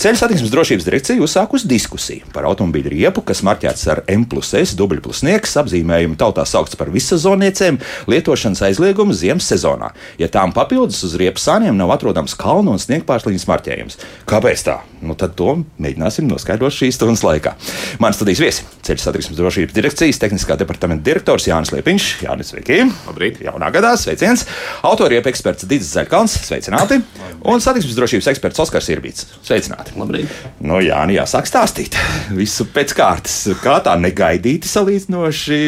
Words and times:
Ceļu 0.00 0.16
satiksmes 0.16 0.48
drošības 0.48 0.86
direkcija 0.86 1.20
uzsākusi 1.20 1.68
diskusiju 1.68 2.30
par 2.32 2.46
automobīļu 2.48 2.88
riepu, 2.88 3.20
kas 3.20 3.42
marķēts 3.44 3.82
ar 3.92 3.98
M 4.08 4.22
plus 4.24 4.54
S 4.56 4.72
dubļu 4.78 5.02
plus 5.04 5.18
sniegs 5.20 5.52
apzīmējumu 5.60 6.16
tautā 6.16 6.46
saukts 6.48 6.78
par 6.80 6.88
visazoniecēm, 6.94 7.76
lietošanas 8.08 8.62
aizliegumu 8.70 9.12
ziemas 9.12 9.50
sezonā, 9.52 9.90
ja 10.16 10.30
tām 10.32 10.54
papildus 10.56 11.02
uz 11.04 11.18
riepas 11.20 11.44
sāniem 11.44 11.76
nav 11.76 11.92
atrodams 11.92 12.32
kalnu 12.40 12.72
un 12.72 12.80
sniegpārslīņas 12.80 13.44
marķējums. 13.50 14.00
Kāpēc 14.30 14.62
tā? 14.70 14.78
Nu, 15.04 15.18
tad 15.20 15.36
to 15.36 15.58
mēģināsim 15.76 16.24
noskaidrot 16.32 16.72
šīs 16.78 16.96
stundas 16.96 17.20
laikā. 17.26 17.52
Mans 18.00 18.16
studijas 18.16 18.40
viesi- 18.40 18.64
ceļu 18.88 19.04
satiksmes 19.04 19.36
drošības 19.36 19.76
direkcijas 19.76 20.20
tehniskā 20.24 20.56
departamenta 20.56 21.04
direktors 21.04 21.44
Jānis 21.44 21.74
Liepiņš. 21.76 22.08
Jānis, 22.24 22.54
sveiki! 22.54 22.88
Labrīt! 23.04 23.44
Jaunā 23.44 23.68
gadā 23.68 23.92
sveiciens! 24.00 24.46
Autoriepa 24.80 25.28
eksperts 25.28 25.68
Dīdzis 25.68 25.92
Zaļkans, 25.92 26.40
sveicināti! 26.48 27.02
Un 27.44 27.60
satiksmes 27.60 27.96
drošības 27.96 28.32
eksperts 28.32 28.60
Oskars 28.60 28.88
Irbīts. 28.92 29.26
Sveicināti! 29.44 29.89
Labrīt! 29.98 30.30
Nu, 30.62 30.78
jā, 30.84 31.00
nu 31.08 31.14
jāsāk 31.16 31.48
stāstīt. 31.48 31.96
Visu 32.36 32.66
pēc 32.70 32.94
kārtas. 32.96 33.36
Kā 33.62 33.78
tā 33.84 33.96
negaidīti 33.98 34.70
salīdzinoši. 34.70 35.60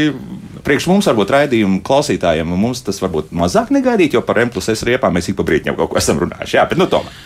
Priekš 0.62 0.86
mums, 0.90 1.08
varbūt 1.10 1.32
raidījumu 1.34 1.80
klausītājiem, 1.86 2.52
mums 2.54 2.84
tas 2.86 3.00
varbūt 3.02 3.32
mazāk 3.34 3.72
negaidīt, 3.74 4.14
jo 4.14 4.22
par 4.26 4.38
M 4.44 4.52
plus 4.54 4.70
S 4.70 4.86
riepām 4.86 5.16
mēs 5.16 5.32
ik 5.32 5.38
pa 5.38 5.46
brīdim 5.48 5.72
jau 5.72 5.80
kaut 5.80 5.94
ko 5.94 6.02
esam 6.02 6.22
runājuši. 6.22 6.58
Jā, 6.60 6.66
bet 6.70 6.78
nu 6.78 6.86
tomēr. 6.90 7.20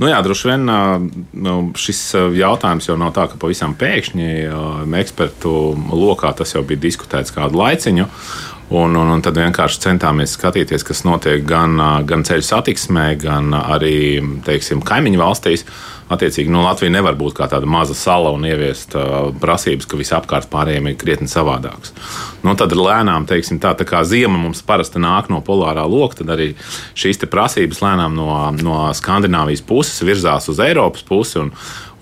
Nu 0.00 0.08
jā, 0.08 0.18
droši 0.24 0.48
vien 0.48 0.64
nu, 0.66 1.56
šis 1.78 2.00
jautājums 2.36 2.88
jau 2.88 2.96
nav 3.00 3.12
tā, 3.16 3.26
ka 3.30 3.40
pavisam 3.40 3.74
pēkšņi 3.78 4.30
ekspertu 5.02 5.52
lokā 5.92 6.32
tas 6.38 6.54
jau 6.56 6.64
bija 6.66 6.80
diskutēts 6.86 7.34
kādu 7.34 7.60
laiciņu. 7.60 8.08
Un, 8.72 8.94
un, 8.96 9.10
un 9.12 9.20
tad 9.20 9.36
vienkārši 9.36 9.82
centāmies 9.82 10.32
skatīties, 10.38 10.84
kas 10.88 11.02
notiek 11.04 11.42
gan, 11.44 11.76
gan 12.08 12.22
ceļu 12.24 12.44
satiksmē, 12.46 13.10
gan 13.20 13.52
arī 13.58 14.22
teiksim, 14.46 14.80
kaimiņu 14.86 15.20
valstīs. 15.20 15.66
Attiecīgi, 16.12 16.50
nu, 16.52 16.60
Latvija 16.64 16.92
nevar 16.92 17.16
būt 17.16 17.36
kā 17.36 17.46
tāda 17.48 17.68
maza 17.68 17.94
sala 17.96 18.32
un 18.34 18.44
ieviest 18.44 18.96
uh, 18.98 19.30
prasības, 19.40 19.86
ka 19.88 20.00
visapkārt 20.00 20.48
pārējiem 20.52 20.90
ir 20.90 20.96
krietni 21.00 21.28
savādāks. 21.30 21.92
Nu, 22.44 22.52
tad 22.58 22.74
lēnām, 22.76 23.24
teiksim, 23.28 23.60
tā, 23.62 23.72
tā 23.78 23.86
kā 23.88 24.02
zima 24.08 24.40
mums 24.40 24.64
parasti 24.66 25.00
nāk 25.00 25.30
no 25.32 25.40
polārā 25.44 25.84
loka, 25.88 26.20
tad 26.20 26.34
arī 26.34 26.50
šīs 26.98 27.22
prasības 27.32 27.80
lēnām 27.84 28.16
no, 28.18 28.28
no 28.60 28.82
Skandināvijas 28.96 29.64
puses 29.68 30.04
virzās 30.04 30.48
uz 30.52 30.60
Eiropas 30.64 31.04
pusi. 31.08 31.40
Un, 31.44 31.52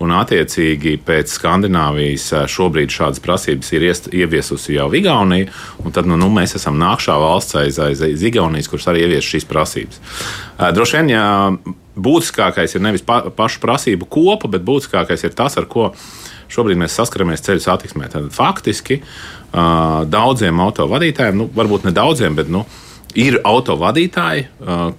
un 0.01 0.13
attiecīgi 0.15 0.95
pēc 1.05 1.31
Skandināvijas 1.35 2.27
šobrīd 2.51 2.93
šādas 2.93 3.21
prasības 3.23 3.71
ir 3.75 3.85
ieviesusi 3.89 4.75
jau 4.77 4.89
Igaunija. 4.97 5.51
Tad 5.93 6.09
nu, 6.09 6.17
nu, 6.19 6.31
mēs 6.33 6.55
esam 6.57 6.79
nākšā 6.81 7.17
valsts 7.21 7.57
aiz, 7.61 7.79
aiz, 7.81 8.01
aiz 8.05 8.25
Igaunijas, 8.25 8.69
kuras 8.71 8.89
arī 8.91 9.05
ievies 9.05 9.27
šīs 9.27 9.47
prasības. 9.49 10.01
Droši 10.75 10.99
vien, 10.99 11.13
ja 11.13 11.25
būtiskākais 11.95 12.75
ir 12.75 12.85
nevis 12.85 13.05
pa, 13.05 13.23
pašu 13.35 13.61
prasību 13.63 14.09
kopa, 14.11 14.49
bet 14.51 14.65
būtiskākais 14.67 15.25
ir 15.27 15.35
tas, 15.37 15.57
ar 15.59 15.67
ko 15.69 15.91
šobrīd 16.51 16.79
mēs 16.81 16.95
saskaramies 16.97 17.43
ceļu 17.45 17.63
satiksmē. 17.63 18.09
Tad 18.11 18.31
faktiski 18.35 19.01
daudziem 19.51 20.63
autovadītājiem, 20.63 21.43
nu, 21.43 21.49
varbūt 21.55 21.87
ne 21.87 21.95
daudziem, 21.95 22.37
bet 22.37 22.51
nu, 22.51 22.65
Ir 23.19 23.41
autovadītāji, 23.43 24.45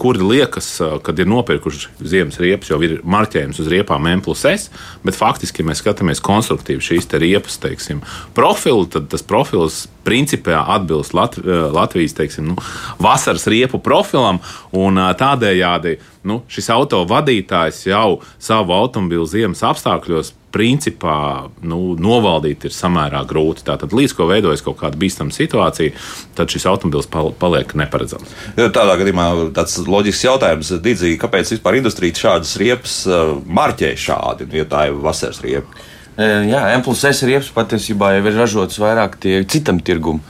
kuri 0.01 0.27
liekas, 0.27 0.67
kad 1.05 1.21
ir 1.23 1.29
nopirkuši 1.31 1.95
ziemas 2.13 2.37
riepas, 2.43 2.69
jau 2.69 2.77
ir 2.85 2.99
marķējums 3.09 3.63
uz 3.63 3.71
riepām 3.73 4.09
M 4.11 4.21
S, 4.37 4.69
bet 5.05 5.17
faktiski, 5.17 5.63
ja 5.63 5.71
mēs 5.71 5.81
skatāmies 5.81 6.21
konstruktīvi 6.25 6.85
šīs 6.85 7.09
riepas 7.17 7.57
teiksim, 7.63 8.03
profilu, 8.37 8.85
tad 8.85 9.09
tas 9.13 9.25
profils 9.25 9.87
principā 10.05 10.63
atbilst 10.77 11.15
Lat 11.17 11.39
Latvijas 11.43 12.17
teiksim, 12.19 12.53
nu, 12.53 12.57
vasaras 13.03 13.47
riepu 13.51 13.81
profilam, 13.83 14.43
un 14.77 15.01
tādējādi 15.19 15.99
nu, 16.29 16.43
šis 16.51 16.71
autovadītājs 16.75 17.87
jau 17.89 18.21
savu 18.43 18.77
automobīlu 18.77 19.27
ziemas 19.31 19.65
apstākļos 19.67 20.35
principā 20.53 21.49
nu, 21.65 21.95
novaldīt 21.97 22.67
ir 22.69 22.75
samērā 22.77 23.23
grūti. 23.29 23.65
Tātad, 23.67 23.95
līdz 23.97 24.15
ko 24.19 24.29
veidojas 24.29 24.63
kaut 24.65 24.79
kāda 24.83 25.01
bīstama 25.01 25.33
situācija, 25.35 25.95
tad 26.37 26.53
šis 26.53 26.69
automobilis 26.69 27.09
paliek 27.41 27.73
neparedzams. 27.79 28.37
Tādā 28.59 28.99
gadījumā 29.01 29.29
tāds 29.57 29.79
loģisks 29.87 30.27
jautājums, 30.29 30.75
Digita, 30.85 31.15
kāpēc 31.25 31.55
vispār 31.57 31.81
industrija 31.81 32.21
šādas 32.27 32.53
riepas 32.61 32.99
uh, 33.09 33.39
marķē 33.49 33.95
šādi, 33.99 34.51
ja 34.61 34.69
tā 34.69 34.91
ir 34.91 35.01
vasaras 35.03 35.41
riepa? 35.45 35.89
E, 36.17 36.29
jā, 36.51 36.63
M 36.77 36.85
plus 36.85 37.05
S 37.09 37.25
riepas 37.29 37.51
patiesībā 37.55 38.15
jau 38.17 38.25
ir 38.29 38.37
ražotas 38.37 38.81
vairāk 38.83 39.19
citam 39.49 39.81
tirgumam. 39.81 40.23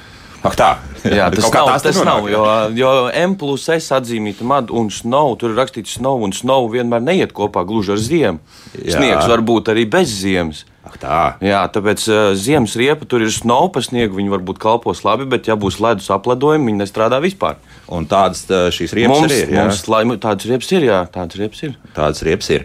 Ak, 0.42 0.56
tā. 0.58 0.70
Jā, 1.06 1.28
tas 1.34 1.48
nav, 1.54 1.68
tas 1.82 1.98
nav 2.06 2.26
jo, 2.30 2.42
jo 2.78 2.90
M 3.14 3.36
plus 3.38 3.68
S 3.70 3.94
atzīmīta 3.94 4.46
madu 4.46 4.76
un 4.78 4.90
snow, 4.90 5.36
tur 5.38 5.54
ir 5.54 5.58
rakstīts 5.58 5.98
snow, 5.98 6.22
un 6.22 6.34
snow 6.34 6.66
vienmēr 6.70 7.02
neiet 7.02 7.34
kopā 7.34 7.64
gluži 7.66 7.94
ar 7.94 8.02
ziemu. 8.02 8.42
Sniegs 8.74 9.30
var 9.30 9.42
būt 9.46 9.72
arī 9.74 9.86
bez 9.90 10.10
ziemas. 10.22 10.64
Ak, 10.82 10.96
tā. 10.98 11.18
Jā, 11.38 11.60
tāpēc 11.70 12.04
uh, 12.10 12.32
ziemas 12.34 12.72
riepa 12.74 13.06
tur 13.06 13.22
ir 13.22 13.30
snow 13.30 13.68
pa 13.70 13.78
sniegu, 13.84 14.16
viņi 14.18 14.32
varbūt 14.32 14.58
kalpos 14.62 15.04
labi, 15.06 15.28
bet 15.30 15.46
ja 15.46 15.54
būs 15.54 15.78
ledus 15.78 16.08
apledojumi, 16.10 16.72
viņi 16.72 16.80
nestrādā 16.82 17.20
vispār. 17.22 17.60
Un 17.92 18.08
tādas 18.10 18.42
šīs 18.48 18.94
riepas 18.96 19.20
mums, 19.20 19.28
arī 19.28 19.38
ir. 19.44 19.52
Jā, 19.54 19.66
mums, 19.68 19.82
lai, 19.92 20.00
tādas 20.18 20.48
riepas 20.48 20.72
ir. 20.74 20.86
Jā, 20.88 20.98
tādas 21.12 21.38
riepas 21.38 21.62
ir. 21.68 21.76
Tādas 21.94 22.22
riepas 22.26 22.50
ir. 22.56 22.64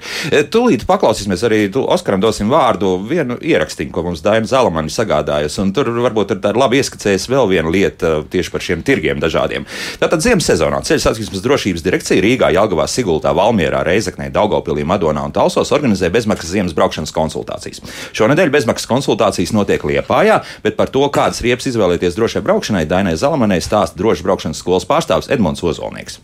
Tūlīt 0.50 0.86
paklausīsimies 0.90 1.44
arī 1.46 1.60
tu, 1.74 1.84
Oskaram 1.86 2.24
dosim 2.24 2.50
vārdu 2.50 2.96
vienu 3.06 3.38
ierakstījumu, 3.38 3.94
ko 3.94 4.06
mums 4.08 4.24
Daina 4.26 4.50
Zalamani 4.50 4.94
sagādājusi. 4.94 5.62
Un 5.62 5.76
tur 5.78 5.92
varbūt 6.00 6.34
ir 6.34 6.42
tāda 6.42 6.62
labi 6.64 6.82
ieskicējusi 6.82 7.34
vēl 7.34 7.52
viena 7.52 7.74
lieta 7.74 8.14
tieši 8.34 8.54
par 8.54 8.66
šiem 8.66 8.82
tirgiem 8.88 9.22
dažādiem. 9.22 9.68
Tātad 10.02 10.26
ziemas 10.26 10.48
sezonā 10.50 10.82
ceļu 10.88 11.04
satiksmes 11.06 11.44
drošības 11.46 11.86
direkcija 11.86 12.24
Rīgā, 12.24 12.50
Jālgavā, 12.56 12.88
Sigultā, 12.90 13.36
Valmierā, 13.38 13.84
Reizeknē, 13.88 14.32
Daugopilī, 14.34 14.88
Madonā 14.88 15.28
un 15.28 15.36
Talsos 15.36 15.74
organizē 15.76 16.10
bezmaksas 16.14 16.56
ziemas 16.56 16.76
braukšanas 16.78 17.14
konsultācijas. 17.16 17.84
Šonadēļ 18.16 18.54
bezmaksas 18.54 18.90
konsultācijas 18.90 19.54
notiek 19.56 19.84
Liepājā, 19.84 20.42
bet 20.64 20.78
par 20.80 20.92
to, 20.94 21.04
kādas 21.12 21.42
riepas 21.44 21.68
izvēlēties 21.72 22.16
drošai 22.18 22.44
braukšanai, 22.46 22.86
Dainai 22.88 23.18
Zalamanai 23.20 23.60
stāsta 23.64 24.00
drošas 24.00 24.26
braukšanas 24.28 24.64
skolas 24.64 24.88
pārstāvs 24.88 25.32
Edmunds 25.34 25.64
Ozolnieks. 25.66 26.22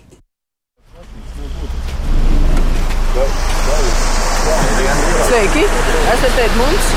Sveiki! 5.27 5.66
Esat 6.13 6.39
Edmunds? 6.45 6.93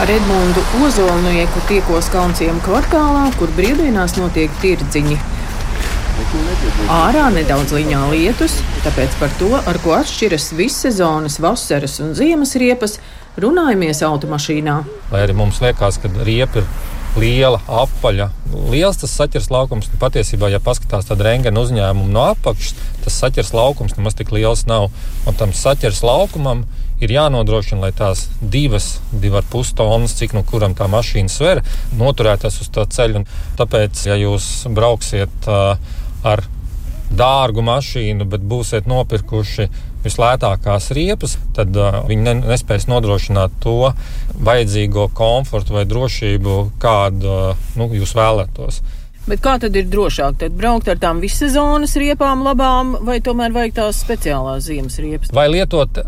Ar 0.00 0.10
Edmundu 0.10 0.62
Ozolnieku 0.82 1.60
tiekos 1.68 2.08
Kaunciem 2.10 2.56
kvartālā, 2.64 3.28
kur 3.38 3.52
brīvdienās 3.54 4.16
notiek 4.18 4.50
tirdziņi. 4.62 5.33
Ārā 6.94 7.28
nedaudz 7.34 7.74
liņā 7.74 8.00
lietus, 8.12 8.56
tāpēc 8.84 9.14
par 9.20 9.32
to, 9.40 9.50
ar 9.56 9.78
ko 9.82 9.94
atšķiras 9.96 10.52
vissezonas, 10.58 11.40
vasaras 11.42 11.98
un 12.04 12.14
ziemas 12.18 12.54
riepas, 12.60 12.98
runājamies 13.40 14.02
automašīnā. 14.06 14.76
Lai 15.12 15.24
arī 15.24 15.34
mums 15.38 15.60
liekas, 15.64 15.98
ka 16.02 16.10
riepa 16.26 16.62
ir 16.62 16.68
liela, 17.18 17.60
apaļa, 17.70 18.28
liels 18.72 18.98
tas 19.00 19.14
saķers 19.14 19.50
laukums. 19.52 19.90
Nu, 19.92 19.98
patiesībā, 20.02 20.50
ja 20.52 20.62
paskatās 20.62 21.06
tādu 21.08 21.26
rengēnu 21.26 21.62
uzņēmumu 21.66 22.10
no 22.14 22.28
apakšas, 22.32 22.74
tas 23.04 23.18
saķers 23.22 23.52
laukums 23.54 23.94
nemaz 23.98 24.18
tik 24.18 24.32
liels 24.34 24.66
nav. 24.70 24.90
Un 25.28 25.38
tam 25.38 25.54
saķers 25.54 26.02
laukumam 26.06 26.64
ir 27.02 27.14
jānodrošina, 27.14 27.82
lai 27.84 27.92
tās 27.96 28.28
divas, 28.40 28.98
divas 29.10 29.46
pustonnas, 29.50 30.14
cik 30.18 30.34
no 30.34 30.42
nu 30.42 30.48
kuram 30.50 30.74
tā 30.78 30.88
mašīna 30.90 31.30
sver, 31.30 31.62
noturētos 31.98 32.60
uz 32.64 32.70
tā 32.74 32.86
ceļa. 32.90 33.22
Un 33.22 33.28
tāpēc, 33.58 34.06
ja 34.08 34.18
jūs 34.18 34.48
brauksiet 34.74 35.50
uh, 35.50 35.74
ar 36.24 36.44
dārgu 37.14 37.62
mašīnu, 37.64 38.26
bet 38.28 38.44
būsiet 38.48 38.88
nopirkuši 38.90 39.68
vislētākās 40.04 40.90
riepas, 40.96 41.38
tad 41.56 41.76
uh, 41.78 42.02
viņi 42.08 42.26
ne, 42.26 42.34
nespēs 42.52 42.88
nodrošināt 42.90 43.54
to 43.64 43.92
vajadzīgo 44.34 45.08
komfortu 45.16 45.78
vai 45.78 45.86
drošību, 45.88 46.56
kādu 46.82 47.30
uh, 47.30 47.64
nu, 47.78 47.88
jūs 47.96 48.12
vēlētos. 48.16 48.82
Bet 49.24 49.40
kā 49.40 49.54
tad 49.56 49.76
ir 49.78 49.86
drošāk? 49.88 50.36
Tad 50.42 50.56
braukt 50.58 50.88
ar 50.92 50.98
tām 51.00 51.22
vissezonas 51.22 51.94
riepām, 52.00 52.42
labām, 52.44 52.92
vai 53.06 53.20
tomēr 53.24 53.54
vajag 53.54 53.76
tās 53.78 54.00
speciālās 54.04 54.66
ziemas 54.66 54.98
riepas? 55.00 55.32
Vai 55.32 55.46
lietot 55.48 56.02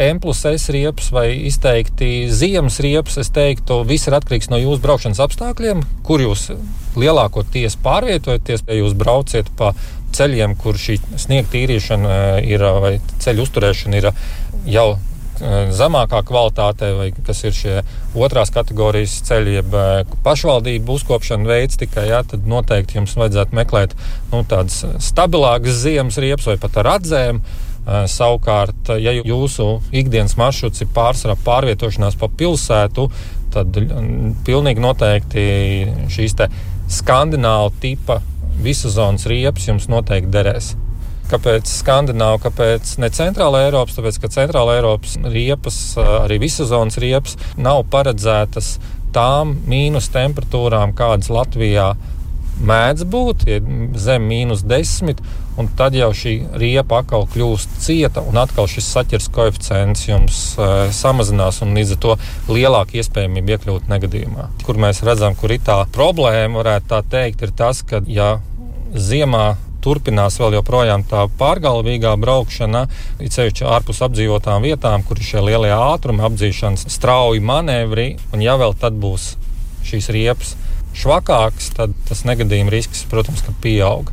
M 0.00 0.20
plus 0.22 0.44
S 0.46 0.70
riepas 0.70 1.10
vai 1.10 1.26
izteikti 1.50 2.28
ziemas 2.30 2.78
riepas, 2.84 3.18
es 3.18 3.32
teiktu, 3.34 3.82
viss 3.88 4.06
ir 4.06 4.14
atkarīgs 4.20 4.52
no 4.52 4.60
jūsu 4.60 4.84
braukšanas 4.86 5.22
apstākļiem, 5.26 5.82
kur 6.06 6.22
jūs 6.22 6.52
lielākoties 6.94 7.74
pārvietojaties, 7.82 8.62
ja 8.70 8.78
jūs 8.78 8.94
brauciet 8.98 9.50
pa 9.58 9.74
ceļiem, 10.14 10.54
kur 10.58 10.78
šī 10.78 11.00
sniega 11.18 11.50
tīrīšana 11.50 12.16
ir 12.46 12.64
vai 12.82 12.96
ceļu 13.22 13.46
uzturēšana 13.46 13.98
ir 13.98 14.12
jau 14.70 14.88
zemākā 15.74 16.20
kvalitātē, 16.26 16.90
vai 16.98 17.08
kas 17.14 17.42
ir 17.46 17.56
šie 17.56 17.76
otrās 18.18 18.52
kategorijas 18.54 19.20
ceļi, 19.28 19.56
jeb 19.60 19.76
pašvaldību 20.24 20.96
uzkopšana 20.98 21.48
veids 21.48 21.80
tikai, 21.80 22.08
jā, 22.10 22.20
tad 22.28 22.46
noteikti 22.48 22.98
jums 22.98 23.16
vajadzētu 23.18 23.56
meklēt 23.56 23.96
nu, 24.32 24.44
tādas 24.48 24.82
stabilākas 25.02 25.82
ziemas 25.84 26.20
riepas 26.22 26.50
vai 26.52 26.56
pat 26.60 26.80
ar 26.82 26.94
atzēm. 26.98 27.42
Savukārt, 27.90 28.90
ja 29.00 29.14
jūsu 29.16 29.64
ikdienas 29.96 30.36
maršruts 30.38 30.84
ir 30.84 30.90
pārsvarā 30.94 31.34
pārvietošanās 31.42 32.18
pa 32.20 32.28
pilsētu, 32.28 33.06
tad 33.54 33.78
pilnīgi 34.46 34.84
noteikti 34.84 35.46
šīs 36.12 36.36
skandināvu 37.00 37.72
tipa 37.80 38.20
visazonas 38.60 39.26
riepas 39.30 39.66
jums 39.70 39.88
noteikti 39.90 40.32
derēs. 40.36 40.74
Kāpēc 41.30 41.70
Skandināva, 41.70 42.40
kāpēc 42.42 42.96
ne 43.02 43.10
Centrāla 43.14 43.64
Eiropas? 43.68 43.98
Tāpēc, 43.98 44.20
ka 44.22 44.32
Centrāla 44.34 44.78
Eiropas 44.80 45.14
riepas, 45.22 45.76
arī 45.96 46.40
visazonas 46.42 46.98
riepas, 47.02 47.36
nav 47.60 47.84
paredzētas 47.92 48.78
tām 49.14 49.56
mīnus 49.70 50.10
temperatūrām, 50.14 50.94
kādas 50.98 51.30
Latvijā 51.30 51.92
mēdz 52.60 53.06
būt, 53.08 53.46
ir 53.48 53.70
zem 53.98 54.26
mīnus 54.28 54.64
10, 54.68 55.22
un 55.60 55.68
tad 55.76 55.96
jau 55.96 56.10
šī 56.16 56.34
riepa 56.60 57.00
atkal 57.00 57.26
kļūst 57.30 57.80
cieta, 57.84 58.22
un 58.26 58.38
atkal 58.40 58.68
šis 58.70 58.90
saķers 58.94 59.30
koeficients 59.34 60.06
jums 60.08 60.42
uh, 60.58 60.90
samazinās, 60.94 61.62
un 61.64 61.74
līdz 61.78 61.96
ar 61.96 62.02
to 62.04 62.18
lielāka 62.52 63.00
iespējamība 63.00 63.56
iekļūt 63.56 63.88
negadījumā. 63.92 64.50
Kur 64.66 64.80
mēs 64.80 65.02
redzam, 65.06 65.36
kur 65.38 65.54
ir 65.54 65.64
tā 65.66 65.82
problēma, 65.94 66.60
varētu 66.60 66.92
tā 66.92 67.02
teikt, 67.16 67.46
ir 67.46 67.56
tas, 67.56 67.82
ka 67.86 68.02
ja 68.08 68.36
ziemā 68.94 69.54
turpinās 69.82 70.38
vēl 70.40 70.58
joprojām 70.58 71.04
tā 71.08 71.26
pārgalvīgā 71.40 72.14
braukšana, 72.20 72.86
it 73.20 73.36
sevišķi 73.36 73.68
ārpus 73.68 74.02
apdzīvotām 74.06 74.64
vietām, 74.66 75.04
kur 75.06 75.20
ir 75.20 75.28
šie 75.28 75.44
lielie 75.44 75.72
ātrumi, 75.74 76.24
apdzīšanas 76.28 76.88
strauji 76.92 77.42
manevri, 77.44 78.12
un 78.34 78.44
ja 78.44 78.56
vēl 78.60 78.76
tad 78.80 78.98
būs 79.00 79.34
šīs 79.88 80.10
riepas 80.14 80.54
švakāks, 80.96 81.72
tad 81.76 81.94
tas 82.08 82.24
negadījuma 82.26 82.72
risks, 82.72 83.04
protams, 83.10 83.44
ka 83.46 83.54
pieaug. 83.62 84.10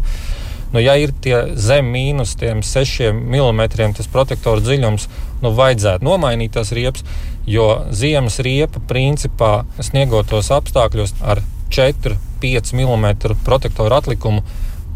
Nu, 0.74 0.82
ja 0.84 0.98
ir 1.00 1.14
tie 1.24 1.56
zem 1.56 1.88
mīnus 1.94 2.36
6 2.38 3.12
mm, 3.14 3.62
tas 3.98 4.10
protektora 4.12 4.62
dziļums, 4.62 5.08
nu, 5.42 5.54
vajadzētu 5.56 6.06
nomainīt 6.06 6.58
tās 6.58 6.74
riepas, 6.76 7.06
jo 7.48 7.70
ziemas 7.96 8.42
riepa 8.44 8.82
principā 8.90 9.52
sniegotos 9.80 10.52
apstākļos 10.52 11.16
ar 11.24 11.42
4-5 11.72 12.76
mm 12.76 13.08
protektoru 13.46 13.96
atlikumu 13.96 14.44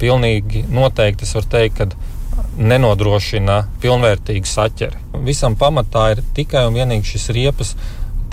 pilnīgi 0.02 0.66
noteikti 0.74 1.28
es 1.28 1.36
varu 1.38 1.50
teikt, 1.52 1.78
ka 1.78 2.12
nenodrošina 2.58 3.62
pilnvērtīgu 3.84 4.50
saķeri. 4.50 5.00
Visam 5.26 5.56
pamatā 5.60 6.12
ir 6.16 6.24
tikai 6.36 6.66
un 6.68 6.76
vienīgi 6.76 7.14
šis 7.14 7.30
riepas 7.36 7.76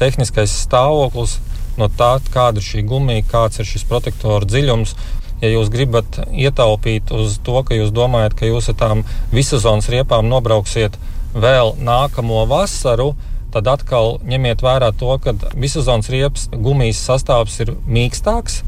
tehniskais 0.00 0.54
stāvoklis, 0.64 1.38
no 1.78 1.88
tā, 1.90 2.16
kāda 2.32 2.62
ir 2.62 2.66
šī 2.66 2.84
gumija, 2.88 3.26
kāds 3.30 3.60
ir 3.60 3.68
šis 3.68 3.86
protektora 3.88 4.48
dziļums. 4.48 4.94
Ja 5.42 5.52
jūs 5.52 5.70
gribat 5.70 6.18
ietaupīt 6.34 7.12
uz 7.14 7.36
to, 7.46 7.60
ka 7.62 7.76
jūs 7.76 7.92
domājat, 7.94 8.34
ka 8.38 8.48
jūs 8.48 8.72
ar 8.72 8.78
tām 8.80 9.04
visazonas 9.30 9.86
riepām 9.92 10.26
nobrauksiet 10.26 10.96
vēl 11.34 11.76
nākamo 11.78 12.42
vasaru, 12.50 13.12
tad 13.54 13.70
atkal 13.70 14.16
ņemiet 14.26 14.64
vērā 14.64 14.90
to, 14.98 15.12
ka 15.22 15.36
visazonas 15.54 16.10
riepas 16.10 16.48
gumijas 16.52 17.04
sastāvs 17.06 17.60
ir 17.62 17.76
mīkstāks 17.86 18.62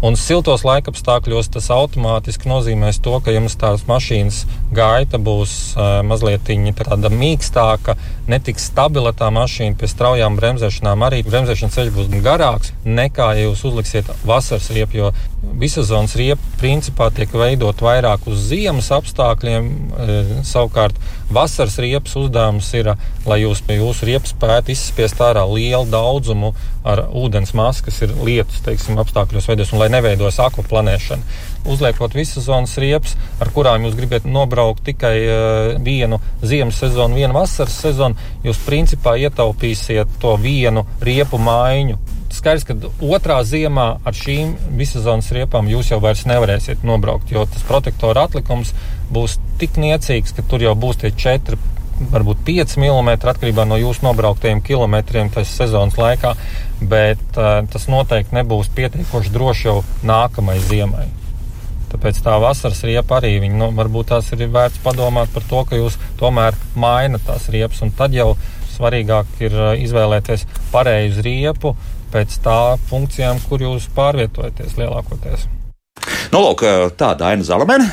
Un 0.00 0.14
siltos 0.16 0.62
laikapstākļos 0.64 1.50
tas 1.52 1.66
automātiski 1.74 2.48
nozīmēs 2.48 3.02
to, 3.04 3.18
ka 3.20 3.34
jums 3.34 3.52
tās 3.60 3.82
mašīnas 3.84 4.46
gaita 4.72 5.20
būs 5.20 5.74
uh, 5.74 6.00
mazliet 6.08 6.48
tāda 6.48 7.10
mīkstāka, 7.12 7.98
netiks 8.30 8.70
stabila 8.70 9.12
tā 9.12 9.28
mašīna 9.34 9.76
pie 9.76 9.90
straujām 9.92 10.38
bremzēšanām. 10.40 11.04
Arī 11.04 11.20
bremzēšanas 11.26 11.76
ceļš 11.76 11.92
būs 11.98 12.08
garāks 12.24 12.72
nekā, 12.86 13.34
ja 13.36 13.50
jūs 13.50 13.66
uzliksiet 13.68 14.08
vasaras 14.24 14.70
riepu, 14.72 15.02
jo 15.02 15.12
visazonas 15.60 16.16
riepa 16.16 16.56
principā 16.60 17.10
tiek 17.12 17.36
veidot 17.36 17.84
vairāk 17.84 18.24
uz 18.30 18.40
ziemas 18.48 18.88
apstākļiem. 18.96 19.68
Uh, 19.68 20.34
savukārt 20.48 20.96
vasaras 21.28 21.76
riepas 21.76 22.16
uzdevums 22.16 22.72
ir, 22.72 22.94
lai 23.28 23.42
jūs 23.44 23.60
jūsu 23.68 24.08
riepas 24.08 24.32
spētu 24.32 24.72
izspiest 24.72 25.20
ārā 25.20 25.44
lielu 25.44 25.84
daudzumu 25.92 26.54
ar 26.88 27.04
ūdens 27.12 27.52
masu, 27.56 27.84
kas 27.86 28.00
ir 28.06 28.14
lietus 28.24 28.62
teiksim, 28.64 28.98
apstākļos 29.02 29.48
veidos, 29.50 29.74
un 29.74 29.82
lai 29.90 29.98
neveidojas 29.98 30.38
akvaplanēšana. 30.46 31.38
Uzliekot 31.68 32.14
visas 32.14 32.46
zonas 32.46 32.76
riepas, 32.80 33.16
ar 33.40 33.50
kurām 33.52 33.84
jūs 33.84 33.96
gribat 33.98 34.24
nobraukt 34.24 34.84
tikai 34.86 35.16
uh, 35.26 35.82
vienu 35.82 36.20
ziemas 36.42 36.78
sezonu, 36.80 37.18
vienu 37.18 37.34
vasaras 37.36 37.76
sezonu, 37.82 38.16
jūs 38.44 38.62
principā 38.64 39.16
ietaupīsiet 39.20 40.08
to 40.22 40.36
vienu 40.40 40.86
riepu 41.02 41.38
maiņu. 41.38 41.98
Skaidrs, 42.30 42.64
ka 42.64 42.76
otrā 43.02 43.40
ziemā 43.44 43.88
ar 44.06 44.14
šīm 44.14 44.54
visazonas 44.78 45.32
riepām 45.34 45.68
jūs 45.68 45.90
jau 45.90 45.98
vairs 46.00 46.22
nevarēsiet 46.30 46.86
nobraukt, 46.86 47.32
jo 47.34 47.42
tas 47.44 47.66
protektora 47.66 48.28
atlikums 48.28 48.70
būs 49.10 49.40
tik 49.58 49.76
niecīgs, 49.82 50.32
ka 50.36 50.46
tur 50.46 50.62
jau 50.62 50.76
būs 50.78 51.02
tie 51.02 51.10
četri 51.10 51.58
varbūt 52.12 52.42
5 52.46 52.76
mm 52.80 53.10
atkarībā 53.18 53.66
no 53.68 53.76
jūsu 53.80 54.06
nobrauktajiem 54.06 54.62
kilometriem 54.64 55.30
tas 55.34 55.52
sezonas 55.52 55.98
laikā, 56.00 56.34
bet 56.80 57.22
uh, 57.36 57.60
tas 57.70 57.86
noteikti 57.92 58.36
nebūs 58.38 58.72
pietiekoši 58.76 59.34
droši 59.34 59.68
jau 59.68 59.80
nākamajai 60.08 60.64
ziemai. 60.70 61.06
Tāpēc 61.90 62.20
tā 62.22 62.36
vasaras 62.40 62.80
riepa 62.86 63.18
arī 63.18 63.34
viņa, 63.42 63.56
nu, 63.60 63.70
varbūt 63.76 64.12
tās 64.12 64.30
ir 64.32 64.46
vērts 64.48 64.80
padomāt 64.84 65.32
par 65.34 65.46
to, 65.50 65.64
ka 65.66 65.78
jūs 65.78 65.98
tomēr 66.20 66.56
mainat 66.78 67.26
tās 67.26 67.50
riepas, 67.50 67.82
un 67.82 67.90
tad 67.98 68.14
jau 68.14 68.32
svarīgāk 68.76 69.40
ir 69.42 69.56
izvēlēties 69.84 70.46
pareizu 70.70 71.26
riepu 71.26 71.74
pēc 72.14 72.40
tā 72.44 72.60
funkcijām, 72.90 73.42
kur 73.48 73.66
jūs 73.66 73.90
pārvietojaties 73.96 74.78
lielākoties. 74.78 75.50
Nu, 76.30 76.38
lūk, 76.44 76.60
tāda 76.94 77.26
Aina 77.26 77.42
Zalamene, 77.42 77.88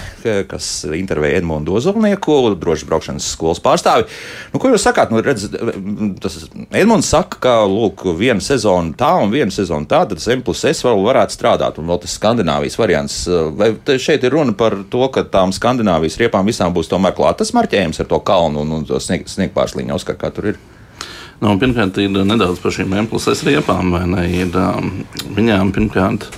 kas 0.46 0.84
intervēja 0.94 1.40
Edmundu 1.40 1.74
Ozolnieku, 1.80 2.36
drošas 2.62 2.86
braukšanas 2.86 3.30
skolas 3.34 3.58
pārstāvi. 3.66 4.06
Nu, 4.54 4.60
ko 4.62 4.70
jūs 4.70 4.84
sakāt? 4.86 5.10
Nu, 5.10 5.24
redz, 5.26 5.48
tas 6.22 6.36
Edmunds 6.70 7.10
saka, 7.10 7.40
ka 7.42 7.54
lūk, 7.66 8.04
viena 8.20 8.44
sezona 8.46 8.94
tā 9.00 9.10
un 9.24 9.34
viena 9.34 9.50
sezona 9.54 9.90
tā, 9.90 10.04
tad 10.12 10.22
M 10.36 10.44
plus 10.46 10.62
S 10.70 10.86
vēl 10.86 11.02
varētu 11.08 11.34
strādāt, 11.34 11.80
un 11.82 11.90
vēl 11.90 12.04
tas 12.04 12.14
Skandināvijas 12.20 12.78
variants. 12.78 13.16
Vai 13.58 13.72
šeit 13.98 14.28
ir 14.30 14.36
runa 14.38 14.54
par 14.60 14.76
to, 14.86 15.08
ka 15.10 15.26
tām 15.26 15.50
Skandināvijas 15.56 16.20
riepām 16.22 16.46
visām 16.46 16.76
būs 16.78 16.94
tomēr 16.94 17.18
klātas 17.18 17.56
marķējums 17.58 18.04
ar 18.04 18.12
to 18.12 18.20
kalnu 18.22 18.62
un, 18.62 18.84
un 18.84 19.02
snieg, 19.02 19.26
sniegpārslīņu, 19.34 19.96
Oskar, 19.98 20.20
kā 20.22 20.30
tur 20.36 20.52
ir? 20.54 20.62
Nu, 21.42 21.56
pirmkārt, 21.58 21.98
ir 22.06 22.14
nedaudz 22.14 22.62
par 22.62 22.78
šīm 22.78 22.94
M 23.02 23.10
plus 23.10 23.26
S 23.34 23.42
riepām, 23.50 23.98
ne? 24.14 24.28
Ir, 24.44 24.54
um, 24.62 24.94
viņām 25.34 25.74
pirmkārt 25.74 26.30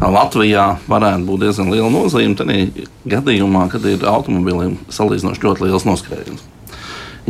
Latvijā 0.00 0.78
varētu 0.88 1.26
būt 1.26 1.44
diezgan 1.44 1.70
liela 1.70 1.90
nozīme 1.92 2.38
tādā 2.38 2.86
gadījumā, 3.08 3.68
kad 3.70 3.84
ir 3.86 4.06
automobiļiem 4.08 4.78
salīdzinoši 4.90 5.44
ļoti 5.44 5.66
liels 5.66 5.86
noskrējiens. 5.86 6.48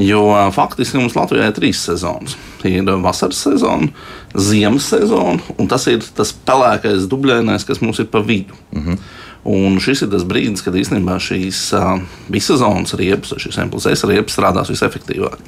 Jo 0.00 0.22
faktiski 0.56 0.96
mums 0.96 1.16
Latvijā 1.18 1.50
ir 1.50 1.56
trīs 1.56 1.82
sezonas. 1.84 2.38
Ir 2.64 2.86
vasaras 3.04 3.42
sezona, 3.44 3.90
ziemas 4.32 4.86
sezona, 4.88 5.42
un 5.60 5.68
tas 5.68 5.84
ir 5.90 6.04
tas 6.16 6.32
pelēkais 6.32 7.04
dubļainais, 7.10 7.66
kas 7.68 7.82
mums 7.84 8.00
ir 8.00 8.08
pa 8.08 8.22
vidu. 8.24 8.56
Mm 8.72 8.86
-hmm. 8.86 8.98
Un 9.44 9.80
šis 9.82 10.04
ir 10.04 10.10
tas 10.12 10.22
brīdis, 10.22 10.62
kad 10.62 10.74
īstenībā 10.74 11.16
šīs 11.18 11.72
uh, 11.74 12.00
vissezonas 12.30 12.94
riepas, 12.94 13.34
šīs 13.42 13.58
MPLS 13.64 14.04
riepas 14.06 14.36
strādās 14.38 14.70
visefektīvāk. 14.70 15.38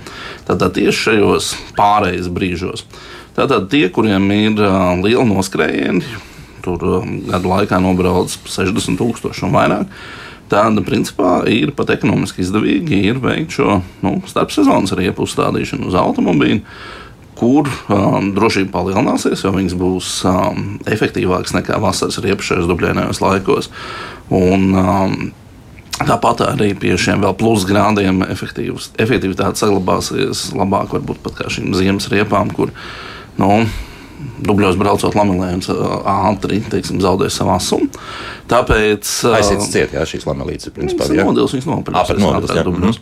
Tātad 0.49 0.75
tieši 0.75 0.99
šajos 0.99 1.55
pārejas 1.77 2.27
brīžos. 2.27 2.83
Tātad 3.37 3.69
tie, 3.71 3.89
kuriem 3.89 4.27
ir 4.35 4.59
uh, 4.59 4.99
liela 4.99 5.25
noskrējiena, 5.25 6.03
tur 6.65 6.85
um, 7.01 7.19
gadu 7.29 7.51
laikā 7.53 7.81
nobrauc 7.83 8.33
60,000 8.49 9.45
un 9.47 9.55
vairāk. 9.55 9.93
Tāda 10.53 10.85
principā 10.85 11.39
ir 11.49 11.73
pat 11.77 11.95
ekonomiski 11.95 12.45
izdevīgi 12.45 13.01
ir 13.09 13.21
veikt 13.23 13.57
šo 13.57 13.79
nu, 14.05 14.19
starpsezonas 14.29 14.93
riepu 14.99 15.25
uzstādīšanu 15.25 15.89
uz 15.89 15.97
automobīļa, 15.99 16.61
kur 17.39 17.71
um, 17.89 18.29
drošība 18.37 18.71
palielināsies, 18.75 19.43
jo 19.43 19.55
viņas 19.55 19.79
būs 19.81 20.11
um, 20.29 20.77
efektīvākas 20.91 21.57
nekā 21.57 21.81
vasaras 21.83 22.21
riepas 22.23 22.51
šajos 22.51 22.69
dubļainajos 22.71 23.25
laikos. 23.25 23.73
Un, 24.33 24.71
um, 24.75 25.17
Tāpat 25.95 26.41
arī 26.43 26.73
pie 26.75 26.97
šiem 26.99 27.21
vēl 27.23 27.37
plusgrādiem 27.39 28.25
efektivitāte 28.27 29.61
saglabāsies 29.61 30.49
labāk, 30.51 30.91
varbūt 30.97 31.21
pat 31.23 31.37
kā 31.39 31.47
šīm 31.55 31.71
ziemas 31.79 32.09
riepām, 32.11 32.51
kur 32.51 32.73
nu, 33.39 33.61
dubļos 34.45 34.79
braucot 34.81 35.17
lamelēns 35.19 35.71
ātri 35.71 36.61
teiksim, 36.73 37.01
zaudēs 37.05 37.39
savu 37.41 37.55
asumu. 37.55 37.89
Tāpēc. 38.51 39.15
Aiziet 39.35 39.65
ciet, 39.69 39.97
jā, 39.97 40.05
šīs 40.09 40.29
lamelītes 40.29 40.71
ir 40.71 40.77
principā. 40.77 41.09
Jā, 41.13 41.27
nodils, 41.27 41.57
viņas 41.57 41.71
nopirks. 41.71 42.15
Mhm. 42.65 42.95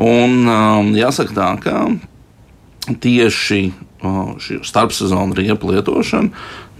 Un 0.00 0.48
um, 0.48 0.92
jāsaka 0.96 1.36
tā, 1.36 1.48
ka 1.60 2.94
tieši 3.04 3.62
šī 4.40 4.60
starpsezonu 4.64 5.36
riepu 5.36 5.68
lietošana 5.68 6.30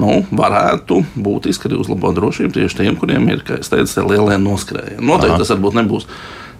nu, 0.01 0.13
varētu 0.33 1.03
būtiski 1.21 1.69
arī 1.69 1.81
uzlabot 1.83 2.17
drošību 2.17 2.55
tieši 2.57 2.79
tiem, 2.79 2.97
kuriem 2.97 3.29
ir, 3.29 3.43
kā 3.45 3.59
es 3.61 3.69
teicu, 3.69 4.07
lielie 4.09 4.39
noskrējieni. 4.41 5.05
Noteikti 5.05 5.35
Aha. 5.37 5.43
tas 5.43 5.53
varbūt 5.53 5.77
nebūs 5.77 6.09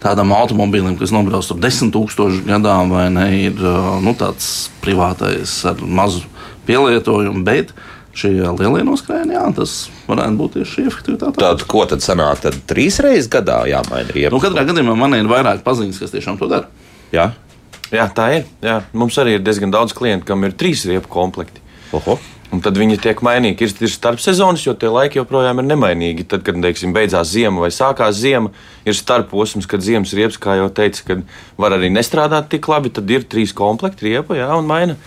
tādam 0.01 0.35
automobīlim, 0.37 0.99
kas 1.01 1.13
nobrauc 1.13 1.49
tur 1.49 1.61
10,000 1.61 2.45
gadā, 2.49 2.77
vai 2.89 3.07
ne, 3.13 3.27
ir 3.49 3.65
nu, 4.05 4.15
tāds 4.17 4.69
privātais 4.85 5.59
ar 5.69 5.81
mazu 5.81 6.25
pielietojumu. 6.71 7.45
Bet 7.47 7.75
šie 8.17 8.33
lielie 8.39 8.83
noskrējieni, 8.87 9.37
jā, 9.37 9.45
tas 9.57 9.77
varētu 10.09 10.41
būt 10.41 10.57
tieši 10.59 10.77
šī 10.77 10.87
efektivitāte. 10.91 11.43
Tad, 11.43 11.67
ko 11.71 11.85
tad 11.91 12.03
sanāk? 12.05 12.43
Tad 12.47 12.59
trīs 12.71 12.99
reizes 13.05 13.31
gadā 13.31 13.63
jāmaina 13.71 14.11
riepas. 14.11 14.35
Nu, 14.35 14.43
katrā 14.43 14.67
gadījumā 14.71 14.97
man 14.99 15.19
ir 15.19 15.31
vairāk 15.31 15.63
paziņas, 15.67 16.03
kas 16.03 16.17
tiešām 16.17 16.41
to 16.41 16.51
dara. 16.51 16.71
Jā. 17.15 17.31
Jā, 17.91 18.07
tā 18.15 18.29
ir. 18.39 18.51
Jā. 18.63 18.81
Mums 18.95 19.17
arī 19.19 19.39
ir 19.39 19.47
diezgan 19.47 19.73
daudz 19.75 19.95
klientu, 19.97 20.29
kam 20.29 20.47
ir 20.47 20.55
trīs 20.59 20.85
riepu 20.87 21.11
komplekti. 21.11 21.63
Oho. 21.97 22.19
Un 22.51 22.63
tad 22.63 22.79
viņi 22.79 22.99
tiek 23.03 23.21
mainīgi. 23.23 23.67
Ir, 23.67 23.75
ir 23.87 23.91
starpsezonas, 23.93 24.65
jo 24.67 24.75
tie 24.79 24.91
laiki 24.91 25.21
joprojām 25.21 25.63
ir 25.63 25.69
nemainīgi. 25.69 26.27
Tad, 26.31 26.43
kad 26.47 26.59
teiksim, 26.63 26.95
beidzās 26.95 27.31
ziema 27.31 27.63
vai 27.63 27.71
sākās 27.75 28.19
ziema, 28.19 28.51
ir 28.87 28.97
starposms, 28.99 29.69
kad 29.71 29.83
ziemas 29.87 30.15
riepas, 30.19 30.39
kā 30.43 30.57
jau 30.59 30.67
teicu, 30.75 31.05
kad 31.07 31.23
var 31.61 31.77
arī 31.79 31.93
nestrādāt 31.95 32.51
tik 32.51 32.67
labi. 32.71 32.91
Tad 32.95 33.11
ir 33.11 33.27
trīs 33.31 33.55
komplekti 33.55 34.11
riepa 34.11 34.39
jā, 34.39 34.51
un 34.59 34.71
maina. 34.71 34.99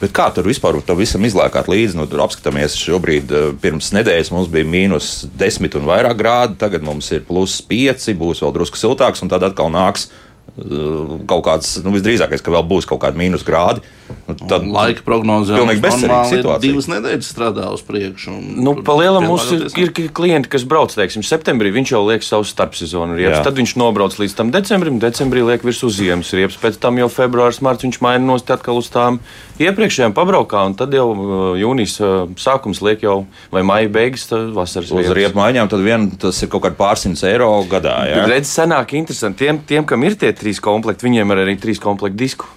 Bet 0.00 0.14
kā 0.16 0.30
tur 0.32 0.46
vispār 0.48 0.78
tam 0.86 0.96
visam 0.96 1.24
izlēkāt 1.28 1.68
līdzi? 1.68 1.98
Nu, 1.98 2.06
tur 2.08 2.22
apskatāmies, 2.24 2.78
šobrīd 2.80 3.32
eh, 3.36 3.48
pirms 3.60 3.90
nedēļas 3.92 4.32
mums 4.32 4.48
bija 4.52 4.68
mīnus 4.68 5.10
10 5.36 5.76
un 5.76 5.88
vairāk 5.90 6.16
grādi, 6.16 6.56
tagad 6.60 6.86
mums 6.86 7.10
ir 7.12 7.26
plus 7.28 7.58
5, 7.68 8.08
būs 8.16 8.40
vēl 8.40 8.54
drusku 8.56 8.80
siltāks, 8.80 9.20
un 9.20 9.32
tad 9.32 9.44
atkal 9.44 9.68
nāks 9.74 10.08
eh, 10.08 11.16
kaut 11.28 11.44
kāds, 11.50 11.74
nu, 11.84 11.92
visdrīzākais, 11.98 12.40
ka 12.40 12.54
vēl 12.56 12.64
būs 12.70 12.88
kaut 12.88 13.02
kādi 13.04 13.20
mīnus 13.20 13.44
grādi. 13.44 13.84
Nu, 14.30 14.36
tad 14.48 14.66
laika 14.66 15.04
prognozē 15.06 15.58
pilnīgi 15.58 15.82
bezcerīga 15.84 16.22
situācija. 16.30 16.62
Divas 16.64 16.88
nedēļas 16.90 17.30
strādā 17.32 17.66
uz 17.74 17.82
priekšu. 17.86 18.34
Nu, 18.60 18.74
Palielam 18.86 19.26
mums 19.30 19.48
ir, 19.54 19.66
ir 19.80 19.92
klienti, 20.16 20.50
kas 20.52 20.64
brauc, 20.68 20.94
teiksim, 20.94 21.24
septembrī, 21.26 21.72
viņš 21.74 21.94
jau 21.94 22.02
liek 22.06 22.26
savu 22.26 22.46
starpsezonu 22.48 23.18
riepas. 23.18 23.42
Tad 23.46 23.58
viņš 23.58 23.76
nobrauc 23.80 24.16
līdz 24.20 24.36
tam 24.38 24.52
decembrim, 24.54 25.00
decembrī 25.02 25.44
liek 25.46 25.66
virsū 25.66 25.90
ziemas 25.94 26.32
riepas. 26.36 26.58
Pēc 26.62 26.78
tam 26.82 27.00
jau 27.00 27.10
februāris, 27.12 27.62
marts 27.64 27.86
viņš 27.86 28.00
maina 28.04 28.22
nost 28.24 28.50
atkal 28.52 28.80
uz 28.80 28.90
tām 28.92 29.20
iepriekšējām 29.60 30.14
pabraukā, 30.16 30.62
un 30.70 30.76
tad 30.78 30.94
jau 30.96 31.08
uh, 31.12 31.34
jūnijas 31.60 31.98
uh, 32.00 32.14
sākums 32.40 32.80
liek 32.84 33.04
jau, 33.04 33.24
vai 33.52 33.64
maija 33.66 33.90
beigas, 33.92 34.28
vasaras 34.56 34.92
uz 34.94 35.10
riepu 35.16 35.40
maiņām, 35.40 35.68
tad 35.72 35.84
vien 35.84 36.08
tas 36.20 36.38
ir 36.40 36.50
kaut 36.52 36.64
kādi 36.64 36.78
pārsimts 36.80 37.24
eiro 37.28 37.50
gadā. 37.70 37.98
Jā, 38.08 38.24
redz, 38.30 38.48
senāk 38.54 38.94
interesanti. 38.96 39.44
Tiem, 39.44 39.60
tiem, 39.68 39.86
kam 39.88 40.04
ir 40.06 40.16
tie 40.20 40.32
trīs 40.36 40.62
komplekti, 40.64 41.08
viņiem 41.08 41.34
ir 41.34 41.44
arī 41.44 41.58
trīs 41.60 41.82
komplekti 41.82 42.20
disku. 42.24 42.48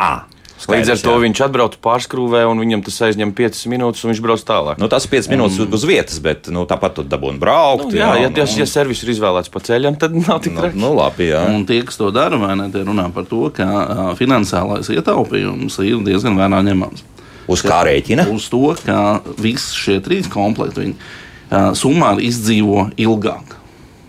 À. 0.00 0.29
Skaidrs, 0.60 0.76
Līdz 0.76 0.92
ar 0.92 0.98
to 1.00 1.12
jā. 1.14 1.20
viņš 1.22 1.40
atbrauc 1.46 1.76
pārskrūvē, 1.80 2.42
un 2.50 2.58
viņam 2.60 2.82
tas 2.84 2.98
aizņem 3.06 3.30
5 3.36 3.60
minūtes, 3.72 4.02
un 4.04 4.12
viņš 4.12 4.18
brauc 4.26 4.42
tālāk. 4.44 4.80
Nu, 4.82 4.90
tas 4.92 5.06
5 5.08 5.30
minūtes 5.32 5.56
un, 5.64 5.70
uz 5.72 5.86
vietas, 5.88 6.18
bet 6.20 6.50
nu, 6.52 6.66
tāpat 6.68 6.98
tur 6.98 7.06
dabūna 7.08 7.40
braukt. 7.40 7.86
Nu, 7.86 7.96
jā, 7.96 8.10
jā, 8.18 8.26
ja, 8.26 8.32
ja, 8.42 8.46
ja 8.60 8.66
servis 8.68 9.00
ir 9.00 9.14
izvēlēts 9.14 9.48
pa 9.52 9.62
ceļam, 9.64 9.96
tad 10.00 10.12
nav 10.18 10.42
tik 10.44 10.58
traki. 10.58 10.76
Nu, 10.76 10.90
nu, 10.90 10.98
labi, 10.98 11.30
jā. 11.30 11.46
un 11.48 11.64
tie, 11.68 11.80
kas 11.88 11.96
to 11.96 12.10
dara, 12.12 12.36
vai 12.42 12.52
ne, 12.60 12.68
tie 12.74 12.84
runā 12.84 13.06
par 13.14 13.24
to, 13.30 13.46
ka 13.56 13.68
uh, 13.70 14.02
finansiālais 14.18 14.92
ietaupījums 14.92 15.80
ir 15.86 16.04
diezgan 16.04 16.36
vērā 16.36 16.60
ņemams. 16.68 17.06
Uz 17.50 17.64
kā 17.64 17.80
rēķina? 17.88 18.28
Uz 18.28 18.50
to, 18.52 18.66
ka 18.84 18.98
visi 19.40 19.80
šie 19.80 19.96
trīs 20.04 20.28
komplekti 20.30 20.84
viņi, 20.84 20.98
uh, 21.00 21.70
summā 21.78 22.12
izdzīvo 22.28 22.90
ilgāk 23.00 23.56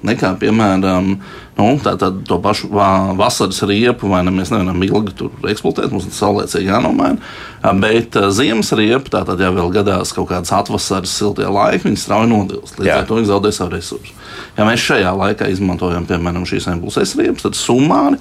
nekā, 0.08 0.34
piemēram, 0.42 1.12
nu, 1.58 1.68
tā, 1.84 1.94
tā, 2.00 2.10
to 2.28 2.38
pašu 2.42 2.70
vasaras 2.72 3.62
riepu, 3.70 4.10
vai 4.12 4.24
ne 4.26 4.34
mēs 4.34 4.52
nevaram 4.54 4.82
ilgi 4.86 5.16
tur 5.20 5.50
eksploatēt, 5.52 5.92
mums 5.94 6.08
tas 6.10 6.22
saulēcīgi 6.24 6.72
jānomaina. 6.72 7.22
Bet 7.82 8.18
ziemas 8.34 8.74
riepa, 8.78 9.14
tā 9.14 9.24
tad 9.30 9.44
jau 9.44 9.54
vēl 9.58 9.74
gadās 9.76 10.14
kaut 10.18 10.32
kādas 10.32 10.54
atvasaras 10.58 11.14
siltie 11.14 11.48
laiki, 11.48 11.88
viņi 11.90 12.02
strauji 12.02 12.32
nodilst. 12.32 12.80
Līdz 12.82 12.96
ar 12.96 13.10
to 13.10 13.20
viņi 13.20 13.32
zaudē 13.32 13.54
savu 13.56 13.76
resursu. 13.76 14.16
Ja 14.58 14.68
mēs 14.68 14.84
šajā 14.84 15.12
laikā 15.18 15.52
izmantojam, 15.54 16.08
piemēram, 16.10 16.48
šīs 16.50 16.72
impulsēs 16.74 17.18
riepas, 17.20 17.46
tad 17.46 17.60
summāri 17.60 18.18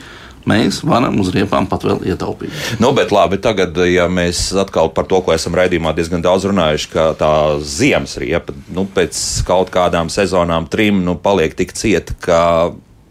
mēs 0.48 0.80
varam 0.86 1.18
uz 1.20 1.32
riepām 1.34 1.68
pat 1.70 1.84
vēl 1.86 2.04
ietaupīt. 2.12 2.52
Nu, 2.82 2.92
bet 2.96 3.12
labi, 3.14 3.40
tagad, 3.42 3.76
ja 3.90 4.06
mēs 4.10 4.50
atkal 4.60 4.92
par 4.94 5.08
to, 5.10 5.20
ko 5.24 5.34
esam 5.34 5.56
raidījumā 5.58 5.94
diezgan 5.96 6.24
daudz 6.24 6.48
runājuši, 6.50 6.92
ka 6.92 7.08
tā 7.20 7.32
ziemas 7.64 8.16
riepa 8.20 8.54
nu, 8.74 8.86
pēc 8.94 9.18
kaut 9.48 9.72
kādām 9.74 10.12
sezonām, 10.12 10.68
trim, 10.70 11.02
nu, 11.06 11.16
paliek 11.20 11.56
tik 11.58 11.74
cieta, 11.76 12.16
ka 12.24 12.40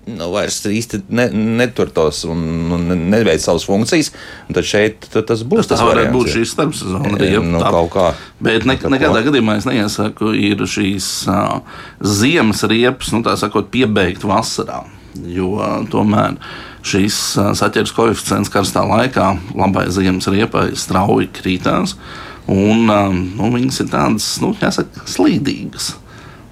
nu, 0.09 0.29
vairs 0.33 0.59
īsti 0.65 1.01
ne, 1.13 1.27
netur 1.59 1.91
tos 1.93 2.24
un, 2.29 2.41
un 2.75 2.93
neveic 3.12 3.41
savas 3.43 3.65
funkcijas. 3.67 4.12
Tad 4.53 4.67
šeit 4.67 5.09
tad 5.13 5.27
tas 5.29 5.43
būs 5.43 5.67
tas, 5.67 5.77
tas 5.77 5.86
varētu 5.86 6.13
būt 6.15 6.31
šīs 6.36 6.53
starpsezona 6.55 7.13
riepa. 7.19 7.43
Nu. 7.45 8.07
Bet 8.43 8.67
ne, 8.69 8.77
nekādā 8.95 9.24
gadījumā 9.27 9.59
es 9.59 9.67
neiesaku, 9.69 10.33
ir 10.38 10.63
šīs 10.69 11.12
uh, 11.29 11.59
ziemas 12.01 12.63
riepas, 12.69 13.13
nu, 13.15 13.24
tā 13.25 13.36
sakot, 13.39 13.69
piebeigt 13.74 14.25
vasarā. 14.27 14.83
Jo 15.29 15.55
uh, 15.57 15.77
tomēr 15.91 16.38
šīs 16.86 17.19
saķeres 17.59 17.93
koeficients 17.95 18.51
karstā 18.53 18.86
laikā 18.88 19.31
labai 19.57 19.88
ziemas 19.93 20.29
riepai 20.31 20.69
strauji 20.79 21.31
krītās. 21.39 21.98
Un, 22.50 22.88
nu, 22.89 23.50
viņas 23.53 23.83
ir 23.83 23.89
tādas, 23.91 24.29
nu, 24.41 24.55
jāsaka, 24.57 25.03
slīdīgas 25.09 25.91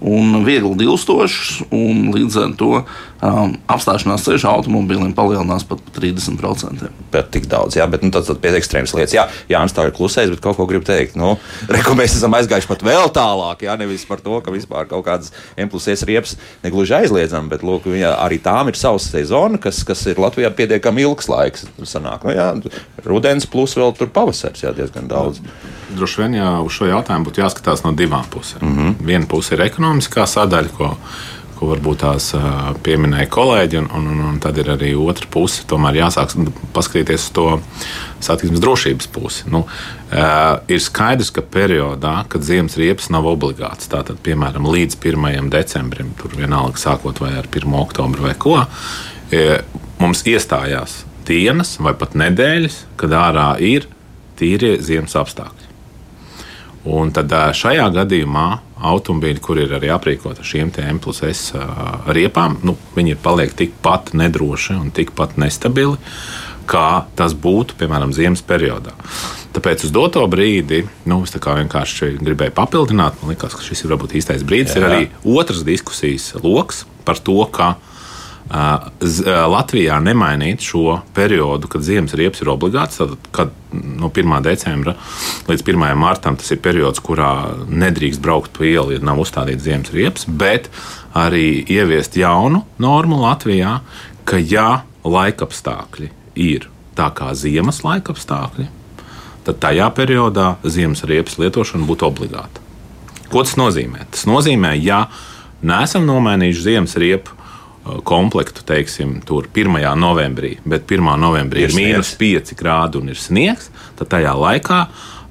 un 0.01 0.43
viegli 0.45 0.75
dilstošs. 0.77 1.67
Un 1.73 2.09
līdz 2.13 2.37
ar 2.41 2.53
to 2.59 2.71
um, 2.77 3.53
apstāšanās 3.71 4.25
ceļš 4.27 4.45
automobīlim 4.49 5.13
palielinās 5.17 5.65
pat 5.67 5.81
par 5.85 5.95
30%. 5.97 6.89
Bet 7.13 7.31
tik 7.33 7.47
daudz, 7.49 7.77
jā, 7.79 7.87
bet 7.89 8.03
nu, 8.05 8.11
tas 8.13 8.29
ir 8.29 8.39
pie 8.41 8.53
ekstrēmas 8.57 8.93
lietas. 8.97 9.15
Jā, 9.15 9.27
Jānis 9.51 9.75
tā 9.75 9.87
ir 9.87 9.95
klusējis, 9.97 10.35
bet 10.35 10.43
kaut 10.43 10.59
ko 10.59 10.67
grib 10.69 10.85
teikt. 10.87 11.17
Nu, 11.19 11.35
Reko, 11.73 11.95
mēs 11.97 12.17
esam 12.19 12.35
aizgājuši 12.37 12.71
pat 12.71 12.85
vēl 12.87 13.09
tālāk, 13.15 13.65
jā, 13.67 13.77
nevis 13.79 14.05
par 14.09 14.21
to, 14.23 14.39
ka 14.45 14.53
vispār 14.53 14.89
kaut 14.89 15.05
kādas 15.07 15.33
impulsēs 15.59 16.05
riepas 16.07 16.37
negluži 16.65 16.97
aizliedzam, 17.01 17.49
bet 17.51 17.65
lūk, 17.65 17.89
jā, 17.97 18.13
arī 18.21 18.41
tām 18.43 18.71
ir 18.71 18.79
savs 18.79 19.09
sezona, 19.13 19.61
kas, 19.61 19.81
kas 19.87 20.05
ir 20.11 20.21
Latvijā 20.21 20.51
pietiekami 20.53 21.07
ilgs 21.07 21.31
laiks. 21.31 21.67
Sanāk, 21.87 22.27
nu, 22.27 22.35
jā, 22.37 22.51
rudens 23.07 23.49
plus 23.49 23.75
vēl 23.77 23.95
tur 23.97 24.11
pavasars, 24.13 24.65
jā, 24.65 24.75
diezgan 24.77 25.09
daudz. 25.09 25.41
Droši 25.97 26.21
vien 26.21 26.37
jau 26.37 26.51
uz 26.67 26.75
šo 26.77 26.89
jautājumu 26.91 27.29
būtu 27.29 27.41
jāskatās 27.41 27.83
no 27.85 27.93
divām 27.97 28.25
pusēm. 28.33 28.61
Mm 28.61 28.77
-hmm. 28.77 29.07
Viena 29.09 29.25
puse 29.25 29.55
ir 29.55 29.65
ekonomiskā 29.65 30.27
sadaļa, 30.27 30.69
ko 30.77 30.95
ko 31.57 31.71
varbūt 31.71 32.03
tās 32.03 32.29
pieminēja 32.85 33.29
kolēģi, 33.33 33.79
un, 33.81 33.89
un, 33.97 34.07
un, 34.13 34.21
un 34.31 34.39
tad 34.43 34.57
ir 34.61 34.69
arī 34.73 34.93
otra 34.99 35.27
puse. 35.31 35.63
Tomēr 35.69 36.01
jāsāk 36.01 36.35
paskatīties 36.75 37.27
uz 37.27 37.33
to 37.35 37.47
satiksmes 38.23 38.61
drošības 38.63 39.09
pusi. 39.13 39.47
Nu, 39.53 39.63
ir 40.71 40.83
skaidrs, 40.83 41.31
ka 41.35 41.41
periodā, 41.41 42.15
kad 42.31 42.45
ziemas 42.45 42.77
riepas 42.79 43.09
nav 43.13 43.27
obligāts, 43.29 43.89
tātad, 43.91 44.21
piemēram, 44.25 44.69
līdz 44.73 44.99
1. 45.01 45.51
decembrim, 45.53 46.13
tur 46.21 46.37
vienalga 46.37 46.81
sākot 46.81 47.21
vai 47.23 47.33
ar 47.39 47.49
1. 47.49 47.77
oktobru 47.81 48.27
vai 48.27 48.35
ko, 48.37 48.59
mums 50.01 50.25
iestājās 50.29 51.01
dienas 51.27 51.75
vai 51.83 51.95
pat 51.97 52.15
nedēļas, 52.17 52.83
kad 52.99 53.15
ārā 53.17 53.49
ir 53.63 53.89
tīrie 54.39 54.77
ziemas 54.83 55.17
apstākļi. 55.19 55.66
Un 56.87 57.11
tad 57.15 57.33
šajā 57.57 57.87
gadījumā 57.95 58.47
automobīļi, 58.87 59.41
kur 59.43 59.59
ir 59.59 59.73
arī 59.75 59.89
aprīkoti 59.91 60.43
ar 60.43 60.47
šiem 60.47 60.71
M 60.83 60.99
plus 61.03 61.23
S 61.25 61.55
riepām, 62.13 62.59
nu, 62.63 62.77
viņi 62.95 63.17
paliek 63.19 63.55
tikpat 63.57 64.13
nedroši 64.17 64.77
un 64.77 64.91
tikpat 64.95 65.35
nestabili, 65.41 65.97
kā 66.69 67.07
tas 67.17 67.33
būtu, 67.33 67.75
piemēram, 67.79 68.13
ziemas 68.15 68.43
periodā. 68.45 68.93
Tāpēc 69.55 69.87
uz 69.87 69.91
doto 69.95 70.21
brīdi, 70.29 70.83
nu, 71.09 71.23
es 71.25 71.33
vienkārši 71.33 72.13
gribēju 72.21 72.53
papildināt, 72.53 73.17
man 73.21 73.33
liekas, 73.33 73.55
ka 73.57 73.65
šis 73.65 73.83
ir 73.83 73.93
varbūt 73.95 74.13
īstais 74.19 74.45
brīdis. 74.45 74.75
Jā. 74.75 74.81
Ir 74.81 74.87
arī 74.87 75.07
otrs 75.25 75.63
diskusijas 75.65 76.35
lokus 76.43 76.85
par 77.07 77.17
to, 77.17 77.39
ka 77.49 77.75
Latvijā 78.47 79.97
nemainīt 79.99 80.63
šo 80.63 81.01
periodu, 81.15 81.67
kad 81.67 81.83
ziemas 81.83 82.15
riepas 82.15 82.41
ir 82.43 82.51
obligāts. 82.53 82.99
Tad, 83.01 83.17
kad 83.35 83.51
no 83.73 84.07
1. 84.07 84.37
decembra 84.45 84.95
līdz 85.49 85.65
1. 85.65 85.87
martam 85.99 86.37
tas 86.39 86.51
ir 86.55 86.61
periods, 86.63 87.03
kurā 87.03 87.51
nedrīkst 87.67 88.23
braukt 88.23 88.53
pa 88.55 88.63
ielu, 88.67 88.95
ja 88.95 89.03
nav 89.03 89.19
uzstādīts 89.25 89.67
ziemas 89.67 89.91
riepas, 89.95 90.27
bet 90.27 90.71
arī 91.17 91.65
ieviest 91.67 92.15
jaunu 92.19 92.63
normu 92.79 93.19
Latvijā, 93.25 93.79
ka 94.27 94.39
ja 94.39 94.83
laikapstākļi 95.03 96.11
ir 96.39 96.69
tā 96.97 97.11
kā 97.15 97.33
ziemas 97.37 97.83
laikapstākļi, 97.85 98.67
tad 99.47 99.59
tajā 99.63 99.87
periodā 99.95 100.53
ziemas 100.63 101.03
riepas 101.07 101.37
lietošana 101.39 101.87
būtu 101.87 102.07
obligāta. 102.07 102.63
Ko 103.27 103.43
tas 103.43 103.57
nozīmē? 103.59 104.07
Tas 104.11 104.23
nozīmē, 104.27 104.73
ja 104.79 105.05
neesam 105.61 106.07
nomainījuši 106.07 106.63
ziemas 106.63 106.95
riepu 106.99 107.36
komplektu, 108.07 108.63
teiksim, 108.67 109.17
tur 109.27 109.47
1. 109.53 109.77
novembrī, 109.99 110.57
bet 110.67 110.89
1. 110.89 111.13
novembrī 111.21 111.65
ir, 111.65 111.71
ir 111.71 111.77
mīnus 111.77 112.13
5 112.19 112.55
grādi 112.59 113.01
un 113.01 113.13
ir 113.13 113.19
sniegs, 113.21 113.71
tad 113.99 114.11
tajā 114.15 114.33
laikā 114.37 114.81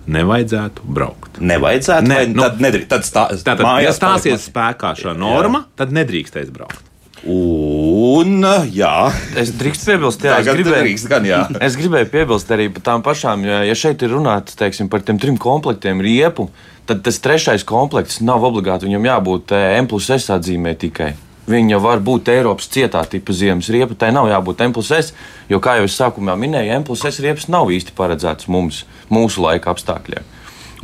nevajadzētu 0.07 0.87
braukt. 0.97 1.41
Nevajadzētu, 1.43 2.09
ne, 2.09 2.19
nu, 2.31 2.43
tad 2.45 2.61
nedrīkst. 2.63 2.91
Tad, 2.93 3.07
stā, 3.07 3.29
tātad, 3.35 3.67
ja 3.83 3.95
stāsies 3.95 4.37
paliek... 4.37 4.45
spēkā 4.51 4.93
šā 5.01 5.17
norma, 5.19 5.65
jā. 5.65 5.81
tad 5.83 5.97
nedrīkstēs 5.97 6.53
braukt. 6.55 6.83
Un, 7.27 8.45
jā, 8.71 9.09
es 9.41 9.51
drīkstu 9.59 9.89
piebilst, 9.91 10.23
jā, 10.23 10.37
es 10.45 10.47
gribēju, 10.47 10.85
drīkst, 10.85 11.09
gan, 11.11 11.27
jā. 11.27 11.41
es 11.67 11.75
gribēju 11.79 12.11
piebilst 12.13 12.53
arī 12.55 12.69
par 12.77 12.85
tām 12.87 13.03
pašām, 13.07 13.43
ja, 13.49 13.63
ja 13.67 13.75
šeit 13.79 14.05
ir 14.07 14.15
runāts 14.15 14.55
teiksim, 14.59 14.91
par 14.93 15.03
tiem 15.03 15.19
trim 15.19 15.39
komplektiem 15.41 16.03
riepu, 16.05 16.51
tad 16.87 17.03
tas 17.07 17.19
trešais 17.25 17.67
komplekts 17.67 18.21
nav 18.23 18.47
obligāti, 18.47 18.87
viņam 18.87 19.09
jābūt 19.11 19.57
M 19.57 19.91
plus 19.91 20.13
S 20.13 20.31
atzīmē 20.37 20.77
tikai. 20.79 21.17
Viņa 21.47 21.79
var 21.83 22.01
būt 22.03 22.31
Eiropas 22.33 22.67
cietā 22.73 23.05
tipa 23.07 23.35
ziemas 23.37 23.71
riepa. 23.71 23.95
Tai 23.99 24.11
nav 24.17 24.31
jābūt 24.31 24.65
M 24.67 24.75
plus 24.75 24.91
S, 24.95 25.13
jo, 25.51 25.61
kā 25.63 25.79
jau 25.79 25.87
es 25.87 25.99
sākumā 25.99 26.35
minēju, 26.39 26.79
M 26.81 26.87
plus 26.87 27.05
S 27.07 27.23
riepas 27.23 27.47
nav 27.53 27.71
īsti 27.71 27.95
paredzētas 27.97 28.51
mums, 28.51 28.83
mūsu 29.13 29.45
laika 29.45 29.71
apstākļiem. 29.75 30.35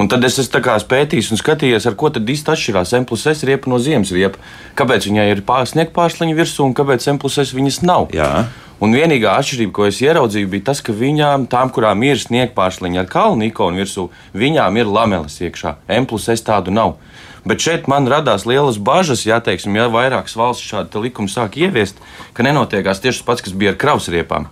Un 0.00 0.08
tad 0.08 0.24
es 0.24 0.38
esmu 0.40 0.62
pētījis 0.88 1.32
un 1.34 1.40
skatījies, 1.40 1.84
ar 1.86 1.96
ko 2.00 2.08
tad 2.10 2.28
īsti 2.28 2.54
atšķirās 2.54 2.94
M 2.96 3.04
plus 3.08 3.26
S 3.28 3.44
riepa 3.44 3.68
no 3.68 3.78
ziemas 3.82 4.12
riepa. 4.14 4.40
Kāpēc 4.78 5.08
viņai 5.10 5.26
ir 5.34 5.42
sniegta 5.68 5.92
pārsliņa 5.98 6.36
virsū 6.38 6.64
un 6.64 6.74
kāpēc 6.74 7.08
M 7.12 7.18
plus 7.20 7.36
S 7.42 7.52
viņas 7.52 7.82
nav? 7.84 8.08
Jā. 8.14 8.46
Un 8.82 8.96
vienīgā 8.96 9.36
atšķirība, 9.38 9.72
ko 9.76 9.84
es 9.86 10.00
ieraudzīju, 10.02 10.48
bija 10.50 10.64
tas, 10.72 10.80
ka 10.82 10.94
viņām, 10.96 11.44
tām, 11.46 11.70
kurām 11.70 12.02
ir 12.02 12.18
sniegta 12.18 12.56
pārsliņa 12.56 13.04
ar 13.04 13.10
kalnu 13.12 13.46
ikonu 13.46 13.78
virsū, 13.78 14.08
viņām 14.34 14.80
ir 14.80 14.90
lameles 14.90 15.36
iekšā. 15.44 15.76
M 15.86 16.08
plus 16.10 16.26
S 16.32 16.42
tādu 16.42 16.74
nav. 16.74 16.96
Bet 17.42 17.62
šeit 17.62 17.88
man 17.90 18.06
radās 18.06 18.46
lielas 18.46 18.78
bažas, 18.78 19.24
ja, 19.26 19.40
teiksim, 19.42 19.74
ja 19.74 19.88
vairākas 19.90 20.36
valsts 20.38 20.66
šādu 20.68 21.02
likumu 21.02 21.30
sāk 21.30 21.58
ieviest, 21.58 21.98
ka 22.36 22.46
nenotiekās 22.46 23.02
tieši 23.02 23.18
tas 23.18 23.26
pats, 23.26 23.42
kas 23.48 23.56
bija 23.58 23.74
ar 23.74 23.80
krausriepām. 23.82 24.46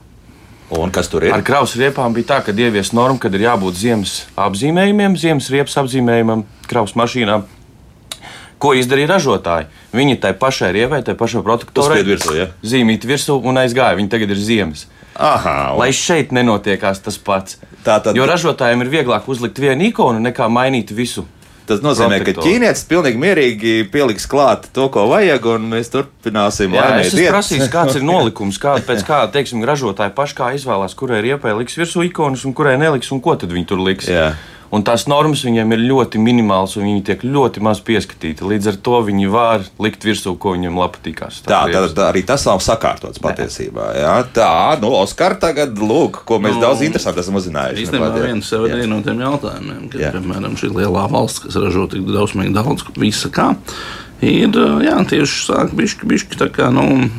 Un 0.71 0.91
kas 0.95 1.09
tur 1.11 1.25
ir? 1.27 1.33
Ar 1.35 1.43
krausu 1.43 1.81
riepām 1.81 2.15
bija 2.15 2.29
tā, 2.29 2.37
ka 2.47 2.55
ievies 2.55 2.93
norma, 2.95 3.19
ka 3.19 3.31
ir 3.35 3.43
jābūt 3.43 3.79
ziemas 3.79 4.13
apzīmējumiem, 4.39 5.17
ziemas 5.19 5.49
riepas 5.51 5.75
apzīmējumam, 5.83 6.45
krausu 6.71 6.99
mašīnām. 7.01 7.47
Ko 8.61 8.75
izdarīja 8.77 9.09
ražotāji? 9.15 9.67
Viņi 9.97 10.21
tai 10.23 10.31
pašai 10.39 10.71
riepai, 10.77 11.01
tai 11.03 11.17
pašai 11.19 11.43
protektorai 11.43 12.05
virsū, 12.07 12.37
ja? 12.37 12.47
zīmīt 12.63 13.07
virsū 13.09 13.41
un 13.41 13.59
aizgāja. 13.63 13.97
Viņi 13.99 14.13
tagad 14.13 14.35
ir 14.35 14.43
ziemas. 14.45 14.85
Aha, 15.17 15.73
un... 15.73 15.81
Lai 15.81 15.91
šeit 15.97 16.31
nenotiekās 16.37 17.03
tas 17.03 17.19
pats. 17.19 17.59
Tā 17.87 17.99
tad... 18.05 18.15
Jo 18.15 18.29
ražotājiem 18.29 18.85
ir 18.85 18.93
vieglāk 18.93 19.27
uzlikt 19.33 19.59
vienu 19.59 19.89
ikonu 19.89 20.23
nekā 20.23 20.47
mainīt 20.53 20.93
visu. 20.95 21.25
Tas 21.71 21.83
nozīmē, 21.85 22.17
ka 22.27 22.35
ķīnietis 22.35 22.83
pilnīgi 22.91 23.21
mierīgi 23.23 23.75
pieliks 23.93 24.25
klāt 24.31 24.65
to, 24.75 24.89
ko 24.91 25.05
vajag, 25.13 25.45
un 25.53 25.69
mēs 25.71 25.93
turpināsim. 25.93 26.75
Jā, 26.75 26.87
es 26.99 27.13
esmu 27.13 27.29
prasījis, 27.31 27.69
kāds 27.77 27.99
ir 28.01 28.07
nolikums, 28.07 28.59
kā, 28.63 28.75
pēc 28.87 29.05
kā, 29.07 29.21
teiksim, 29.31 29.63
ražotāji 29.69 30.17
paši 30.17 30.39
kā 30.41 30.51
izvēlās, 30.59 30.97
kurai 30.99 31.21
riepai 31.23 31.55
liks 31.61 31.79
virsū 31.79 32.03
ikonas 32.09 32.43
un 32.49 32.57
kurai 32.59 32.75
neliks, 32.81 33.13
un 33.15 33.23
ko 33.23 33.37
tad 33.39 33.55
viņi 33.55 33.71
tur 33.71 33.85
liks. 33.87 34.11
Jā. 34.11 34.33
Un 34.71 34.85
tās 34.87 35.09
normas 35.11 35.41
viņiem 35.43 35.73
ir 35.75 35.81
ļoti 35.83 36.21
minimālas, 36.23 36.77
un 36.79 36.87
viņi 36.87 37.01
tiek 37.09 37.23
ļoti 37.27 37.63
maz 37.67 37.81
pieskatīti. 37.83 38.45
Līdz 38.47 38.69
ar 38.71 38.77
to 38.87 39.01
viņi 39.09 39.31
var 39.33 39.65
likt 39.83 40.05
virsū, 40.07 40.37
ko 40.39 40.53
viņam 40.55 40.79
patīkās. 40.79 41.41
Tā, 41.47 41.65
tā, 41.73 41.81
tā 41.97 42.05
arī 42.13 42.23
tas 42.27 42.45
nav 42.47 42.63
sakārtots 42.63 43.19
patiesībā. 43.23 43.89
Jā. 43.99 44.13
Tā, 44.37 44.53
nu, 44.83 44.93
Oskar, 45.01 45.35
tagad, 45.43 45.75
lūk, 45.75 46.21
ko 46.29 46.39
mēs 46.43 46.55
nu, 46.55 46.63
daudz 46.63 46.85
interesanti 46.87 47.23
esam 47.25 47.41
uzzinājuši. 47.41 47.87
Īstenībā 47.89 48.13
viens 48.15 48.53
jau 48.55 48.63
ir 48.69 48.85
no 48.91 49.01
tiem 49.07 49.25
jautājumiem, 49.25 49.89
kad, 49.91 50.05
jā. 50.05 50.13
piemēram, 50.15 50.55
šī 50.61 50.71
lielā 50.77 51.09
valsts, 51.11 51.43
kas 51.49 51.59
ražo 51.59 51.89
tik 51.91 52.07
drausmīgi 52.07 52.55
daudz 52.55 52.87
visa 53.01 53.33
kā, 53.35 53.49
ir 54.23 54.55
jā, 54.87 54.95
tieši 55.11 55.43
sāk 55.49 55.75
bišķi, 55.75 56.13
bišķi 56.15 56.41
tā 56.45 56.51
kā, 56.55 56.71
nu, 56.75 57.11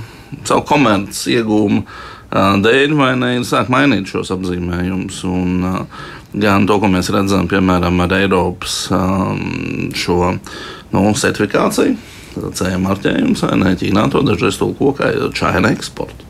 savu 0.47 0.63
komerces 0.71 1.27
iegūmu 1.35 1.83
dēļ, 2.31 2.95
vai 2.95 3.11
ne, 3.19 3.33
ir 3.41 3.45
sāk 3.47 3.67
mainīt 3.71 4.07
šos 4.07 4.31
apzīmējumus. 4.37 5.17
Un, 5.27 5.65
uh, 5.67 6.11
gan 6.33 6.67
to, 6.67 6.79
ko 6.79 6.89
mēs 6.91 7.11
redzam, 7.13 7.49
piemēram, 7.51 7.99
ar 8.05 8.15
Eiropas 8.21 8.85
um, 8.95 9.91
šo 9.97 10.35
nu, 10.93 11.05
certifikāciju. 11.11 11.97
CE 12.31 12.77
marķējums, 12.79 13.43
vai 13.43 13.57
ne? 13.59 13.71
Ķīnā 13.75 14.05
to 14.11 14.21
dažreiz 14.23 14.55
tulko 14.59 14.93
kā 14.95 15.09
China 15.35 15.71
eksportu. 15.75 16.27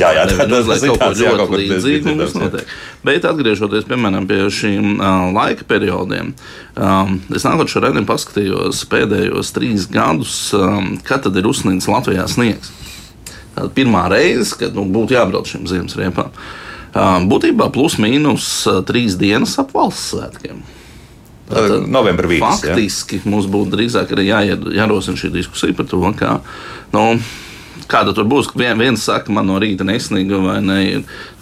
jā, 0.00 0.08
jā, 0.16 0.24
tā, 0.30 0.46
ir 0.84 0.92
kaut 0.94 1.02
kas 1.02 1.20
ļoti 1.20 1.58
līdzīgs. 1.60 2.64
Bet 3.04 3.28
atgriežoties 3.28 3.84
piemēram 3.88 4.24
pie 4.28 4.40
šīm 4.52 4.96
uh, 4.96 5.28
laika 5.36 5.66
periodiem, 5.68 6.32
um, 6.80 7.18
es 7.36 7.44
šo 7.44 7.84
redzējumu 7.84 8.08
paskatījos 8.08 8.82
pēdējos 8.92 9.52
trīs 9.56 9.88
gadus, 9.92 10.34
um, 10.56 10.94
kad 11.04 11.26
tad 11.28 11.36
ir 11.36 11.48
uzsnīgs 11.48 11.88
Latvijā 11.92 12.24
sniegs. 12.32 12.72
Tā 13.56 13.68
pirmā 13.76 14.06
reize, 14.12 14.56
kad 14.60 14.76
nu, 14.76 14.88
būtu 14.92 15.16
jābrauc 15.16 15.52
šīm 15.52 15.68
ziemas 15.68 15.96
riepām. 16.00 16.32
Uh, 16.32 16.65
Būtībā 17.30 17.68
plus 17.74 17.98
mīnus 18.02 18.48
trīs 18.88 19.18
dienas 19.20 19.56
ap 19.62 19.74
valsts 19.76 20.14
svētkiem. 20.14 20.62
Tātad, 21.46 21.84
Novembrī 21.86 22.36
vīdes, 22.36 22.62
faktiski 22.64 23.20
ja? 23.20 23.30
mums 23.30 23.46
būtu 23.50 23.76
drīzāk 23.76 24.10
arī 24.16 24.30
jārosina 24.32 25.20
šī 25.20 25.30
diskusija 25.36 25.76
par 25.78 25.86
to, 25.90 26.00
kā. 26.18 26.38
Nu, 26.94 27.10
Kāda 27.86 28.10
tur 28.16 28.26
būs? 28.26 28.48
Vien, 28.58 28.74
viens 28.80 29.02
saka, 29.06 29.30
man 29.30 29.46
no 29.46 29.60
rīta 29.62 29.84
nesniga, 29.86 30.40
vai 30.42 30.56
ne? 30.64 30.78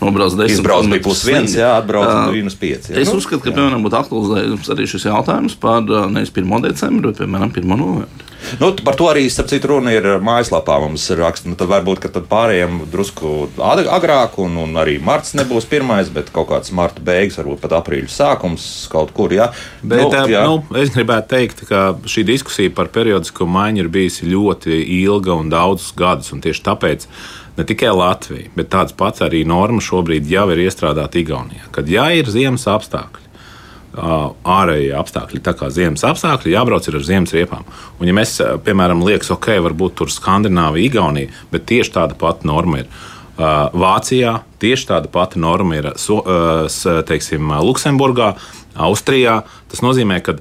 Nobrauc 0.01 0.35
10 0.37 0.59
Izbrauc 0.59 0.88
bija 0.90 1.05
plus 1.07 1.23
1, 1.25 1.47
jā, 1.57 1.71
atbrauc 1.79 2.11
uh, 2.11 2.35
minus 2.35 2.57
5. 2.61 2.90
Jā. 2.90 2.99
Es 3.01 3.09
nu, 3.09 3.21
uzskatu, 3.23 3.40
ka, 3.47 3.55
piemēram, 3.55 3.85
būtu 3.87 3.97
aktualizējums 4.03 4.69
arī 4.75 4.88
šis 4.90 5.07
jautājums 5.09 5.57
par 5.61 5.87
nevis 6.12 6.35
1. 6.35 6.53
decembri, 6.67 7.09
bet, 7.09 7.23
piemēram, 7.23 7.55
1. 7.55 7.71
novembri. 7.71 8.24
Nu, 8.61 8.71
par 8.87 8.97
to 8.99 9.09
arī, 9.11 9.27
starp 9.33 9.51
citu, 9.51 9.71
runa 9.73 9.93
ir 9.95 10.07
mājaslapā. 10.25 10.79
Mums 10.83 11.07
ir 11.12 11.21
raksts, 11.23 11.47
nu, 11.49 11.57
tad 11.59 11.71
varbūt, 11.73 12.03
ka 12.05 12.11
tad 12.14 12.29
pārējiem 12.31 12.83
drusku 12.93 13.35
agrāk, 13.59 14.38
un, 14.43 14.59
un 14.64 14.81
arī 14.81 14.97
marts 15.03 15.35
nebūs 15.38 15.69
pirmais, 15.71 16.11
bet 16.14 16.33
kaut 16.35 16.51
kāds 16.53 16.75
marta 16.77 17.03
beigas, 17.05 17.38
varbūt 17.40 17.62
pat 17.64 17.77
aprīļa 17.81 18.11
sākums 18.12 18.67
kaut 18.93 19.14
kur. 19.17 19.35
Jā. 19.35 19.51
Bet, 19.83 20.05
nu, 20.07 20.25
jā. 20.31 20.45
Nu, 20.49 20.59
es 20.81 20.93
gribētu 20.95 21.33
teikt, 21.37 21.64
ka 21.71 21.87
šī 22.11 22.27
diskusija 22.35 22.75
par 22.75 22.93
periodisko 22.95 23.49
maiņu 23.51 23.85
ir 23.85 23.95
bijusi 23.95 24.31
ļoti 24.31 24.83
ilga 25.03 25.38
un 25.38 25.51
daudzus 25.53 25.95
gadus, 25.99 26.33
un 26.35 26.45
tieši 26.45 26.64
tāpēc 26.69 27.09
ne 27.57 27.67
tikai 27.67 27.93
Latvija, 27.95 28.51
bet 28.57 28.73
tāds 28.73 28.95
pats 28.97 29.23
arī 29.25 29.45
norma 29.47 29.83
šobrīd 29.85 30.27
jau 30.31 30.49
ir 30.55 30.64
iestrādāta 30.67 31.21
Igaunijā. 31.21 31.69
Kad 31.75 31.90
ja 31.90 32.09
ir 32.14 32.31
ziemas 32.31 32.67
apstākļi, 32.71 33.24
ārējie 33.95 34.93
apstākļi, 34.99 35.41
tā 35.45 35.55
kā 35.59 35.71
ziemas 35.73 36.05
apstākļi, 36.09 36.55
jābrauc 36.55 36.89
ar 36.91 37.01
ziemas 37.07 37.35
riepām. 37.37 37.67
Un, 38.01 38.09
ja 38.11 38.15
mēs, 38.17 38.37
piemēram, 38.67 39.05
liekas, 39.07 39.31
ok, 39.35 39.53
varbūt 39.69 39.99
tur 40.01 40.13
Skandināvija, 40.13 40.91
Igaunija, 40.91 41.33
bet 41.53 41.69
tieši 41.71 41.95
tāda 41.99 42.19
pati 42.19 42.49
norma 42.51 42.83
ir. 42.83 42.91
Vācijā 43.35 44.37
tieši 44.63 44.87
tāda 44.93 45.09
pati 45.11 45.41
norma 45.43 45.81
ir 45.81 45.89
teiksim, 47.09 47.55
Luksemburgā, 47.67 48.35
Austrijā. 48.75 49.41
Tas 49.71 49.83
nozīmē, 49.83 50.21
ka 50.23 50.37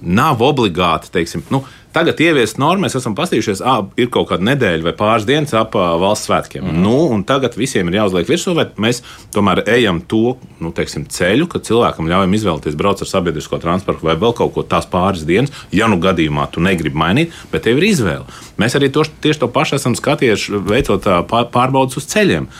nav 0.00 0.44
obligāti, 0.44 1.12
teiksim, 1.12 1.44
nu, 1.52 1.62
Tagad 1.96 2.18
ieviest 2.20 2.58
normu, 2.60 2.84
mēs 2.84 2.98
esam 2.98 3.14
paskatījušies, 3.16 3.62
ah, 3.64 3.78
ir 3.96 4.10
kaut 4.12 4.28
kāda 4.28 4.44
nedēļa 4.50 4.84
vai 4.84 4.92
pāris 4.98 5.24
dienas 5.24 5.54
ap 5.56 5.72
valsts 5.72 6.28
svētkiem. 6.28 6.66
Mm. 6.66 6.82
Nu, 6.84 7.22
tagad 7.24 7.56
visiem 7.56 7.88
ir 7.88 7.96
jāuzliek 8.02 8.28
virsū, 8.28 8.52
vai 8.58 8.66
mēs 8.84 9.00
tomēr 9.32 9.62
ejam 9.64 10.02
to 10.04 10.34
nu, 10.60 10.74
teiksim, 10.76 11.06
ceļu, 11.08 11.48
ka 11.48 11.62
cilvēkam 11.64 12.10
ļaujam 12.10 12.36
izvēlēties 12.36 12.76
braukt 12.76 13.00
ar 13.00 13.08
sabiedrisko 13.08 13.62
transportu 13.62 14.04
vai 14.04 14.18
vēl 14.20 14.36
kaut 14.36 14.52
ko 14.52 14.66
tās 14.68 14.84
pāris 14.92 15.24
dienas, 15.24 15.54
ja 15.72 15.88
nu 15.88 15.96
gadījumā 16.02 16.44
tu 16.52 16.60
negribi 16.60 17.00
mainīt, 17.00 17.32
bet 17.48 17.64
tev 17.64 17.80
ir 17.80 17.88
izvēle. 17.88 18.28
Mēs 18.60 18.76
arī 18.76 18.92
to, 18.92 19.08
tieši 19.24 19.46
to 19.46 19.48
pašu 19.56 19.80
esam 19.80 19.96
skatījuši, 19.96 20.60
veicot 20.68 21.08
pārbaudas 21.32 21.96
uz 21.96 22.12
ceļiem. 22.12 22.50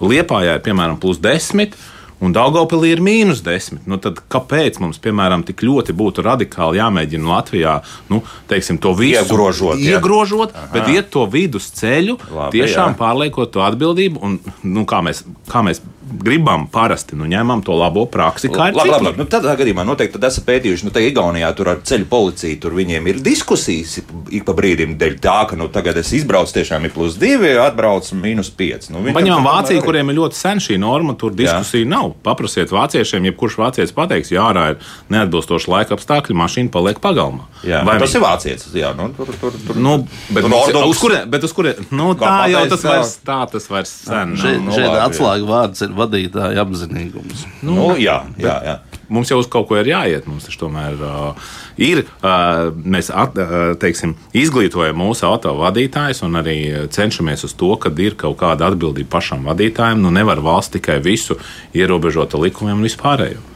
Liepājā 0.00 0.56
ir 0.56 0.64
piemēram 0.64 0.96
plus 1.02 1.20
desmit 1.20 1.76
un 2.22 2.34
Daugopilī 2.34 2.92
ir 2.94 3.02
mīnus 3.04 3.42
10. 3.44 3.82
Nu, 3.90 3.98
tad 4.02 4.20
kāpēc 4.32 4.78
mums, 4.82 5.00
piemēram, 5.02 5.44
tik 5.46 5.64
ļoti 5.66 5.94
būtu 5.96 6.24
radikāli 6.26 6.80
jāmēģina 6.80 7.32
Latvijā 7.32 7.78
nu, 8.12 8.22
teiksim, 8.50 8.78
to 8.82 8.94
visu 8.98 9.24
iegrožot, 9.24 9.82
iegrožot 9.82 10.54
bet 10.72 10.90
iet 10.92 11.10
to 11.12 11.26
vidus 11.30 11.70
ceļu, 11.76 12.18
Labi, 12.30 12.60
tiešām 12.60 12.94
jā. 12.94 12.98
pārliekot 13.00 13.52
to 13.54 13.64
atbildību 13.66 14.22
un 14.22 14.38
nu, 14.62 14.86
kā, 14.88 15.02
mēs, 15.04 15.24
kā 15.50 15.64
mēs 15.66 15.82
gribam 16.22 16.66
parasti 16.72 17.16
nu, 17.16 17.26
ņemam 17.28 17.62
to 17.64 17.74
labo 17.76 18.04
praksi. 18.10 18.50
Labi, 18.52 18.76
labi, 18.76 18.90
labi. 19.06 19.20
Nu, 19.22 19.26
tādā 19.30 19.54
gadījumā 19.58 19.84
noteikti 19.86 20.20
esat 20.26 20.46
pētījuši, 20.48 20.86
nu, 20.86 20.94
te 20.94 21.02
Igaunijā 21.06 21.50
tur 21.56 21.72
ar 21.72 21.82
ceļu 21.86 22.08
policiju, 22.10 22.58
tur 22.62 22.76
viņiem 22.76 23.08
ir 23.10 23.20
diskusijas 23.24 23.98
ik 24.32 24.46
pa 24.46 24.54
brīdim 24.56 24.96
dēļ 25.00 25.18
tā, 25.22 25.38
ka 25.50 25.58
nu, 25.58 25.68
tagad 25.72 25.98
es 26.00 26.12
izbraucu 26.16 26.56
tiešām 26.58 26.88
ir 26.88 26.94
plus 26.94 27.16
divi, 27.20 27.54
atbraucu 27.60 28.18
mīnus 28.18 28.52
pieci. 28.56 28.92
Nu, 28.92 29.04
Paņemam 29.14 29.48
Vāciju, 29.48 29.84
kuriem 29.84 30.12
ir 30.12 30.20
ļoti 30.20 30.38
sen 30.38 30.62
šī 30.62 30.78
norma, 30.82 31.16
tur 31.18 31.34
diskusija 31.36 31.84
jā. 31.84 31.90
nav. 31.92 32.11
Paprasiet 32.26 32.72
vāciešiem, 32.72 33.26
jebkurš 33.30 33.58
vācietis 33.60 33.94
pateiks, 33.96 34.32
ja 34.34 34.44
ārā 34.50 34.64
ir 34.74 34.92
neatbilstoši 35.12 35.70
laika 35.72 35.96
apstākļi, 35.96 36.36
mašīna 36.38 36.72
paliek 36.74 37.00
pagalmā. 37.02 37.48
Jā, 37.66 37.82
Vai 37.88 37.98
tas 38.02 38.14
ir 38.16 38.24
vācietis? 38.24 38.70
Jā, 38.76 38.92
nu, 38.98 39.08
tur, 39.16 39.32
tur, 39.40 39.56
tur, 39.66 39.80
nu, 39.80 39.96
bet, 40.28 40.44
tur 40.44 40.56
ordums, 40.60 40.92
uz 40.92 41.02
kurien, 41.02 41.26
bet 41.32 41.48
uz 41.48 41.56
kurien? 41.56 41.82
Nu, 41.90 42.12
tā 42.18 42.34
jau 42.52 42.64
tas 42.72 42.86
vairs, 42.86 43.16
tā 43.26 43.40
tas 43.52 43.68
vairs 43.72 43.92
sen. 44.06 44.36
Šeit, 44.40 44.60
nu, 44.62 44.74
šeit 44.76 44.96
atslēga 45.02 45.48
vārds 45.48 45.84
ir 45.86 45.94
vadītāja 45.96 46.66
apzinīgums. 46.66 47.46
Nu, 47.62 47.76
nu, 47.78 47.88
jā, 48.00 48.20
jā, 48.40 48.58
jā. 48.66 48.78
Mums 49.12 49.32
jau 49.32 49.38
uz 49.42 49.48
kaut 49.52 49.68
ko 49.68 49.78
ir 49.80 49.90
jāiet. 49.92 50.26
Mums 50.30 50.48
taču 50.48 50.64
tomēr 50.64 50.98
uh, 50.98 51.52
ir. 51.76 52.04
Uh, 52.22 52.72
mēs 52.72 53.12
at, 53.12 53.38
uh, 53.38 53.72
teiksim, 53.80 54.16
izglītojam 54.36 54.98
mūsu 55.02 55.28
autovadītājus 55.28 56.24
un 56.26 56.40
arī 56.40 56.58
cenšamies 56.92 57.46
uz 57.48 57.56
to, 57.58 57.74
ka 57.80 57.92
ir 58.02 58.18
kaut 58.18 58.40
kāda 58.42 58.72
atbildība 58.72 59.18
pašam 59.18 59.48
vadītājam. 59.50 60.02
Nu, 60.02 60.12
nevar 60.14 60.42
valsts 60.42 60.78
tikai 60.78 60.98
visu 61.04 61.38
ierobežot 61.76 62.36
ar 62.36 62.46
likumiem 62.48 62.80
un 62.80 62.88
vispārējo 62.88 63.52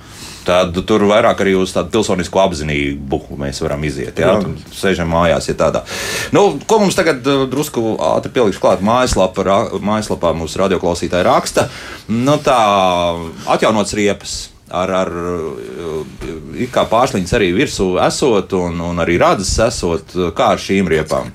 tad 0.47 0.77
tur 0.87 1.05
vairāk 1.11 1.43
arī 1.43 1.55
uz 1.59 1.75
tādu 1.75 1.93
pilsonisko 1.97 2.41
apziņību 2.45 3.21
mēs 3.41 3.61
varam 3.65 3.85
iziet. 3.89 4.21
Jā, 4.23 4.37
sēžam 4.75 5.11
mājās, 5.13 5.51
ja 5.51 5.57
tādā. 5.59 5.83
Nu, 6.35 6.47
ko 6.69 6.81
mums 6.83 6.99
tagad 6.99 7.27
uh, 7.27 7.47
drusku 7.51 7.97
ātri 8.13 8.33
pielikšu 8.37 8.63
klāt 8.63 8.85
mājaslapā, 8.87 9.47
ra, 9.47 9.61
mājaslapā 9.83 10.35
mūsu 10.39 10.63
radioklausītāja 10.63 11.27
raksta. 11.27 11.69
Nu, 12.13 12.39
tā 12.43 12.61
atjaunots 13.57 13.97
riepas. 13.99 14.37
Ar, 14.67 14.91
ar 14.91 15.11
uh, 15.15 16.65
kā 16.75 16.83
pārsliņas 16.91 17.35
arī 17.39 17.53
virsū 17.55 17.93
esot, 18.03 18.57
un, 18.59 18.81
un 18.89 19.03
arī 19.03 19.15
rādas 19.23 19.53
esot, 19.63 20.17
kā 20.35 20.55
ar 20.57 20.63
šīm 20.63 20.91
riepām. 20.91 21.31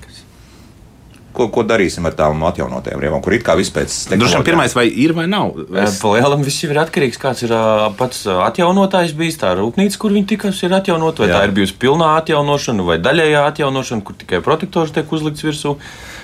ko, 1.32 1.46
ko 1.52 1.64
darīsim 1.66 2.06
ar 2.08 2.14
tām 2.16 2.42
atjaunotajām 2.48 3.00
riepām, 3.02 3.22
kur 3.24 3.36
it 3.36 3.44
kā 3.46 3.56
vispēc 3.58 3.94
Droši 4.12 4.38
vien 4.38 4.46
pirmais 4.46 4.74
vai 4.76 4.84
ir 4.88 5.14
vai 5.16 5.26
nav? 5.30 5.56
Es... 5.84 5.98
Palielam 6.02 6.44
viss 6.44 6.64
ir 6.66 6.78
atkarīgs, 6.82 7.20
kāds 7.20 7.44
ir 7.46 7.54
uh, 7.56 7.88
pats 7.98 8.24
atjaunotājs 8.32 9.14
bijis, 9.18 9.40
tā 9.40 9.54
rūpnīca, 9.58 10.00
kur 10.00 10.14
viņi 10.14 10.28
tikas 10.34 10.62
ir 10.66 10.76
atjaunot, 10.76 11.22
vai 11.22 11.30
Jā. 11.30 11.40
tā 11.40 11.48
ir 11.48 11.56
bijusi 11.56 11.78
pilnā 11.82 12.14
atjaunošana 12.20 12.86
vai 12.86 12.98
daļējā 13.02 13.44
atjaunošana, 13.52 14.06
kur 14.06 14.18
tikai 14.20 14.42
protektors 14.44 14.94
tiek 14.94 15.12
uzlikts 15.16 15.46
virsū. 15.46 15.76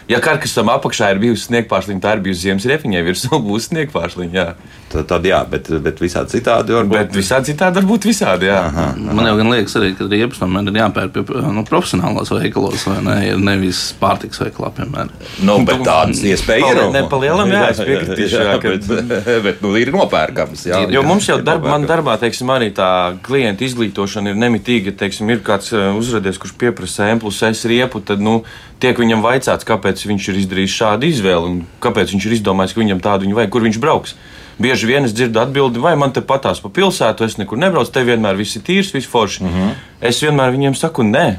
Ja 0.08 0.22
karkasam 0.24 0.70
apakšā 0.72 1.10
ir 1.12 1.18
bijusi 1.20 1.50
sniegpārsliņa, 1.50 2.00
tā 2.00 2.14
ir 2.16 2.22
bijusi 2.24 2.46
ziemas 2.46 2.64
riepiņai, 2.70 3.04
virsū 3.04 3.40
būs 3.48 3.68
sniegpārsliņa. 3.68 4.44
Tad, 4.88 5.04
tad 5.10 5.26
jā, 5.28 5.42
bet, 5.44 5.66
bet 5.84 5.98
visādi 6.00 6.38
citādi 6.38 6.72
var 6.72 6.86
būt. 6.88 6.96
Bet 6.96 7.16
visādi 7.18 7.50
citādi 7.50 7.76
var 7.76 7.88
būt 7.90 8.06
visādi, 8.08 8.48
jā. 8.48 8.62
Aha, 8.70 8.86
aha. 8.94 9.16
Man 9.18 9.28
jau 9.28 9.34
gan 9.36 9.50
liekas 9.52 9.76
arī, 9.76 9.90
ka 9.98 10.06
riepas 10.08 10.40
tomēr 10.40 10.70
ir 10.70 10.78
jāpērk 10.80 11.12
pie 11.12 11.42
nu, 11.52 11.64
profesionālās 11.68 12.32
veikalos, 12.32 12.86
vai 12.88 12.94
ne, 13.04 13.16
ir 13.34 13.42
nevis 13.50 13.82
pārtiks 14.00 14.40
veikalā, 14.40 14.70
piemēram. 14.78 15.12
Nu, 15.44 15.58
bet 15.68 15.84
tādas 15.84 16.22
iespējas 16.24 16.72
ir. 16.72 16.80
Ne, 16.94 17.02
palielam, 17.12 17.52
jā, 17.52 17.66
es 17.74 17.82
piekritīšu, 17.84 18.40
jā, 18.46 18.54
ka... 18.62 18.72
bet, 18.78 19.12
bet 19.50 19.60
nu, 19.66 19.74
ir 19.76 19.92
nopērkams, 19.92 20.64
jā. 20.70 20.80
Jo 20.94 21.04
mums 21.04 21.28
jau 21.28 21.36
darba, 21.44 21.74
man 21.74 21.84
darbā, 21.90 22.16
teiksim, 22.24 22.48
arī 22.56 22.70
tā 22.72 22.88
klienta 23.28 23.68
izglītošana 23.68 24.32
ir 24.32 24.40
nemitīga, 24.40 24.96
teiksim, 25.04 25.28
ir 25.36 25.44
kāds 25.44 25.68
uh, 25.76 25.90
uzradies, 26.00 26.40
kurš 26.40 26.56
pieprasa 26.64 27.12
M 27.12 27.20
plus 27.20 27.44
S 27.44 27.68
riepu, 27.68 28.00
tad, 28.00 28.24
nu, 28.24 28.40
tiek 28.82 28.98
viņam 28.98 29.22
vaicāts, 29.24 29.66
kāpēc 29.68 30.02
viņš 30.06 30.28
ir 30.30 30.40
izdarījis 30.42 30.76
šādu 30.80 31.08
izvēli 31.08 31.50
un 31.50 31.62
kāpēc 31.82 32.14
viņš 32.14 32.26
ir 32.28 32.36
izdomājis, 32.38 32.74
ka 32.74 32.82
viņam 32.82 33.02
tādu 33.04 33.32
vajag, 33.34 33.50
kur 33.54 33.66
viņš 33.66 33.80
brauks. 33.82 34.14
Bieži 34.58 34.88
vien 34.90 35.06
es 35.06 35.14
dzirdu 35.14 35.38
atbildi, 35.38 35.78
vai 35.78 35.94
man 35.94 36.10
te 36.14 36.20
patās 36.20 36.58
pa 36.58 36.70
pilsētu, 36.74 37.24
es 37.24 37.36
nekur 37.38 37.60
nebraucu, 37.62 37.92
te 37.94 38.02
vienmēr 38.02 38.38
viss 38.38 38.58
ir 38.58 38.64
tīrs, 38.66 38.90
viss 38.94 39.06
forši. 39.06 39.44
Mm 39.44 39.52
-hmm. 39.54 39.74
Es 40.00 40.22
vienmēr 40.22 40.50
viņiem 40.54 40.74
saku, 40.74 41.02
nē. 41.02 41.36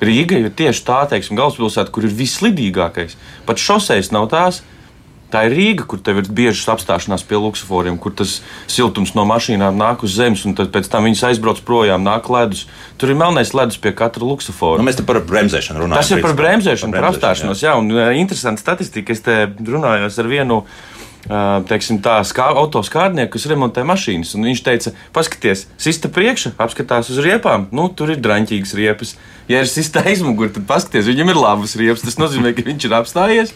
Rīga 0.00 0.38
ir 0.38 0.50
tieši 0.50 0.82
tā, 0.84 1.06
teiksim, 1.08 1.36
galvaspilsēta, 1.36 1.90
kur 1.90 2.04
ir 2.04 2.10
vislidīgākais. 2.10 3.16
Pat 3.46 3.56
šoseis 3.56 4.10
nav 4.10 4.28
tās, 4.28 4.62
Tā 5.36 5.42
ir 5.44 5.52
Rīga, 5.52 5.84
kur 5.84 6.00
tev 6.00 6.22
ir 6.22 6.28
biežas 6.32 6.64
apstāšanās 6.72 7.20
pie 7.28 7.36
luksusforiem, 7.36 7.98
kur 8.00 8.14
tas 8.16 8.38
siltums 8.72 9.12
no 9.12 9.26
mašīnām 9.28 9.76
nāk 9.76 10.06
uz 10.06 10.14
zemes, 10.16 10.46
un 10.48 10.56
pēc 10.56 10.88
tam 10.88 11.04
viņas 11.04 11.26
aizbrauc 11.28 11.60
projām, 11.66 12.06
nāk 12.06 12.30
ledus. 12.32 12.64
Tur 12.96 13.12
ir 13.12 13.20
melnais 13.20 13.52
ledus 13.52 13.76
pie 13.76 13.92
katra 13.92 14.24
luksufora. 14.24 14.80
Nu, 14.80 14.88
mēs 14.88 14.96
te 14.96 15.04
par 15.04 15.20
bremzēšanu 15.28 15.84
runājam. 15.84 16.00
Tas 16.00 16.14
ir 16.16 16.24
par 16.24 16.32
bremzēšanu, 16.40 16.96
par, 16.96 17.04
par 17.04 17.10
apstāšanos, 17.12 17.60
jā. 17.60 17.74
jā, 17.74 17.82
un 17.82 17.92
uh, 17.92 18.08
interesanti 18.16 18.64
statistika. 18.64 19.12
Es 19.12 19.20
te 19.26 19.42
runāju 19.60 20.08
ar 20.08 20.32
vienu 20.32 20.62
teiksim, 21.66 21.98
tā 22.02 22.20
skā, 22.26 22.46
autoskārnieku, 22.62 23.32
kas 23.34 23.48
remontē 23.50 23.82
mašīnas. 23.86 24.34
Viņš 24.38 24.62
teica, 24.62 24.92
paskatieties, 25.16 25.66
sista 25.80 26.10
priekšā, 26.12 26.54
apskatās 26.62 27.10
uz 27.10 27.18
riepām, 27.24 27.66
nu, 27.74 27.88
tur 27.90 28.14
ir 28.14 28.22
draņķīgas 28.22 28.76
riepas. 28.78 29.16
Ja 29.50 29.62
ir 29.62 29.70
sista 29.70 30.04
aizmugurē, 30.06 30.52
tad 30.54 30.68
paskatieties, 30.70 31.10
viņam 31.10 31.32
ir 31.32 31.40
labas 31.42 31.76
riepas. 31.78 32.06
Tas 32.06 32.20
nozīmē, 32.22 32.54
ka 32.54 32.66
viņš 32.66 32.86
ir 32.88 32.96
apstājies. 33.00 33.54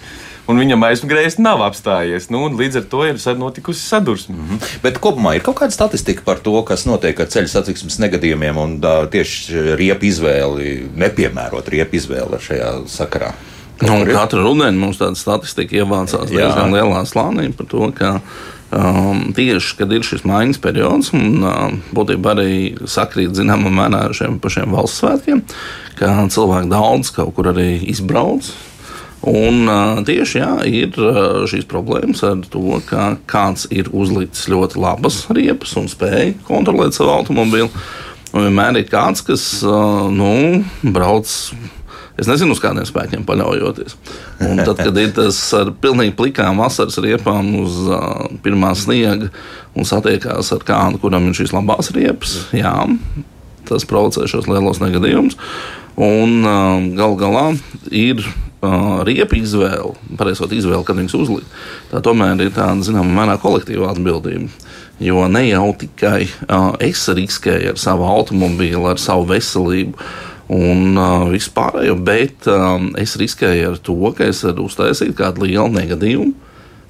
Un 0.51 0.59
viņam 0.59 0.83
aizmugurējais 0.89 1.39
nav 1.39 1.63
apstājies. 1.63 2.27
Nu, 2.35 2.43
līdz 2.59 2.81
ar 2.81 2.89
to 2.91 3.05
ir 3.07 3.21
notikusi 3.39 3.85
sadursme. 3.87 4.35
Mm 4.35 4.49
-hmm. 4.49 4.81
Bet 4.83 4.99
kopumā 4.99 5.37
ir 5.37 5.43
kaut 5.47 5.61
kāda 5.61 5.71
statistika 5.71 6.23
par 6.25 6.39
to, 6.39 6.63
kas 6.63 6.87
notiek 6.87 7.21
ar 7.21 7.27
ceļu 7.27 7.49
satiksmes 7.49 7.99
negadījumiem 7.99 8.57
un 8.57 8.75
uh, 8.83 9.07
tieši 9.11 9.77
riepu 9.77 10.07
izvēli, 10.11 10.91
nepiemērot 10.97 11.69
riepu 11.69 11.97
izvēli 11.97 12.41
šajā 12.41 12.73
sakarā. 12.87 13.33
Nu, 13.81 14.05
katru 14.13 14.43
rudeni 14.45 14.79
mums 14.79 14.99
tāda 15.01 15.17
statistika 15.17 15.77
ievācās 15.81 16.29
diezgan 16.29 16.75
lielā 16.75 17.05
slānī 17.09 17.49
par 17.57 17.67
to, 17.67 17.89
ka 17.97 18.21
um, 18.71 19.33
tieši, 19.37 19.77
kad 19.79 19.93
ir 19.93 20.05
šis 20.05 20.27
maiņas 20.29 20.61
periods, 20.61 21.13
un 21.17 21.41
um, 21.41 21.79
būtībā 21.97 22.35
arī 22.35 22.57
sakrīt 22.85 23.33
zināmā 23.39 23.73
mērā 23.73 24.05
ar 24.09 24.17
šiem 24.17 24.37
pašiem 24.43 24.77
valsts 24.77 25.01
svētkiem, 25.01 25.41
ka 25.97 26.13
cilvēki 26.29 26.73
daudz 26.73 27.15
kaut 27.17 27.33
kur 27.39 27.51
arī 27.55 27.73
izbrauc. 27.89 28.53
Un 29.29 29.69
tieši 30.09 30.39
jā, 30.41 30.53
ir 30.65 30.95
šīs 31.51 31.67
problēmas 31.69 32.23
ar 32.25 32.41
to, 32.49 32.79
ka 32.89 33.11
kāds 33.29 33.67
ir 33.69 33.91
uzlicis 33.93 34.49
ļoti 34.49 34.81
labas 34.81 35.27
riepas 35.37 35.75
un 35.77 35.91
spēj 35.93 36.39
kontrolēt 36.47 36.97
savu 36.97 37.13
automobili. 37.19 37.69
Un 38.31 38.47
vienmēr 38.47 38.79
ir 38.81 38.89
kāds, 38.89 39.21
kas 39.27 39.45
nu, 39.61 40.33
brauc 40.81 41.29
Es 42.21 42.29
nezinu, 42.29 42.53
uz 42.53 42.61
kādiem 42.61 42.85
spēkiem 42.85 43.23
paļaujoties. 43.25 43.95
Un 44.45 44.61
tad, 44.61 44.77
kad 44.83 44.99
ir 45.01 45.13
tas 45.17 45.39
ar 45.57 45.71
pilnīgi 45.81 46.13
plikām 46.19 46.61
vasaras 46.61 46.99
riepām 47.01 47.49
uz 47.63 47.79
uh, 47.89 48.27
pirmā 48.45 48.75
sniega 48.77 49.31
un 49.73 49.89
satiekās 49.89 50.53
ar 50.53 50.67
kādu, 50.69 51.01
kuram 51.01 51.31
ir 51.31 51.39
šīs 51.39 51.55
labās 51.57 51.89
riepas, 51.97 52.37
jā, 52.53 52.75
tas 53.71 53.89
provocē 53.89 54.29
šos 54.29 54.51
lielos 54.51 54.83
negadījumus. 54.85 55.39
Un 55.97 56.45
uh, 56.45 56.85
gal 56.99 57.17
galā 57.21 57.47
ir 57.89 58.21
uh, 58.65 59.01
riepa 59.07 59.37
izvēle, 59.39 59.95
pareizot 60.19 60.53
izvēle, 60.55 60.83
kad 60.87 60.99
viņas 60.99 61.17
uzlikt. 61.19 61.61
Tā 61.91 62.03
tomēr 62.05 62.41
ir 62.45 62.53
tāda, 62.57 62.85
zināmā 62.87 63.13
mērā, 63.21 63.37
kolektīva 63.43 63.91
atbildība. 63.93 64.51
Jo 65.01 65.25
ne 65.33 65.47
jau 65.49 65.71
tikai 65.81 66.27
uh, 66.27 66.75
es 66.85 67.07
riskēju 67.09 67.75
ar 67.75 67.81
savu 67.81 68.05
automobīlu, 68.09 68.85
ar 68.91 69.01
savu 69.01 69.29
veselību 69.31 69.97
un 70.51 70.99
uh, 70.99 71.29
vispārējo, 71.31 71.97
bet 72.05 72.49
um, 72.51 72.91
es 73.01 73.17
riskēju 73.21 73.75
ar 73.75 73.79
to, 73.87 73.99
ka 74.17 74.29
es 74.29 74.43
varu 74.45 74.67
uztaisīt 74.69 75.15
kādu 75.19 75.47
lielu 75.47 75.71
negadījumu. 75.79 76.35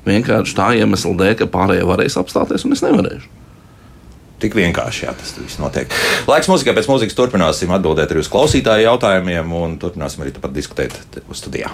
Vienkārši 0.08 0.56
tā 0.56 0.70
iemesla 0.80 1.12
dēļ, 1.20 1.34
ka 1.42 1.50
pārējie 1.52 1.84
varēs 1.86 2.16
apstāties 2.18 2.64
un 2.64 2.74
es 2.74 2.82
nevarēšu. 2.86 3.28
Tik 4.40 4.56
vienkārši 4.56 5.06
jā, 5.06 5.14
tas 5.16 5.34
viss 5.38 5.60
notiek. 5.60 5.90
Laiks 6.30 6.48
mūzikai, 6.50 6.74
pēc 6.76 6.88
mūzikas 6.90 7.18
turpināsim 7.18 7.72
atbildēt 7.76 8.14
arī 8.14 8.22
uz 8.24 8.30
klausītāju 8.32 8.86
jautājumiem 8.86 9.52
un 9.56 9.76
turpināsim 9.82 10.24
arī 10.24 10.34
diskutēt 10.56 10.96
studijā. 11.36 11.72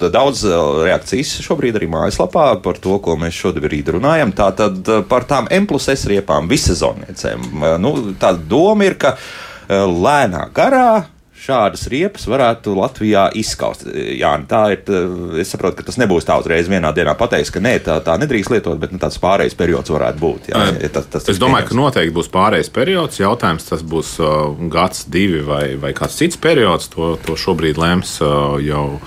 Daudz 0.00 0.44
reakcijas 0.86 1.34
šobrīd 1.44 1.76
arī 1.76 1.88
mājaslapā 1.90 2.46
par 2.64 2.78
to, 2.80 2.96
ko 3.02 3.16
mēs 3.20 3.36
šodien 3.36 3.92
runājam. 3.96 4.32
Tātad 4.36 4.88
par 5.10 5.26
tām 5.28 5.50
M 5.52 5.66
plus 5.68 5.90
S 5.92 6.06
riepām 6.08 6.48
vissezonniecēm. 6.48 7.46
Nu, 7.82 7.94
tā 8.20 8.32
doma 8.38 8.86
ir, 8.86 8.96
ka 9.00 9.16
Eh, 9.70 9.86
lēnā 9.86 10.48
garā 10.50 11.04
šādas 11.40 11.86
riepas 11.90 12.26
varētu 12.28 12.74
Latvijā 12.76 13.26
izskaust. 13.38 13.86
Jā, 13.90 14.32
tā 14.50 14.62
ir. 14.74 14.82
Es 15.40 15.52
saprotu, 15.54 15.78
ka 15.80 15.86
tas 15.88 15.98
nebūs 16.00 16.26
tā 16.28 16.36
uzreiz 16.40 16.68
vienā 16.70 16.92
dienā 16.96 17.14
pateiks, 17.18 17.52
ka 17.54 17.62
nē, 17.64 17.76
tā, 17.86 17.98
tā 18.04 18.16
nedrīkst 18.20 18.52
lietot, 18.54 18.78
bet 18.80 18.94
nu, 18.94 19.00
tāds 19.02 19.18
pārējais 19.22 19.56
periods 19.58 19.92
varētu 19.92 20.20
būt. 20.20 20.50
Jā, 20.52 20.64
ja 20.76 20.92
tas, 20.92 21.08
tas 21.10 21.28
es 21.30 21.40
domāju, 21.40 21.66
pieņems. 21.66 21.72
ka 21.72 21.80
noteikti 21.80 22.16
būs 22.20 22.32
pārējais 22.34 22.72
periods. 22.74 23.20
Jautājums, 23.22 23.68
tas 23.70 23.84
būs 23.86 24.16
uh, 24.22 24.52
gads, 24.72 25.06
divi 25.10 25.42
vai, 25.46 25.64
vai 25.80 25.94
kāds 25.96 26.18
cits 26.20 26.40
periods. 26.40 26.90
To, 26.94 27.14
to 27.24 27.38
šobrīd 27.38 27.80
lems 27.80 28.18
uh, 28.24 28.58
jau 28.64 29.00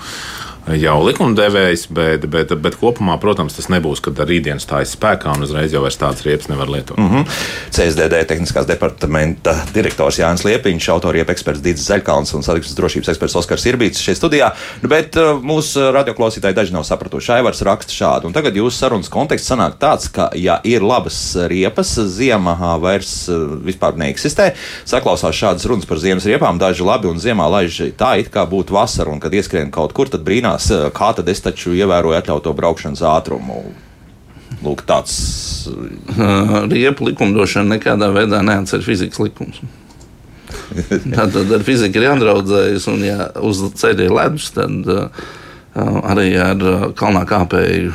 jau 0.72 0.96
likumdevējs, 1.04 1.86
bet, 1.92 2.24
bet, 2.30 2.52
bet 2.64 2.76
kopumā, 2.80 3.16
protams, 3.20 3.56
tas 3.56 3.68
nebūs, 3.72 4.00
kad 4.04 4.18
rītdien 4.24 4.60
stājas 4.62 4.94
spēkā 4.96 5.34
un 5.36 5.44
uzreiz 5.44 5.74
jau 5.74 5.82
tādas 5.84 6.24
riepas 6.24 6.48
nevar 6.48 6.70
lietot. 6.72 6.96
Mm 6.98 7.10
-hmm. 7.10 7.24
CSDD 7.70 8.24
tehniskās 8.28 8.66
departamenta 8.66 9.54
direktors 9.74 10.18
Jānis 10.18 10.44
Liepiņš, 10.44 10.88
autoriepa 10.88 11.32
eksperts 11.32 11.60
Dīdis 11.60 11.88
Zaļkāns 11.90 12.34
un 12.34 12.42
satiksmes 12.42 12.76
drošības 12.76 13.08
eksperts 13.08 13.36
Oskars 13.36 13.66
Irbīts 13.66 14.00
šeit 14.00 14.16
studijā. 14.16 14.50
Nu, 14.82 14.88
bet 14.88 15.16
uh, 15.16 15.36
mūsu 15.42 15.92
radioklausītāji 15.92 16.54
daži 16.54 16.72
nav 16.72 16.84
sapratuši. 16.84 17.32
Aivars 17.32 17.62
raksta 17.62 17.92
šādu, 17.92 18.26
un 18.26 18.32
tagad 18.32 18.56
jūsu 18.56 18.76
sarunas 18.78 19.08
konteksts 19.08 19.50
sanāk 19.50 19.78
tāds, 19.78 20.08
ka, 20.12 20.30
ja 20.34 20.60
ir 20.64 20.82
labas 20.82 21.36
riepas, 21.36 21.98
ziemā 21.98 22.78
vairs 22.80 23.28
uh, 23.28 23.58
vispār 23.64 23.96
neeksistē. 23.96 24.54
Saklausās 24.84 25.36
šādas 25.36 25.66
runas 25.66 25.86
par 25.86 25.98
ziemas 25.98 26.24
riepām, 26.24 26.58
daži 26.58 26.82
labi 26.82 27.08
un 27.08 27.18
ziemā 27.18 27.48
laiž 27.50 27.92
tā, 27.98 28.16
it 28.18 28.30
kā 28.30 28.46
būtu 28.48 28.72
vasara, 28.72 29.10
un 29.10 29.20
kad 29.20 29.34
ieskrien 29.34 29.70
kaut 29.70 29.92
kur, 29.92 30.08
tad 30.08 30.24
brīnās 30.24 30.53
brīnās, 30.54 30.92
kā 30.94 31.14
tad 31.14 31.28
es 31.28 31.40
taču 31.40 31.74
ievēroju 31.74 32.18
atļautu 32.18 32.54
braukšanas 32.54 33.02
ātrumu. 33.02 33.74
Lūk, 34.62 34.84
tāds 34.86 35.68
riepu 36.70 37.08
likumdošana 37.08 37.76
nekādā 37.76 38.12
veidā 38.14 38.42
neatcer 38.42 38.82
fizikas 38.82 39.18
likumus. 39.18 39.60
Tātad 41.16 41.50
ar 41.52 41.62
fiziku 41.64 41.98
ir 41.98 42.08
jādraudzējas, 42.08 42.86
un 42.88 43.04
ja 43.04 43.30
uz 43.42 43.60
ceļa 43.74 44.06
ir 44.06 44.14
ledus, 44.14 44.50
tad 44.54 44.86
uh, 44.88 45.08
arī 45.74 46.28
ar 46.38 46.60
kalnā 46.98 47.24
kāpēju 47.26 47.92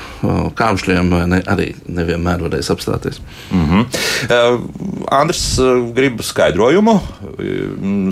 kāpšļiem 0.59 1.13
ne, 1.31 1.39
arī 1.47 1.69
nevienmēr 1.87 2.43
varēs 2.43 2.71
apstāties. 2.73 3.21
Mm 3.51 3.65
-hmm. 3.69 3.85
uh, 4.29 4.59
Andrs 5.19 5.59
grib 5.95 6.21
skaidrojumu. 6.21 6.99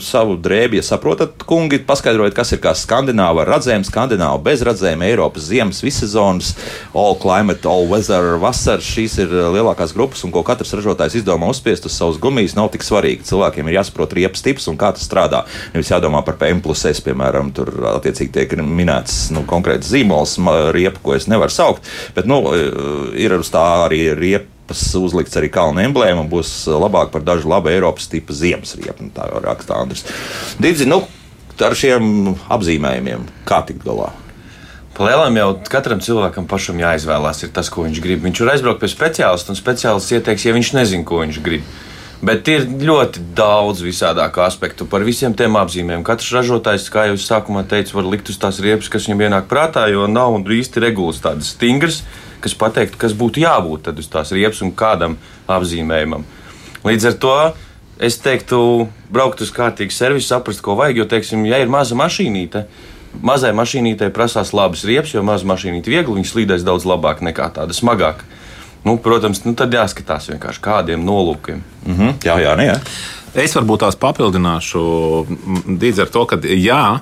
Savu 0.02 0.38
drēbi, 0.38 0.80
ja 0.80 0.84
saprotat, 0.84 1.44
kungi, 1.46 1.80
paskaidrojiet, 1.80 2.36
kas 2.36 2.52
ir 2.52 2.62
kā 2.64 2.74
skandināva 2.76 3.44
ar 3.44 3.52
radzēm, 3.58 3.84
skandināva 3.84 4.40
bez 4.44 4.62
radzēm, 4.62 5.04
Eiropas 5.04 5.50
ziemas 5.50 5.84
vissezonas, 5.84 6.56
all 6.94 7.18
climate, 7.22 7.68
all 7.68 7.88
weather, 7.90 8.38
vasara. 8.40 8.82
Šīs 8.82 9.18
ir 9.20 9.28
lielākās 9.28 9.94
grupas, 9.94 10.24
un 10.24 10.32
ko 10.32 10.44
katrs 10.44 10.74
ražotājs 10.74 11.20
izdomā 11.22 11.50
uzspiest 11.50 11.86
uz 11.86 11.98
savas 11.98 12.18
gumijas, 12.18 12.56
nav 12.56 12.72
tik 12.72 12.84
svarīgi. 12.84 13.26
Cilvēkiem 13.28 13.68
ir 13.68 13.80
jāsaprot 13.80 14.14
riepas 14.14 14.42
tips 14.46 14.68
un 14.72 14.78
kā 14.80 14.94
tas 14.96 15.06
strādā. 15.08 15.44
Nevis 15.74 15.92
jādomā 15.92 16.24
par 16.26 16.38
PM 16.40 16.62
plus 16.64 16.86
S, 16.86 17.02
piemēram, 17.04 17.52
tur 17.52 17.72
attiecīgi 17.98 18.32
tiek 18.32 18.58
minēts. 18.62 19.28
Nu, 19.36 19.44
konkrēts 19.58 19.90
zīmols, 19.92 20.38
riepa, 20.76 21.04
ko 21.04 21.18
es 21.18 21.28
nevaru 21.28 21.54
saukt. 21.54 21.90
Bet 22.16 22.30
nu, 22.30 22.44
ir 23.18 23.36
uz 23.42 23.52
tā 23.54 23.66
arī 23.88 24.06
riepa 24.18 24.54
uzlikts 25.00 25.38
arī 25.40 25.50
kalna 25.52 25.86
emblēma 25.88 26.26
un 26.26 26.32
būs 26.32 26.68
labāk 26.68 27.12
par 27.14 27.24
dažu 27.24 27.50
labu 27.52 27.72
Eiropas 27.72 28.10
tipu 28.12 28.36
ziemas 28.36 28.76
riepu. 28.80 29.08
Nu, 29.08 29.12
tā 29.16 29.30
jau 29.32 29.42
raksta 29.44 29.80
Andris. 29.80 30.04
Dīdzi, 30.60 30.88
nu, 30.90 31.04
ar 31.64 31.76
šiem 31.78 32.36
apzīmējumiem, 32.54 33.28
kā 33.48 33.62
tikt 33.68 33.86
galā? 33.88 34.12
Palielam 34.98 35.36
jau 35.38 35.50
katram 35.70 36.00
cilvēkam 36.02 36.48
pašam 36.50 36.80
jāizvēlās 36.82 37.44
tas, 37.54 37.70
ko 37.70 37.86
viņš 37.86 38.00
grib. 38.02 38.24
Viņš 38.26 38.40
var 38.42 38.56
aizbraukt 38.56 38.82
pie 38.82 38.90
speciālista, 38.90 39.54
un 39.54 39.60
speciālists 39.60 40.16
ieteiks, 40.18 40.48
ja 40.48 40.56
viņš 40.56 40.72
nezina, 40.74 41.06
ko 41.06 41.22
viņš 41.22 41.38
grib. 41.46 41.68
Bet 42.18 42.48
ir 42.50 42.64
ļoti 42.66 43.22
daudz 43.38 43.84
visādāku 43.86 44.42
aspektu 44.42 44.88
par 44.90 45.04
visiem 45.06 45.36
tiem 45.38 45.54
apzīmēm. 45.60 46.02
Katrs 46.06 46.32
ražotājs, 46.34 46.88
kā 46.90 47.04
jau 47.12 47.18
es 47.18 47.28
sākumā 47.30 47.62
teicu, 47.70 47.94
var 48.00 48.08
likt 48.10 48.32
uz 48.34 48.40
tās 48.42 48.58
riepas, 48.64 48.90
kas 48.90 49.06
viņam 49.06 49.28
ienāk 49.28 49.46
prātā, 49.52 49.86
jo 49.94 50.08
nav 50.10 50.34
īsti 50.42 50.82
regulas 50.82 51.22
tādas 51.22 51.52
stingras, 51.54 52.02
kas 52.42 52.58
pateiktu, 52.58 52.98
kas 52.98 53.14
būtu 53.14 53.44
jābūt 53.44 53.92
uz 53.94 54.10
tās 54.10 54.34
riepas 54.34 54.64
un 54.66 54.74
kādam 54.74 55.20
apzīmējumam. 55.46 56.26
Līdz 56.88 57.10
ar 57.12 57.18
to 57.22 57.36
es 58.02 58.18
teiktu, 58.22 58.88
braukt 59.14 59.46
uz 59.46 59.54
kārtīgu 59.54 59.94
servisu, 59.94 60.32
saprast, 60.32 60.64
ko 60.66 60.74
vajag. 60.80 61.04
Jo, 61.04 61.06
teiksim, 61.14 61.46
ja 61.46 61.62
ir 61.62 61.70
maza 61.70 61.98
mašīnīte, 61.98 62.66
mazai 63.22 63.54
mašīnītei 63.58 64.10
prasās 64.14 64.56
labas 64.58 64.86
riepas, 64.90 65.14
jo 65.14 65.22
maza 65.26 65.46
mašīnīte 65.50 65.94
viegli, 65.94 66.18
viņa 66.18 66.32
slīdēs 66.34 66.66
daudz 66.66 66.90
labāk 66.90 67.22
nekā 67.26 67.50
tāda 67.58 67.78
smagāka. 67.78 68.26
Nu, 68.88 68.96
protams, 69.04 69.44
nu, 69.44 69.52
tad 69.58 69.74
jāskatās 69.76 70.30
vienkārši 70.32 70.64
kādiem 70.64 71.04
nolūkiem. 71.04 71.62
Mm 71.86 71.96
-hmm. 71.96 72.14
Jā, 72.24 72.40
jā, 72.40 72.56
ne, 72.58 72.66
jā. 72.72 72.78
Es 73.36 73.56
varbūt 73.56 73.84
tās 73.84 73.96
papildināšu 74.00 74.82
līdz 75.68 76.00
ar 76.02 76.10
to, 76.14 76.26
ka 76.26 76.38
jā, 76.42 77.00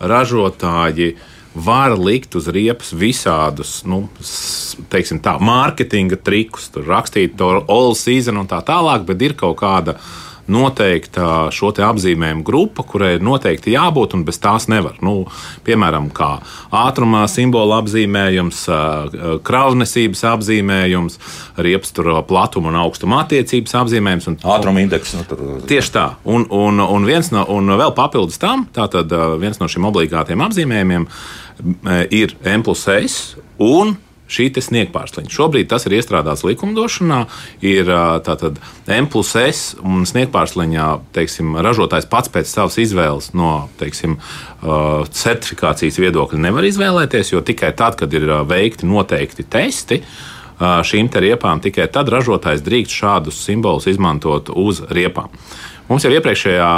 ražotāji 0.00 1.14
var 1.54 1.94
likt 1.98 2.34
uz 2.38 2.48
riepas 2.48 2.92
visādus, 2.92 3.82
nu, 3.84 4.08
teiksim, 4.92 5.20
tā, 5.24 5.38
mārketinga 5.40 6.18
trikus, 6.22 6.68
tur 6.74 6.86
rakstīt 6.86 7.36
to 7.38 7.64
all 7.68 7.94
season 7.94 8.36
un 8.36 8.46
tā 8.46 8.60
tālāk, 8.62 9.06
bet 9.08 9.22
ir 9.22 9.34
kaut 9.38 9.56
kāda 9.62 9.96
noteikta 10.52 11.48
šo 11.54 11.70
apzīmējumu 11.84 12.44
grupa, 12.46 12.84
kurai 12.86 13.14
ir 13.16 13.24
noteikti 13.24 13.74
jābūt, 13.74 14.16
un 14.16 14.24
bez 14.26 14.40
tās 14.42 14.68
nevar. 14.72 14.96
Nu, 15.04 15.26
piemēram, 15.66 16.08
kā 16.14 16.30
ātrumā 16.74 17.26
simbola 17.30 17.80
apzīmējums, 17.82 18.64
kravnesības 19.46 20.24
apzīmējums, 20.32 21.18
riepstura 21.68 22.22
platuma 22.26 22.72
un 22.72 22.80
augstuma 22.80 23.22
attiecības 23.24 23.76
apzīmējums. 23.82 24.30
Un, 24.32 24.40
Ātruma 24.56 24.82
indeks. 24.84 25.14
Nu, 25.18 25.26
tur... 25.28 25.44
Tieši 25.68 25.94
tā. 25.94 26.08
Un, 26.24 26.48
un, 26.48 26.82
un, 26.82 27.08
no, 27.34 27.44
un 27.54 27.76
vēl 27.78 27.94
papildus 27.96 28.40
tam, 28.40 28.66
tātad 28.74 29.12
viens 29.40 29.60
no 29.60 29.68
šiem 29.70 29.88
obligātiem 29.90 30.44
apzīmējumiem 30.48 31.08
ir 32.14 32.36
M 32.46 32.64
plus 32.66 32.86
S 32.88 33.36
un 33.58 33.96
šī 34.28 34.48
sniegpārsliņa. 34.62 35.32
Šobrīd 35.32 35.68
tas 35.70 35.86
ir 35.88 35.96
iestrādāts 35.98 36.44
likumdošanā, 36.46 37.22
ir 37.64 37.90
tātad 38.26 38.60
M 38.86 39.08
plus 39.10 39.34
S 39.38 39.74
un 39.80 40.06
sniegpārsliņā 40.08 40.88
teiksim, 41.16 41.56
ražotājs 41.64 42.08
pats 42.10 42.32
pēc 42.32 42.50
savas 42.50 42.78
izvēles 42.82 43.32
no 43.38 43.68
teiksim, 43.80 44.18
certifikācijas 44.60 46.00
viedokļa 46.02 46.42
nevar 46.48 46.66
izvēlēties, 46.68 47.32
jo 47.34 47.44
tikai 47.44 47.72
tad, 47.78 47.98
kad 48.00 48.12
ir 48.14 48.28
veikti 48.48 48.88
noteikti 48.88 49.46
testi, 49.48 50.02
šīm 50.58 51.10
riepām, 51.14 51.62
tikai 51.62 51.88
tad 51.92 52.10
ražotājs 52.12 52.64
drīkst 52.66 53.00
šādus 53.02 53.42
simbolus 53.44 53.86
izmantot 53.90 54.50
uz 54.54 54.82
riepām. 54.90 55.30
Mums 55.88 56.04
jau 56.04 56.10
iepriekšējā 56.12 56.70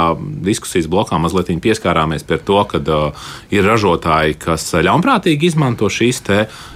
diskusijas 0.45 0.87
blokā 0.87 1.17
mazliet 1.19 1.49
pieskārāmies 1.59 2.23
pie 2.23 2.37
to, 2.47 2.61
ka 2.63 2.79
uh, 2.79 3.25
ir 3.51 3.65
ražotāji, 3.67 4.37
kas 4.39 4.69
ļaunprātīgi 4.87 5.49
izmanto 5.49 5.89
šīs 5.91 6.21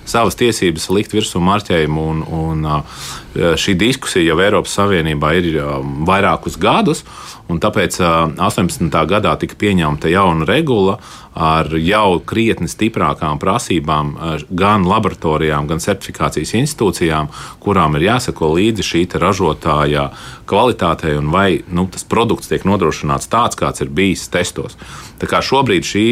savas 0.03 0.35
tiesības 0.35 0.89
likt 0.91 1.15
virsū 1.15 1.39
marķējumu. 1.39 2.03
Un, 2.11 2.25
un, 2.27 2.67
uh, 2.67 3.07
šī 3.55 3.77
diskusija 3.79 4.33
jau 4.33 4.41
Eiropas 4.43 4.75
Savienībā 4.75 5.31
ir 5.39 5.47
uh, 5.61 5.79
vairākus 6.07 6.59
gadus. 6.59 7.05
Un 7.45 7.59
tāpēc 7.61 7.99
18. 8.41 8.89
gadā 9.05 9.35
tika 9.37 9.57
pieņemta 9.61 10.09
jauna 10.09 10.47
regula 10.49 10.95
ar 11.37 11.69
jau 11.77 12.17
krietni 12.25 12.65
stiprākām 12.71 13.37
prasībām 13.41 14.13
gan 14.49 14.87
laboratorijām, 14.89 15.67
gan 15.69 15.83
certifikācijas 15.83 16.55
institūcijām, 16.57 17.29
kurām 17.61 17.99
ir 17.99 18.07
jāsako 18.07 18.49
līdzi 18.55 18.87
šī 18.89 19.03
ražotāja 19.21 20.07
kvalitātei 20.49 21.13
un 21.19 21.29
vai 21.33 21.61
nu, 21.69 21.85
tas 21.91 22.07
produkts 22.09 22.49
tiek 22.49 22.65
nodrošināts 22.65 23.29
tāds, 23.29 23.59
kāds 23.59 23.85
ir 23.85 23.93
bijis 23.93 24.25
testos. 24.33 24.79
Tā 25.21 25.29
kā 25.29 25.43
šobrīd 25.45 25.85
šī 25.85 26.07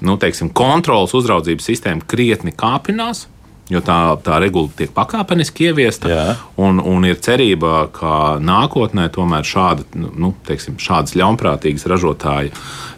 nu, 0.00 0.16
teiksim, 0.16 0.54
kontrolas 0.56 1.12
uzraudzības 1.18 1.68
sistēma 1.68 2.06
krietni 2.08 2.54
kāpinās, 2.56 3.26
jo 3.68 3.82
tā, 3.84 3.98
tā 4.24 4.38
regula 4.42 4.70
tiek 4.76 4.92
pakāpeniski 4.96 5.68
ieviesta. 5.68 6.10
Jā. 6.10 6.26
Un, 6.60 6.80
un 6.80 7.04
ir 7.08 7.20
cerība, 7.22 7.86
ka 7.92 8.38
nākotnē 8.40 9.08
tomēr 9.14 9.46
šāda, 9.46 9.84
nu, 9.94 10.32
teiksim, 10.48 10.78
šādas 10.82 11.16
ļaunprātīgas 11.18 11.86
ražotāju 11.90 12.52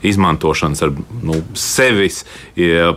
izmantošanas 0.06 0.82
ar 0.86 0.94
nu, 1.22 1.40
sevis 1.58 2.22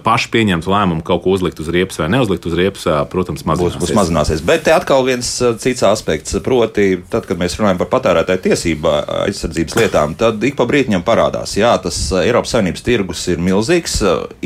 pašu 0.05 0.29
pieņemtu 0.33 0.71
lēmumu 0.71 1.03
kaut 1.05 1.25
ko 1.25 1.33
uzlikt 1.35 1.59
uz 1.59 1.67
riepas 1.73 1.99
vai 1.99 2.07
neuzlikt 2.13 2.45
uz 2.47 2.55
riepas, 2.57 2.85
protams, 3.11 3.43
mazināsies. 3.47 3.79
Būs, 3.81 3.89
būs 3.89 3.97
mazināsies. 3.97 4.43
Bet 4.45 4.63
te 4.67 4.75
atkal 4.75 5.03
viens 5.07 5.29
cits 5.63 5.83
aspekts, 5.87 6.37
proti, 6.45 7.01
tad, 7.11 7.27
kad 7.27 7.41
mēs 7.41 7.57
runājam 7.59 7.81
par 7.81 7.91
patērētāju 7.97 8.43
tiesību 8.47 8.93
aizsardzības 9.25 9.77
lietām, 9.81 10.15
tad 10.19 10.43
ik 10.47 10.55
pa 10.59 10.67
brītiņam 10.69 11.03
parādās, 11.05 11.57
jā, 11.59 11.73
tas 11.83 11.99
Eiropas 12.21 12.55
Savienības 12.55 12.85
tirgus 12.85 13.25
ir 13.33 13.43
milzīgs, 13.43 13.99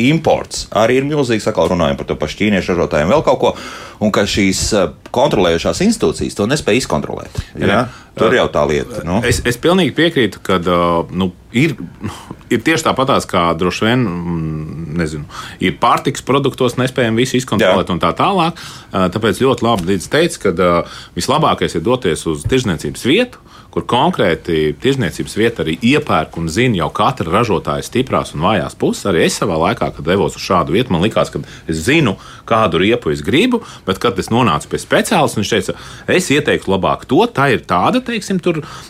imports 0.07 0.65
arī 0.77 1.01
ir 1.01 1.07
milzīgs, 1.09 1.47
atkal 1.49 1.69
runājam 1.73 1.99
par 1.99 2.09
to 2.09 2.17
pašu 2.19 2.41
ķīniešu 2.41 2.73
ražotājiem 2.73 3.13
vēl 3.17 3.25
kaut 3.27 3.39
ko, 3.41 3.53
un 4.03 4.13
ka 4.13 4.25
šīs 4.29 4.63
eh, 4.77 4.89
kontrolējošās 5.15 5.81
institūcijas 5.87 6.37
to 6.37 6.47
nespēja 6.49 6.83
izkontrolēt. 6.83 7.41
Ja? 7.57 7.67
Jā. 7.67 7.79
Tur 8.17 8.33
jau 8.33 8.47
tā 8.49 8.63
lieta. 8.65 9.03
Nu. 9.05 9.19
Es, 9.25 9.43
es 9.45 9.59
pilnīgi 9.61 9.93
piekrītu, 9.97 10.39
ka 10.41 10.57
uh, 10.57 11.11
nu, 11.13 11.27
ir, 11.53 11.75
ir 12.49 12.63
tieši 12.65 12.87
tāpatās, 12.87 13.27
kā 13.29 13.43
droši 13.53 13.85
vien 13.85 14.07
mm, 14.09 14.87
nezinu, 14.97 15.27
ir 15.61 15.75
pārtiks 15.77 16.25
produktos, 16.25 16.79
nespējam 16.81 17.19
visu 17.21 17.37
izkontrolēt 17.37 17.91
Jā. 17.91 17.93
un 17.93 18.01
tā 18.01 18.09
tālāk. 18.17 18.57
Uh, 18.89 19.05
tāpēc 19.13 19.43
ļoti 19.45 19.67
labi 19.67 19.91
Līdz 19.91 20.09
teica, 20.15 20.49
ka 20.49 20.71
vislabākais 21.13 21.77
ir 21.77 21.85
doties 21.85 22.25
uz 22.31 22.41
tirzniecības 22.49 23.05
vietu 23.05 23.45
kur 23.77 23.85
konkrēti 23.85 24.71
tirzniecības 24.81 25.35
vieta 25.37 25.61
arī 25.61 25.75
iepērk 25.85 26.39
un 26.41 26.47
zina 26.49 26.79
jau 26.79 26.87
katra 26.97 27.29
ražotāja 27.29 27.85
stiprās 27.85 28.33
un 28.33 28.41
vājās 28.47 28.77
puses. 28.79 29.05
Arī 29.09 29.27
es 29.27 29.37
savā 29.37 29.59
laikā, 29.61 29.91
kad 29.93 30.07
devos 30.07 30.37
uz 30.39 30.45
šādu 30.45 30.73
vietu, 30.73 30.93
man 30.95 31.05
likās, 31.05 31.29
ka 31.33 31.43
es 31.69 31.83
zinu, 31.85 32.15
kādu 32.49 32.81
riepu 32.81 33.13
es 33.13 33.21
gribu, 33.25 33.61
bet 33.85 34.01
kad 34.01 34.17
es 34.17 34.31
nonācu 34.33 34.71
pie 34.71 34.81
speciālista, 34.81 35.41
viņš 35.41 35.53
teica, 35.53 35.77
es 36.17 36.31
ieteiktu 36.33 36.73
labāk 36.73 37.05
to, 37.09 37.21
tā 37.29 37.51
ir 37.53 37.61
tāda, 37.69 38.01
teiksim, 38.01 38.41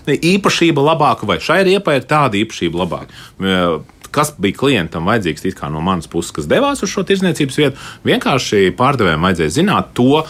īpašība 0.08 0.88
labāka, 0.94 1.28
vai 1.28 1.42
šai 1.44 1.66
riepai 1.68 2.00
ir 2.00 2.08
tāda 2.08 2.40
īpašība 2.40 2.86
labāka 2.86 3.84
kas 4.14 4.34
bija 4.38 4.58
klientam 4.58 5.08
vajadzīgs 5.10 5.46
no 5.72 5.82
manas 5.84 6.08
puses, 6.08 6.34
kas 6.36 6.48
devās 6.50 6.84
uz 6.84 6.92
šo 6.92 7.04
tirzniecības 7.08 7.58
vietu. 7.60 7.86
Vienkārši 8.08 8.72
pārdevējiem 8.78 9.26
vajadzēja 9.28 9.56
zināt 9.60 9.94
to 9.98 10.24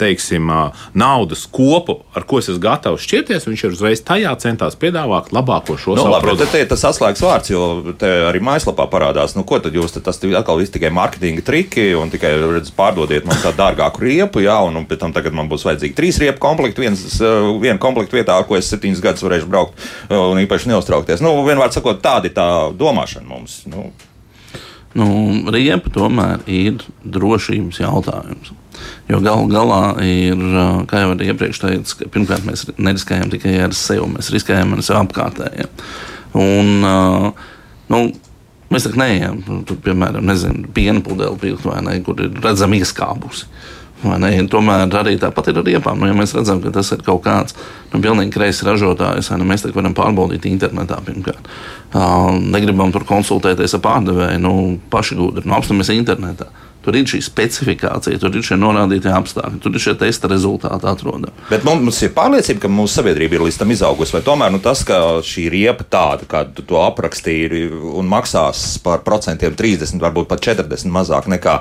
teiksim, 0.00 0.50
naudas 0.94 1.46
kopu, 1.50 2.00
ar 2.16 2.24
ko 2.28 2.40
es 2.40 2.48
esmu 2.48 2.62
gatavs 2.64 3.04
šķirties. 3.06 3.48
Viņš 3.48 3.64
ir 3.66 3.76
uzreiz 3.76 4.02
tajā 4.06 4.32
centās 4.42 4.76
piedāvāt 4.80 5.32
labāko 5.34 5.76
šo 5.80 5.96
no, 5.98 6.06
nu, 6.06 6.14
labi, 6.14 6.28
produktu. 6.28 6.52
Te 6.54 6.62
ir 6.64 6.70
tas 6.70 6.84
atslēgas 6.88 7.24
vārds, 7.24 7.52
jo 7.52 7.94
te 8.00 8.10
arī 8.28 8.42
mājaslapā 8.44 8.86
parādās, 8.92 9.36
nu, 9.36 9.44
ko 9.48 9.60
tad 9.62 9.76
jūs 9.76 9.96
tad 9.96 10.06
tas 10.08 10.20
atkal 10.20 10.60
viss 10.60 10.72
tikai 10.74 10.92
mārketinga 10.94 11.44
triki 11.46 11.90
un 11.98 12.12
tikai 12.12 12.32
redz, 12.40 12.72
pārdodiet 12.76 13.26
man 13.28 13.40
tādu 13.42 13.60
dārgāku 13.60 14.04
riepu, 14.04 14.44
jā, 14.44 14.56
un, 14.66 14.78
un 14.80 14.86
pēc 14.88 15.02
tam 15.04 15.14
tagad 15.16 15.36
man 15.36 15.50
būs 15.50 15.66
vajadzīgi 15.66 15.96
trīs 15.96 16.20
riepu 16.22 16.42
komplekti, 16.42 16.84
viens, 16.84 17.02
viena 17.62 17.78
komplekta 17.82 18.18
vietā, 18.18 18.38
ar 18.38 18.46
ko 18.48 18.58
es 18.58 18.70
septiņus 18.70 19.02
gadus 19.04 19.26
varēšu 19.26 19.50
braukt 19.50 19.90
un 20.14 20.40
īpaši 20.44 20.70
neuztraukties. 20.70 21.24
Nu, 21.24 21.34
vienmēr 21.46 21.72
sakot, 21.74 22.00
tāda 22.04 22.30
ir 22.30 22.36
tā 22.36 22.46
domāšana 22.76 23.09
domāšana 23.10 23.28
mums. 23.28 23.66
Nu. 23.66 23.90
Nu, 24.94 25.06
riepa 25.52 25.90
tomēr 25.90 26.40
ir 26.50 26.80
drošības 27.04 27.78
jautājums. 27.78 28.50
Jo 29.08 29.20
galu 29.20 29.46
galā 29.50 30.02
ir, 30.02 30.40
kā 30.90 31.04
jau 31.04 31.14
iepriekš 31.14 31.60
teicu, 31.62 32.08
pirmkārt 32.10 32.44
mēs 32.44 32.66
neriskējam 32.76 33.30
tikai 33.30 33.60
ar 33.62 33.72
sevi, 33.72 34.08
mēs 34.10 34.32
riskējam 34.32 34.74
ar 34.74 34.82
sevi 34.82 34.98
apkārtējiem. 35.04 35.70
Un, 36.34 36.82
nu, 37.90 38.00
mēs 38.70 38.88
tā 38.88 38.96
neejam, 38.98 39.38
tur, 39.66 39.78
piemēram, 39.84 40.26
nezinu, 40.26 40.66
piena 40.74 41.02
pudeli 41.06 41.38
pirkt 41.38 41.68
vai 41.68 41.78
ne, 41.86 42.00
kur 42.02 42.18
ir 42.24 42.34
redzama 42.42 42.80
ieskābusi. 42.80 43.46
Tomēr 44.00 44.86
arī 45.00 45.16
tāpat 45.20 45.50
ir 45.50 45.60
ar 45.60 45.66
riepām. 45.66 46.00
Nu, 46.00 46.08
ja 46.08 46.16
mēs 46.16 46.32
redzam, 46.36 46.62
ka 46.64 46.72
tas 46.74 46.92
ir 46.94 47.02
kaut 47.06 47.22
kāds 47.26 47.56
nu, 47.92 48.00
pilnīgi 48.00 48.32
kreiss 48.34 48.64
ražotājs, 48.66 49.32
nu, 49.36 49.46
mēs 49.48 49.66
tā 49.66 49.72
varam 49.76 49.94
pārbaudīt 49.96 50.48
internetā 50.48 51.00
pirmkārt. 51.04 51.50
Uh, 51.90 52.30
negribam 52.40 52.92
tur 52.94 53.04
konsultēties 53.08 53.76
ar 53.76 53.84
pārdevēju, 53.84 54.40
nu, 54.40 54.54
paši 54.92 55.18
gudri, 55.18 55.44
nu, 55.44 55.56
apstāmies 55.58 55.92
internetā. 55.92 56.48
Tur 56.80 56.96
ir 56.96 57.08
šī 57.10 57.20
specifikācija, 57.24 58.18
tur 58.22 58.32
ir 58.36 58.44
šie 58.44 58.56
norādītie 58.56 59.10
apstākļi, 59.12 59.60
tur 59.60 59.74
ir 59.76 59.82
šie 59.84 59.92
testa 60.00 60.30
rezultāti 60.32 60.88
atrodami. 60.88 61.34
Bet 61.50 61.66
mums 61.68 61.98
ir 62.06 62.14
pārliecība, 62.16 62.62
ka 62.62 62.70
mūsu 62.72 63.00
sabiedrība 63.00 63.36
ir 63.36 63.44
līdz 63.44 63.58
tam 63.60 63.74
izaugusi. 63.74 64.14
Vai 64.16 64.22
tomēr 64.24 64.54
nu, 64.54 64.62
tas, 64.64 64.80
ka 64.88 65.20
šī 65.26 65.48
riepa 65.52 65.84
tāda, 65.84 66.28
kādu 66.30 66.56
tu 66.56 66.64
to 66.70 66.80
aprakstīji, 66.80 67.66
un 68.00 68.08
maksās 68.08 68.78
par 68.84 69.04
procentiem 69.04 69.52
30, 69.58 70.00
varbūt 70.00 70.30
pat 70.30 70.40
40 70.48 70.88
mazāk 70.94 71.28
nekā 71.28 71.58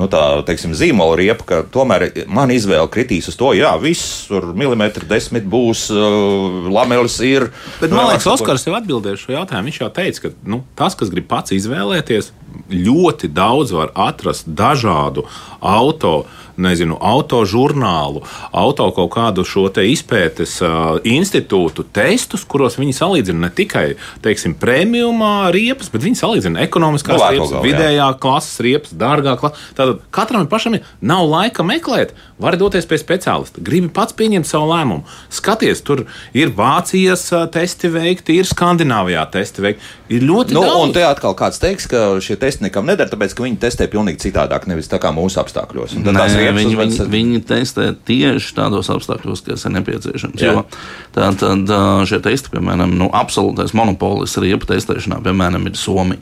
nu, 0.00 0.08
tā 0.12 0.24
teiksim, 0.48 0.72
zīmola 0.76 1.18
riepa, 1.20 1.48
ka 1.48 1.60
tomēr 1.68 2.08
man 2.32 2.52
izvēle 2.54 2.88
kritīs 2.92 3.28
uz 3.28 3.36
to, 3.36 3.52
jā, 3.58 3.74
viss 3.82 4.24
tur 4.30 4.54
milimetri 4.56 5.04
desmit 5.08 5.44
būs, 5.44 5.88
uh, 5.92 6.70
lamelis 6.72 7.18
ir. 7.26 7.50
Bet 7.80 7.92
man 7.92 8.08
liekas, 8.08 8.30
Oskars 8.32 8.64
jau 8.66 8.76
atbildēja 8.78 9.20
šo 9.20 9.36
jautājumu. 9.36 9.68
Viņš 9.68 9.82
jau 9.82 9.90
teica, 9.94 10.24
ka 10.24 10.32
nu, 10.48 10.62
tas, 10.78 10.96
kas 10.98 11.12
grib 11.12 11.28
pats 11.28 11.52
izvēlēties, 11.52 12.32
ļoti 12.72 13.30
daudz 13.32 13.72
var 13.74 13.92
atrast 13.98 14.50
dažādu 14.62 15.26
auto 15.58 16.14
nezinu, 16.56 16.96
autožurnālu, 17.00 18.22
auto 18.52 18.88
kaut 18.96 19.10
kādu 19.14 19.44
šo 19.46 19.68
izpētes 19.72 20.58
uh, 20.64 20.98
institūtu 21.06 21.84
testus, 21.94 22.42
kuros 22.44 22.76
viņi 22.80 22.92
salīdzina 22.96 23.46
ne 23.46 23.50
tikai 23.54 23.94
teiksim, 24.24 24.54
premiumā 24.60 25.50
riepas, 25.54 25.88
bet 25.92 26.02
viņi 26.04 26.18
salīdzina 26.18 26.62
ekonomiskās 26.66 27.16
Nu, 27.20 27.28
riepas, 27.30 27.52
jā. 27.54 27.62
vidējā 27.64 28.08
klases 28.22 28.60
riepas, 28.64 28.92
dārgā 28.98 29.36
klases. 29.40 29.62
Tātad 29.78 30.02
katram 30.14 30.46
pašam 30.50 30.76
ir 30.78 30.84
nav 31.00 31.24
laika 31.30 31.64
meklēt, 31.66 32.12
var 32.42 32.56
doties 32.60 32.86
pie 32.90 32.98
speciālista. 33.00 33.62
Gribi 33.62 33.88
pats 33.94 34.12
pieņemt 34.18 34.48
savu 34.48 34.68
lēmumu. 34.72 35.06
Skaties, 35.32 35.80
tur 35.86 36.04
ir 36.36 36.50
Vācijas 36.56 37.28
testi 37.54 37.88
veikti, 37.92 38.36
ir 38.42 38.48
Skandināvijā 38.50 39.22
testi 39.32 39.62
veikti. 39.64 39.82
Ir 40.12 40.26
ļoti 40.28 40.52
Nu, 40.52 40.60
un 40.60 40.90
daudz. 40.90 40.94
te 40.98 41.04
atkal 41.06 41.32
kāds 41.38 41.56
teiks, 41.62 41.86
ka 41.88 42.18
šie 42.20 42.36
testi 42.36 42.66
nekam 42.66 42.84
nedara, 42.84 43.08
tāpēc 43.08 43.32
ka 43.32 43.46
viņi 43.46 43.56
testē 43.62 43.86
pilnīgi 43.88 44.20
citādāk, 44.26 44.66
nevis 44.68 44.90
tā 44.90 44.98
kā 45.00 45.08
mūsu 45.14 45.40
apstākļos. 45.40 45.94
Un 45.96 46.04
tad 46.04 46.18
tās 46.18 46.34
Nē, 46.34 46.41
riepas 46.41 46.41
viņi, 46.56 46.76
viņi, 46.80 47.06
viņi 47.12 47.40
testē 47.48 47.88
tieši 48.08 48.54
tādos 48.56 48.90
apstākļos, 48.92 49.44
kas 49.46 49.66
ir 49.68 49.74
nepieciešams. 49.76 50.42
Jā. 50.42 50.52
Jo 50.52 50.64
tā 51.14 51.30
tad 51.38 51.72
šie 52.10 52.18
testi, 52.24 52.52
piemēram, 52.54 52.96
nu, 52.98 53.10
absolūtais 53.14 53.74
monopolis 53.78 54.38
riepu 54.42 54.68
testēšanā, 54.72 55.20
piemēram, 55.24 55.68
ir 55.70 55.78
Somija. 55.78 56.20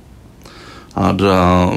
Ar 1.00 1.22
uh, 1.22 1.76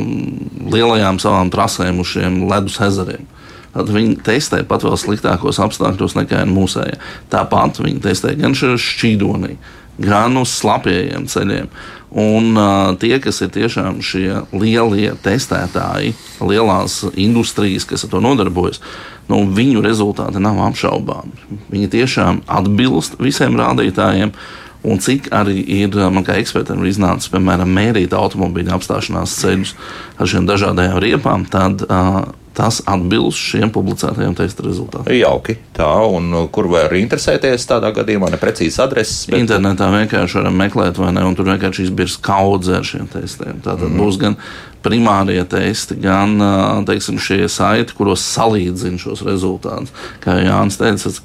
lielajām 0.74 1.20
savām 1.22 1.52
trasēm 1.54 2.00
uz 2.02 2.16
šiem 2.16 2.42
ledus 2.50 2.80
ezeriem. 2.82 3.28
Tad 3.74 3.90
viņi 3.90 4.20
testē 4.26 4.62
pat 4.70 4.86
vēl 4.86 4.98
sliktākos 5.02 5.60
apstākļos 5.62 6.18
nekā 6.20 6.44
mūsējie. 6.50 7.00
Tāpat 7.34 7.82
viņi 7.82 8.02
testē 8.04 8.36
gan 8.38 8.54
šķīdonī, 8.58 9.56
gan 10.02 10.38
uz 10.42 10.54
slapjiem 10.60 11.26
ceļiem. 11.30 11.70
Un 12.14 12.54
uh, 12.54 12.94
tie, 13.02 13.16
kas 13.18 13.42
ir 13.42 13.50
tiešām 13.56 13.98
šie 14.06 14.44
lielie 14.54 15.16
testētāji, 15.26 16.14
lielās 16.46 17.00
industrijas, 17.18 17.88
kas 17.90 18.06
ar 18.06 18.12
to 18.12 18.22
nodarbojas, 18.22 18.84
nu, 19.32 19.40
viņu 19.50 19.82
rezultāti 19.82 20.42
nav 20.44 20.62
apšaubāmi. 20.68 21.64
Viņi 21.74 21.90
tiešām 21.96 22.44
atbilst 22.46 23.18
visiem 23.22 23.58
rādītājiem. 23.58 24.36
Un 24.84 25.00
cik 25.00 25.30
arī 25.32 25.62
ir 25.80 25.96
man 26.12 26.26
kā 26.28 26.36
ekspertam 26.42 26.82
ir 26.84 26.92
iznācis, 26.92 27.32
piemēram, 27.32 27.72
mērīt 27.72 28.14
automobīļu 28.14 28.74
apstāšanās 28.76 29.38
ceļus 29.40 29.72
ar 30.20 30.30
šiem 30.30 30.50
dažādajām 30.50 31.00
riepām, 31.00 31.46
tad 31.50 31.86
uh, 31.88 32.26
tas 32.58 32.82
atbilst 32.90 33.40
šiem 33.52 33.72
publicētajiem 33.74 34.36
testa 34.38 34.66
rezultātiem. 34.66 35.16
Jauki. 35.18 35.58
Tā, 35.76 35.90
un 36.14 36.30
uh, 36.34 36.44
kur 36.54 36.70
var 36.72 36.94
interesēties 36.98 37.66
tādā 37.70 37.90
gadījumā, 37.96 38.30
ne 38.34 38.40
precīzas 38.42 38.84
adreses. 38.86 39.24
Bet... 39.30 39.42
Internetā 39.42 39.90
vienkārši 39.94 40.40
varam 40.42 40.60
meklēt, 40.62 41.00
vai 41.02 41.14
ne, 41.16 41.26
un 41.26 41.38
tur 41.38 41.50
vienkārši 41.50 41.88
izbirs 41.88 42.20
kaudze 42.24 42.78
ar 42.78 42.86
šiem 42.88 43.10
testiem. 43.12 43.58
Tātad 43.66 43.90
mm. 43.90 44.00
būs 44.00 44.20
gan 44.22 44.38
primārie 44.84 45.40
testi, 45.50 45.96
gan 46.04 46.36
ā, 46.44 46.52
teiksim, 46.88 47.18
šie 47.22 47.48
saiti, 47.52 47.96
kuros 47.98 48.26
salīdzina 48.34 49.00
šos 49.02 49.24
rezultātus. 49.26 49.94
Kā 50.24 50.38
Jānis 50.44 50.78
teica, 50.80 51.08
tas, 51.08 51.22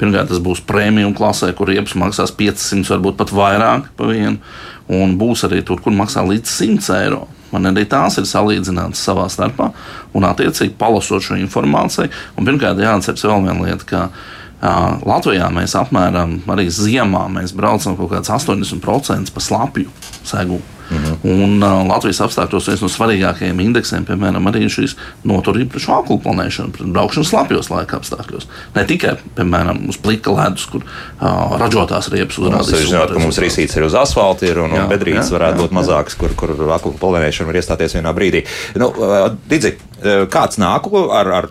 pirmkārt 0.00 0.30
tas 0.30 0.42
būs 0.42 0.62
premium 0.66 1.12
klasē, 1.16 1.50
kur 1.58 1.72
riepas 1.72 1.96
maksās 1.98 2.32
500, 2.38 2.86
varbūt 2.94 3.18
pat 3.20 3.34
vairāk 3.34 3.90
par 3.98 4.14
vienu, 4.14 4.38
un 4.90 5.18
būs 5.20 5.44
arī 5.48 5.64
tur, 5.66 5.82
kur 5.82 5.94
maksā 5.96 6.24
līdz 6.26 6.56
100 6.60 6.96
eiro. 7.00 7.26
Man 7.50 7.70
arī 7.70 7.86
tās 7.90 8.18
ir 8.20 8.28
salīdzinātas 8.30 9.02
savā 9.06 9.26
starpā, 9.32 9.70
un 10.14 10.26
attiecīgi 10.28 10.76
palasot 10.78 11.24
šo 11.26 11.38
informāciju. 11.40 12.10
Pirmkārt, 12.38 12.82
jāatcerās 12.82 13.26
vēl 13.26 13.46
viena 13.46 13.66
lieta, 13.66 13.86
ka 13.88 14.02
uh, 14.08 15.00
Latvijā 15.06 15.50
mēs 15.54 15.76
apmēram 15.78 16.38
arī 16.50 16.68
ziemā 16.72 17.26
mēs 17.32 17.54
braucam 17.56 17.98
kaut 17.98 18.14
kāds 18.14 18.32
80% 18.32 19.34
pa 19.34 19.44
slapju 19.44 19.90
segumu. 20.22 20.79
-hmm. 20.90 21.16
Un 21.22 21.62
uh, 21.62 21.86
Latvijas 21.88 22.20
apstākļos 22.24 22.68
viens 22.68 22.82
no 22.82 22.88
svarīgākajiem 22.90 23.60
indeksiem, 23.60 24.04
piemēram, 24.08 24.48
arī 24.50 24.66
šīs 24.68 24.96
noturība 25.24 25.74
pret 25.74 25.84
šādu 25.84 26.18
planēšanu, 26.24 26.72
pret 26.76 26.88
braukšanu 26.94 27.26
slapjos 27.28 27.70
laika 27.70 28.00
apstākļos. 28.00 28.48
Ne 28.74 28.84
tikai, 28.84 29.14
piemēram, 29.36 29.84
uz 29.88 29.96
plika 29.96 30.34
ledus, 30.34 30.66
kur 30.66 30.82
uh, 30.82 31.56
ražotās 31.60 32.10
riepas 32.10 32.38
Mums 32.38 32.66
uzrādīs. 32.66 32.80
ir 32.80 32.90
zināt, 32.90 33.14
ka 33.14 33.22
mums 33.22 33.38
rīsīts 33.38 33.76
ir 33.76 33.86
uz 33.86 33.94
asfalta, 33.94 34.46
ir, 34.46 34.58
un, 34.58 34.74
Jā, 34.74 34.84
un 34.84 34.90
bedrītes 34.90 35.30
jā, 35.30 35.36
varētu 35.38 35.58
jā, 35.58 35.62
būt 35.62 35.78
mazākas, 35.78 36.18
kur, 36.18 36.34
kur 36.34 36.56
aklu 36.74 36.94
polēnēšana 37.00 37.46
var 37.46 37.60
iestāties 37.60 37.96
vienā 37.98 38.14
brīdī. 38.16 38.44
Nu, 38.80 38.92
Didzi, 39.50 39.76
kāds 40.30 40.58
nāk 40.60 40.88
ar, 40.90 41.32
ar 41.38 41.50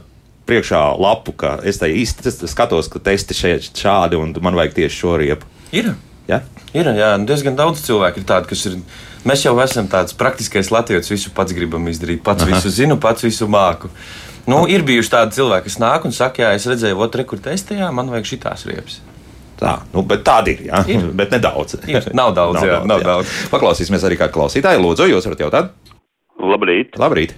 priekšā 0.50 0.82
lapu, 1.00 1.34
ka 1.38 1.60
es 1.68 1.80
te 1.82 1.90
īsti 1.94 2.48
skatos, 2.50 2.90
ka 2.92 3.02
testi 3.04 3.38
šeit 3.38 3.70
šādi, 3.78 4.18
un 4.20 4.34
man 4.42 4.58
vajag 4.58 4.80
tieši 4.80 5.02
šo 5.04 5.18
riepu. 5.22 5.50
Ir. 5.76 5.94
Ja? 6.30 6.42
Ir 6.74 6.90
jā, 6.94 7.14
nu, 7.18 7.26
diezgan 7.30 7.58
daudz 7.58 7.84
cilvēku, 7.86 8.22
ir 8.22 8.30
tādi, 8.30 8.50
kas 8.52 8.66
ir. 8.70 8.82
Mēs 9.28 9.44
jau 9.44 9.54
esam 9.60 9.88
tāds 9.92 10.16
praktiskais 10.16 10.72
latviečs, 10.72 11.12
visu 11.12 11.32
pats 11.36 11.54
gribam 11.56 11.88
izdarīt, 11.92 12.22
pats 12.24 12.46
Aha. 12.46 12.54
visu 12.54 12.72
zinu, 12.72 12.96
pats 13.02 13.26
visu 13.26 13.50
māku. 13.52 13.92
Nu, 14.50 14.64
ir 14.72 14.86
bijuši 14.88 15.12
tādi 15.12 15.36
cilvēki, 15.38 15.68
kas 15.68 15.78
nāk 15.82 16.08
un 16.08 16.16
saka, 16.16 16.46
jā, 16.46 16.54
es 16.58 16.66
redzēju, 16.70 16.98
otru 17.04 17.22
rekurtestē, 17.22 17.82
jā, 17.82 17.90
man 17.94 18.10
vajag 18.14 18.30
šitās 18.32 18.64
riepas. 18.70 19.02
Tā, 19.60 19.76
nu, 19.92 20.06
bet 20.08 20.24
tādi 20.24 20.56
ir, 20.56 20.64
jā, 20.70 20.82
Ir. 20.96 21.10
bet 21.20 21.36
nedaudz. 21.36 21.76
Ir. 21.84 22.08
Nav 22.16 22.32
daudz, 22.38 22.64
jā, 22.64 22.80
nav 22.88 23.04
daudz. 23.04 23.36
Paklausīsimies 23.52 24.08
arī 24.08 24.18
kā 24.22 24.30
klausītāji. 24.32 24.80
Lūdzu, 24.82 25.10
jūs 25.12 25.28
varat 25.28 25.44
jautāt? 25.46 25.74
Labrīt. 26.40 26.96
Labrīt! 27.02 27.36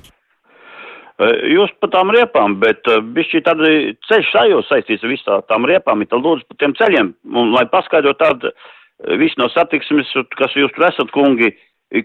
Eh, 1.21 1.33
Jūs 1.53 1.73
par 1.81 1.91
tām 1.93 2.13
riepām, 2.13 2.59
bet 2.61 2.85
bišķi 2.85 3.41
tāda 3.45 3.73
ceļš 4.09 4.29
sajūta 4.33 4.69
saistīts 4.69 5.03
ar 5.05 5.11
visām 5.11 5.43
tām 5.49 5.65
riepām, 5.69 6.05
tad 6.09 6.21
lūdzu 6.23 6.47
par 6.49 6.61
tiem 6.61 6.77
ceļiem, 6.77 7.11
un 7.41 7.51
lai 7.57 7.65
paskaidro 7.73 8.13
tādu 8.17 8.49
eh, 8.53 9.17
visu 9.21 9.41
no 9.41 9.49
satiksmes, 9.53 10.13
kas 10.37 10.55
jūs 10.57 10.73
tur 10.77 10.87
esat, 10.89 11.11
kungi, 11.13 11.51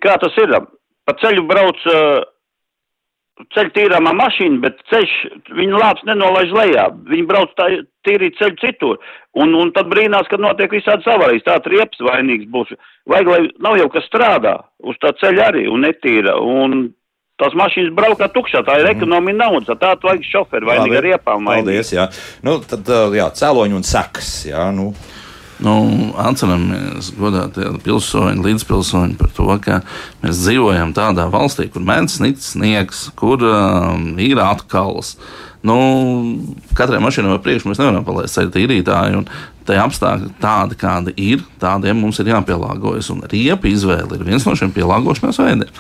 kā 0.02 0.16
tas 0.22 0.36
ir. 0.42 0.54
Pa 1.06 1.14
ceļu 1.20 1.44
brauc 1.46 1.82
ceļu 3.52 3.72
tīrāmā 3.76 4.12
mašīna, 4.16 4.60
bet 4.62 4.78
ceļš, 4.90 5.14
viņa 5.58 5.80
lāps 5.80 6.04
nenolaiž 6.08 6.52
lejā, 6.56 6.86
viņi 7.10 7.26
brauc 7.28 7.52
tā 7.58 7.68
tīrīt 8.08 8.38
ceļu 8.38 8.56
citur, 8.62 9.00
un, 9.36 9.52
un 9.60 9.72
tad 9.76 9.90
brīnās, 9.92 10.28
kad 10.30 10.40
notiek 10.40 10.72
visādas 10.72 11.08
avarijas, 11.12 11.44
tāds 11.44 11.68
riepas 11.72 12.00
vainīgs 12.08 12.48
būs. 12.52 12.72
Vajag, 13.10 13.32
lai 13.32 13.40
nav 13.62 13.76
jau 13.82 13.90
kas 13.92 14.08
strādā 14.08 14.56
uz 14.80 14.96
tā 15.02 15.12
ceļa 15.20 15.50
arī 15.50 15.66
un 15.68 15.84
netīra, 15.84 16.38
un 16.40 16.88
tās 17.40 17.52
mašīnas 17.60 17.92
braukā 17.96 18.30
tukšā, 18.32 18.64
tā 18.64 18.78
ir 18.80 18.88
ekonomija 18.94 19.42
naudas, 19.42 19.68
tā 19.68 19.76
tā 19.82 20.08
vajag 20.08 20.24
šoferi 20.30 20.70
vainīgi 20.70 21.00
ar 21.02 21.06
riepām. 21.10 21.50
Paldies, 21.52 21.92
jā. 21.92 22.08
Nu, 22.46 22.56
tad, 22.64 22.88
jā, 23.12 23.28
cēloņi 23.36 23.76
un 23.76 23.84
sekas, 23.84 24.32
jā, 24.48 24.64
nu. 24.72 24.94
Nu, 25.64 25.72
atceramies, 26.20 27.14
godātie 27.16 27.70
pilsoņi, 27.84 28.42
līdzpilsoņi, 28.44 29.16
par 29.16 29.30
to, 29.36 29.48
ka 29.64 29.78
mēs 30.20 30.42
dzīvojam 30.42 30.92
tādā 30.96 31.30
valstī, 31.32 31.70
kur 31.72 31.84
mēnesis 31.86 32.20
nīc 32.20 32.44
sniegs, 32.44 33.06
kur 33.16 33.40
um, 33.40 34.10
ir 34.20 34.40
atkals. 34.44 35.14
Nu, 35.66 35.78
katrai 36.76 37.00
mašīnai 37.02 37.38
pa 37.38 37.44
priekšu 37.46 37.70
mēs 37.70 37.80
nevaram 37.80 38.04
palaist 38.04 38.36
ceļu 38.36 38.52
tīrītāju. 38.52 39.22
un 39.22 39.30
Tie 39.66 39.78
apstākļi 39.82 40.28
tādi, 40.42 40.76
kādi 40.78 41.14
ir, 41.18 41.40
tādiem 41.62 41.98
mums 41.98 42.20
ir 42.22 42.30
jāpielāgojas. 42.30 43.10
Un 43.14 43.24
riepa 43.30 43.66
izvēle 43.70 44.18
ir 44.18 44.26
viens 44.26 44.46
no 44.46 44.54
šiem 44.58 44.74
pielāgošanās 44.74 45.40
veidiem. 45.42 45.72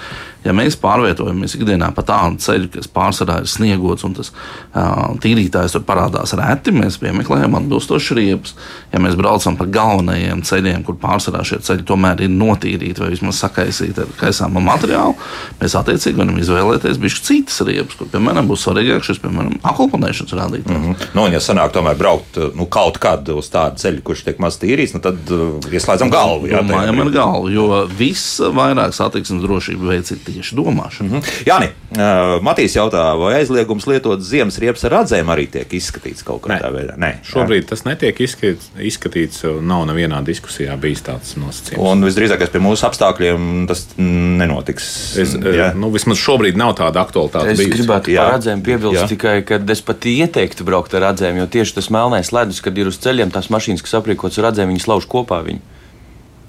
Ja 0.46 0.52
mēs 0.54 0.76
pārvietojamies 0.78 1.56
ikdienā 1.58 1.88
pa 1.94 2.04
tādu 2.06 2.38
ceļu, 2.42 2.68
kas 2.76 2.86
pārsvarā 2.92 3.40
ir 3.42 3.48
sniegots 3.50 4.04
un 4.06 4.14
tas 4.14 4.30
uh, 4.30 5.16
tīrītājs 5.22 5.74
tur 5.74 5.82
parādās 5.86 6.36
reti, 6.38 6.74
mēs 6.74 7.00
piemeklējam 7.02 7.56
atbilstoši 7.58 8.18
riepas. 8.20 8.54
Ja 8.92 9.00
mēs 9.02 9.16
braucam 9.18 9.56
pa 9.58 9.66
galvenajiem 9.74 10.44
ceļiem, 10.46 10.84
kur 10.86 10.98
pārsvarā 11.02 11.42
šie 11.46 11.58
ceļi 11.66 11.86
tomēr 11.88 12.22
ir 12.26 12.30
notīrīti 12.30 13.02
vai 13.02 13.10
vismaz 13.14 13.40
sakaisīti 13.42 14.04
ar 14.04 14.12
kaisāmu 14.20 14.62
materiālu, 14.62 15.16
mēs 15.58 15.74
attiecīgi 15.80 16.20
varam 16.20 16.38
izvēlēties 16.38 17.02
bišķi 17.02 17.26
citas 17.26 17.58
riepas, 17.66 17.98
kur, 17.98 18.10
piemēram, 18.14 18.46
būs 18.46 18.68
svarīgāk 18.68 19.06
šis, 19.08 19.22
piemēram, 19.24 19.58
akulpanēšanas 19.66 20.36
rādītājs. 20.38 20.76
Mm 20.76 20.92
-hmm. 20.92 21.10
Nu, 21.16 21.26
un, 21.26 21.34
ja 21.34 21.42
sanāk 21.42 21.74
tomēr 21.74 21.98
braukt 21.98 22.38
nu, 22.54 22.68
kaut 22.70 23.02
kad 23.02 23.28
uz 23.34 23.50
tādu 23.50 23.75
ceļu, 23.80 24.02
kurš 24.06 24.24
tiek 24.26 24.40
maz 24.42 24.58
tīrīts, 24.62 24.94
nu, 24.96 25.02
tad 25.04 25.32
uh, 25.34 25.58
ieslēdzam 25.70 26.12
galvu. 26.12 26.50
Jā, 26.50 26.62
Domājam 26.64 27.02
ar 27.04 27.12
galvu, 27.14 27.52
jo 27.54 27.66
viss 27.98 28.40
vairāk 28.40 28.94
satiksmes 28.96 29.44
drošību 29.44 29.90
veids 29.92 30.14
ir 30.14 30.22
tieši 30.26 30.56
domāšana. 30.58 31.08
Mm 31.08 31.14
-hmm. 31.20 31.42
Jāni, 31.46 31.70
uh, 31.96 32.36
Matīs 32.46 32.76
jautā, 32.76 33.04
vai 33.20 33.34
aizliegums 33.40 33.86
lietot 33.86 34.20
ziemas 34.20 34.58
riepas 34.58 34.84
ar 34.84 34.92
radzēm 35.00 35.32
arī 35.32 35.46
tiek 35.50 35.72
izskatīts 35.72 36.24
kaut 36.24 36.46
Nē. 36.46 36.60
kādā 36.60 36.72
veidā? 36.72 36.96
Nē, 36.96 37.12
Šobrīd 37.26 37.68
tas 37.68 37.84
netiek 37.84 38.20
izskatīts, 38.20 38.70
izskatīts 38.78 39.44
nav 39.60 39.86
nevienā 39.86 40.22
diskusijā 40.24 40.76
bijis 40.80 41.02
tāds 41.02 41.36
nosacījums. 41.36 41.82
Un 41.82 42.04
visdrīzāk 42.04 42.46
pie 42.50 42.60
mūsu 42.62 42.86
apstākļiem 42.88 43.66
tas 43.68 43.86
nenotiks. 43.98 45.16
Es, 45.18 45.34
Jā. 45.34 45.74
nu, 45.74 45.90
vismaz 45.94 46.20
šobrīd 46.20 46.56
nav 46.58 46.76
tāda 46.78 47.02
aktualitāte. 47.04 47.52
Es 47.52 47.58
bijusi. 47.60 47.80
gribētu 47.80 48.12
Jā. 48.12 48.24
par 48.24 48.36
redzējumu 48.36 48.62
piebilst 48.66 49.02
Jā. 49.02 49.08
tikai, 49.10 49.36
ka 49.46 49.58
es 49.72 49.82
pat 49.84 50.06
ieteiktu 50.06 50.64
braukt 50.64 50.94
ar 50.94 51.02
redzējumu, 51.08 51.42
jo 51.42 51.46
tieši 51.56 51.74
tas 51.74 51.90
melnais 51.90 52.32
ledus, 52.32 52.60
kad 52.64 52.78
ir 52.78 52.86
uz 52.86 52.98
ceļiem, 53.02 53.32
tās 53.34 53.50
mašīnas, 53.50 53.65
kas 53.86 53.96
aprīkotas 53.98 54.38
ar 54.40 54.50
redzējumu, 54.50 54.76
viņas 54.76 54.90
lauž 54.92 55.08
kopā. 55.10 55.40
Viņu. 55.46 55.64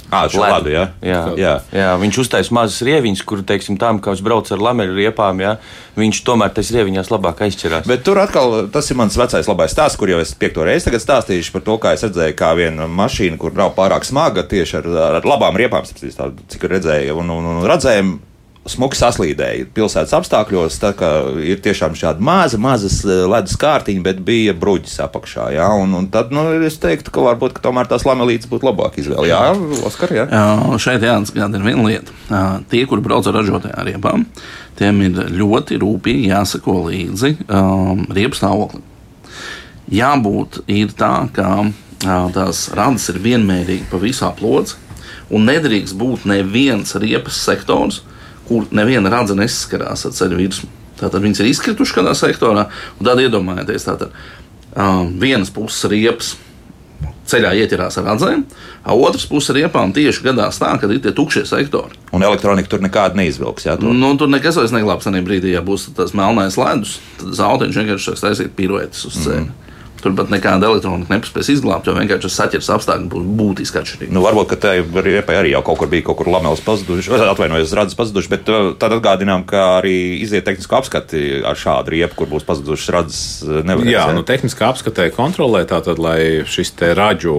À, 0.08 0.22
ladu, 0.32 0.72
jā. 0.72 0.86
Jā, 1.04 1.20
Jā. 1.36 1.54
jā, 1.76 1.88
viņš 2.00 2.18
uztaisīja 2.24 2.56
mazas 2.56 2.80
rieviņas, 2.88 3.24
kur, 3.28 3.42
teiksim, 3.44 3.76
tam, 3.80 4.00
kā 4.00 4.14
uz 4.16 4.22
brauc 4.24 4.48
ar 4.56 4.62
lameļu 4.64 4.96
riepām, 4.96 5.42
jā, 5.44 5.58
viņš 6.00 6.22
tomēr 6.24 6.54
tas 6.56 6.72
rieviņās 6.72 7.12
labāk 7.12 7.44
aizķerās. 7.44 7.90
Bet 7.92 8.06
tur 8.08 8.22
atkal 8.22 8.70
tas 8.72 8.88
ir 8.88 9.00
mans 9.02 9.18
vecais 9.20 9.50
labais 9.52 9.76
stāsts, 9.76 10.00
kur 10.00 10.08
jau 10.14 10.22
es 10.24 10.32
piekto 10.32 10.64
reizi 10.64 10.96
stāstīšu 10.96 11.52
par 11.58 11.66
to, 11.68 11.76
kā 11.84 11.92
es 11.98 12.06
redzēju, 12.08 12.38
kā 12.40 12.54
viena 12.56 12.88
mašīna, 12.88 13.36
kur 13.42 13.52
nav 13.58 13.76
pārāk 13.76 14.08
smaga, 14.08 14.48
tieši 14.48 14.80
ar, 14.80 14.90
ar 15.20 15.28
labām 15.28 15.60
riepām, 15.60 15.84
starp 15.84 16.00
citu, 16.00 16.16
tā, 16.16 16.32
cik 16.56 16.64
redzēju, 16.72 17.20
un, 17.20 17.36
un, 17.36 17.52
un 17.58 17.68
redzējumu 17.68 18.18
smuki 18.72 18.98
saslīdēja 19.00 19.68
pilsētas 19.76 20.16
apstākļos. 20.18 20.78
Tā 20.82 20.92
kā 20.98 21.12
ir 21.44 21.62
tiešām 21.64 21.96
šāda 21.98 22.24
maza, 22.24 22.60
mazas 22.62 23.00
ledus 23.04 23.58
kārtiņa, 23.60 24.04
bet 24.06 24.22
bija 24.28 24.56
bruģis 24.58 24.98
apakšā. 25.06 25.50
Jā, 25.56 25.68
un, 25.80 25.96
un 25.98 26.10
tad 26.14 26.34
nu, 26.36 26.46
es 26.68 26.80
teiktu, 26.84 27.14
ka 27.14 27.26
varbūt 27.30 27.58
ka 27.58 27.66
tomēr 27.68 27.90
tās 27.90 28.06
lamelītes 28.08 28.50
būtu 28.52 28.70
labāk 28.70 29.00
izvēle. 29.02 29.30
Jā, 29.32 29.42
Oskar, 29.88 30.14
jā. 30.16 30.28
jā 30.32 30.80
šeit 30.84 31.06
jāatgādina 31.08 31.64
viena 31.66 31.88
lieta. 31.88 32.16
Tie, 32.72 32.84
kuri 32.90 33.06
brauc 33.06 33.28
ar 33.30 33.40
ražotajām 33.40 33.88
riepām, 33.88 34.26
tiem 34.80 35.04
ir 35.08 35.24
ļoti 35.38 35.80
rūpīgi 35.82 36.32
jāsako 36.32 36.82
līdzi 36.90 37.34
um, 37.48 38.06
riepas 38.14 38.44
stāvoklim. 38.44 38.84
Jābūt 39.88 40.62
ir 40.68 40.92
tā, 41.00 41.14
ka 41.34 41.52
uh, 41.64 41.72
tās 42.36 42.68
radas 42.76 43.08
ir 43.14 43.22
vienmērīgi 43.24 43.88
pa 43.92 44.02
visā 44.02 44.34
plodzi, 44.36 44.76
un 45.32 45.48
nedrīkst 45.48 45.96
būt 46.00 46.28
neviens 46.30 46.96
riepas 47.00 47.40
sektors, 47.48 48.02
kur 48.48 48.68
neviena 48.76 49.12
radze 49.14 49.38
nesaskarās 49.38 50.08
ar 50.08 50.16
ceļu 50.18 50.42
virsmu. 50.42 50.72
Tātad 50.98 51.22
viņas 51.22 51.44
ir 51.44 51.52
izkritušas 51.52 51.96
kādā 52.00 52.16
sektorā, 52.18 52.68
un 52.98 53.06
tad 53.06 53.22
iedomājieties, 53.22 53.86
tātad 53.86 54.16
um, 54.74 55.14
vienas 55.22 55.54
puses 55.54 55.86
riepas 55.92 56.34
ceļā 57.28 57.52
ieķerās 57.62 58.00
ar 58.00 58.08
radzēm, 58.12 58.44
a 58.88 58.96
otrs 58.96 59.28
puses 59.30 59.54
riepām 59.58 59.92
tieši 59.96 60.24
gadās 60.30 60.60
tā, 60.62 60.72
kad 60.82 60.92
ir 60.94 61.02
tie 61.04 61.14
tukšie 61.16 61.44
sektori. 61.50 62.00
Un 62.16 62.24
elektronika 62.24 62.72
tur 62.72 62.84
nekāda 62.84 63.20
neizvilks. 63.20 63.68
Jā, 63.68 63.76
tur. 63.80 63.92
Nu, 63.94 64.14
tur 64.20 64.32
nekas 64.32 64.60
vairs 64.60 64.74
neglābs 64.76 65.08
tajā 65.08 65.24
brīdī, 65.28 65.52
ja 65.54 65.64
būs 65.66 65.90
tas 65.98 66.16
melnais 66.18 66.58
ledus, 66.60 66.98
tad 67.20 67.36
zautiņš 67.42 67.82
vienkārši 67.82 68.12
sāks 68.12 68.26
taisīt 68.26 68.56
piruetes 68.58 69.04
uz 69.10 69.20
ceļa. 69.26 69.44
Mm. 69.44 69.67
Tur 70.02 70.14
pat 70.18 70.30
nekāda 70.30 70.70
elektronika 70.70 71.16
nepaspēs 71.16 71.50
izglābt, 71.56 71.88
jo 71.88 71.96
vienkārši 71.98 72.30
saķers 72.30 72.70
apstākļi 72.76 73.10
būs 73.12 73.26
būtiski 73.40 73.82
atšķirīgi. 73.82 74.14
Nu, 74.14 74.22
varbūt, 74.26 74.52
ka 74.52 74.60
tā 74.68 74.74
riepai 74.78 75.40
arī 75.40 75.54
jau 75.56 75.64
kaut 75.66 75.82
kur 75.82 75.92
bija, 75.92 76.06
kaut 76.10 76.20
kur 76.22 76.30
lamelis 76.32 76.62
pazuduši, 76.66 77.16
atvainojos, 77.32 77.74
radzes 77.78 77.98
pazuduši, 77.98 78.32
bet 78.36 78.52
uh, 78.54 78.72
tad 78.80 78.94
atgādinām, 79.00 79.48
ka 79.50 79.80
arī 79.80 79.98
iziet 80.22 80.46
tehnisko 80.48 80.80
apskati 80.80 81.42
ar 81.48 81.58
šādu 81.58 81.96
riepu, 81.96 82.22
kur 82.22 82.32
būs 82.36 82.46
pazudušas 82.48 82.94
radzes 82.94 83.22
uh, 83.48 83.62
nevar. 83.66 83.90
Jā, 83.90 84.08
nu, 84.14 84.26
tehniskā 84.28 84.70
apskatē 84.70 85.10
kontrolē 85.16 85.66
tātad, 85.70 86.02
lai 86.02 86.46
šis 86.46 86.76
te 86.78 86.94
raģu 86.98 87.38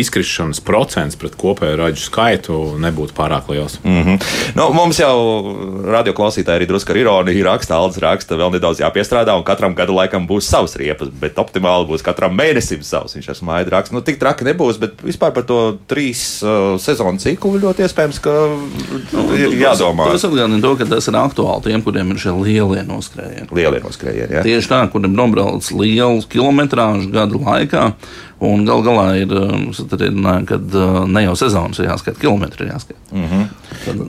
izkrišanas 0.00 0.60
procents 0.64 1.18
pret 1.20 1.34
kopējo 1.38 1.76
raģu 1.80 2.00
skaitu 2.00 2.58
nebūtu 2.82 3.14
pārāk 3.16 3.50
liels. 3.52 3.78
Mm 3.84 4.02
-hmm. 4.02 4.28
nu, 4.58 4.68
mums 4.76 4.98
jau 5.00 5.16
radioklausītāji 5.92 6.62
arī 6.62 6.68
drusku 6.68 6.92
ar 6.92 7.00
ironiju 7.02 7.44
raksta, 7.44 7.76
Aldis 7.76 8.02
raksta, 8.02 8.36
vēl 8.36 8.54
nedaudz 8.56 8.80
jāpiestrādā, 8.80 9.36
un 9.36 9.44
katram 9.44 9.74
gadu 9.74 9.94
laikam 9.96 10.26
būs 10.28 10.48
savs 10.48 10.76
riepas, 10.76 11.08
bet 11.20 11.38
optimāli 11.38 11.88
būs 11.88 12.04
katram 12.04 12.36
mēnesim 12.38 12.82
savs. 12.82 13.16
Viņš 13.16 13.28
ar 13.28 13.36
smaidu 13.36 13.70
raksta. 13.70 13.94
Nu, 13.94 14.00
tik 14.00 14.18
traki 14.18 14.44
nebūs, 14.44 14.78
bet 14.80 15.02
vispār 15.02 15.32
par 15.32 15.46
to 15.48 15.78
trīs 15.88 16.42
uh, 16.42 16.78
sezonu 16.80 17.18
ciklu 17.18 17.58
ļoti 17.60 17.86
iespējams, 17.86 18.20
ka 18.22 18.30
nu, 19.12 19.26
ir 19.36 19.56
jādomā. 19.60 20.08
Tas 20.12 20.24
atgādina 20.24 20.60
to, 20.62 20.74
ka 20.76 20.88
tas 20.88 21.08
ir 21.08 21.18
aktuāli 21.20 21.68
tiem, 21.68 21.82
kuriem 21.84 22.10
ir 22.14 22.20
šie 22.22 22.34
lielie 22.36 22.84
noskrējieni. 22.88 23.48
Lielie 23.52 23.80
noskrējieni, 23.84 24.38
jā. 24.38 24.42
Tieši 24.46 24.72
tā, 24.72 24.82
kuriem 24.92 25.16
nobrauc 25.16 25.70
lielu 25.76 26.22
kilometrāžu 26.32 27.10
gadu 27.12 27.42
laikā. 27.42 27.92
Un 28.42 28.64
gal 28.66 28.82
galā 28.82 29.06
ir 29.20 29.32
um, 29.38 29.68
ka 30.48 30.58
uh, 30.58 31.02
ne 31.06 31.22
jau 31.28 31.34
sezonas 31.38 31.78
ir 31.78 31.86
jāskata, 31.86 32.18
kilometri 32.18 32.66
ir 32.66 32.72
jāskata. 32.72 32.98
Mm 33.12 33.28
-hmm. 33.28 33.44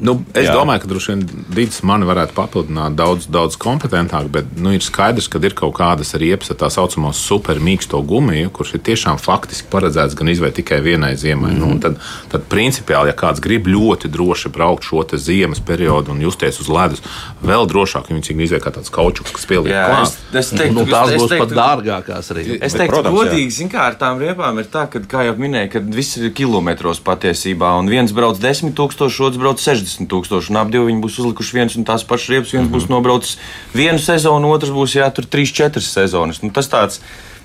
Nu, 0.02 0.18
es 0.34 0.48
jā. 0.48 0.54
domāju, 0.56 0.84
ka 0.84 0.90
droši 0.92 1.14
vien 1.14 1.24
Dīts 1.54 1.82
mani 1.88 2.08
varētu 2.08 2.36
papildināt 2.38 2.96
daudz, 2.98 3.28
daudz 3.32 3.58
kompetentāk, 3.62 4.30
bet 4.34 4.50
nu, 4.58 4.74
ir 4.76 4.84
skaidrs, 4.84 5.30
ka 5.32 5.42
ir 5.44 5.56
kaut 5.58 5.76
kādas 5.78 6.14
riepas 6.20 6.54
ar 6.54 6.60
tā 6.64 6.70
saucamo 6.74 7.14
supermīksto 7.18 8.02
gumiju, 8.08 8.52
kurš 8.54 8.76
ir 8.78 8.84
tiešām 8.90 9.20
faktiski 9.22 9.70
paredzēts 9.74 10.18
gan 10.20 10.32
izvēlēt 10.34 10.60
tikai 10.62 10.82
vienai 10.86 11.14
ziemai. 11.18 11.52
Mm 11.52 11.56
-hmm. 11.56 11.60
nu, 11.60 11.68
mhm. 11.68 11.80
tad, 11.80 12.00
tad, 12.32 12.48
principiāli, 12.50 13.12
ja 13.12 13.16
kāds 13.18 13.42
grib 13.42 13.68
ļoti 13.68 14.12
droši 14.12 14.50
braukt 14.50 14.84
šo 14.84 15.04
ziemas 15.14 15.60
periodu 15.60 16.12
un 16.12 16.22
justies 16.22 16.60
uz 16.60 16.68
ledus, 16.68 17.02
vēl 17.44 17.68
drošāk, 17.68 18.10
ja 18.10 18.16
viņš 18.16 18.32
izvēlēt 18.32 18.64
kā 18.64 18.72
tāds 18.72 18.92
kaučuks, 18.92 19.32
kas 19.32 19.46
pieliek 19.46 19.74
klāt. 19.74 20.08
Es, 20.08 20.18
es 20.34 20.50
teiktu, 20.50 20.74
nu, 20.74 20.86
tās 20.86 21.12
būs 21.12 21.30
teiktu, 21.30 21.46
pat 21.46 21.56
dārgākās 21.58 22.32
arī. 22.32 22.46
Es 22.62 22.74
teiktu, 22.74 22.94
protams, 22.96 23.18
godīgi, 23.20 23.68
kā 23.72 23.88
ar 23.90 23.98
tām 24.00 24.22
riepām 24.22 24.60
ir 24.60 24.70
tā, 24.72 24.86
ka, 24.92 25.02
kā 25.10 25.26
jau 25.28 25.36
minēju, 25.38 25.72
ka 25.74 25.80
viss 25.80 26.18
ir 26.18 26.32
kilometros 26.36 27.02
patiesībā. 27.04 27.74
Un 27.80 27.90
viens 27.92 28.14
brauc 28.16 28.40
10 28.42 28.74
tūkstoši, 28.78 29.24
otrs 29.28 29.42
brauc 29.42 29.53
60 29.62 30.10
tūkstoši. 30.10 30.54
Un 30.54 30.72
divi 30.72 30.88
viņi 30.90 31.04
būs 31.04 31.20
uzlikuši 31.20 31.58
viens 31.58 31.76
un 31.76 31.86
tās 31.86 32.06
pašas 32.08 32.30
riepas. 32.30 32.54
Viens 32.54 32.66
mm 32.68 32.72
-hmm. 32.72 32.80
būs 32.80 32.90
nobraucis 32.90 33.38
vienu 33.74 34.00
sezonu, 34.00 34.52
otrs 34.52 34.72
būs 34.72 34.96
jātur 34.96 35.26
3-4 35.26 35.80
sezonas. 35.82 36.42
Nu, 36.42 36.50
tas 36.50 36.70
tāds 36.70 37.00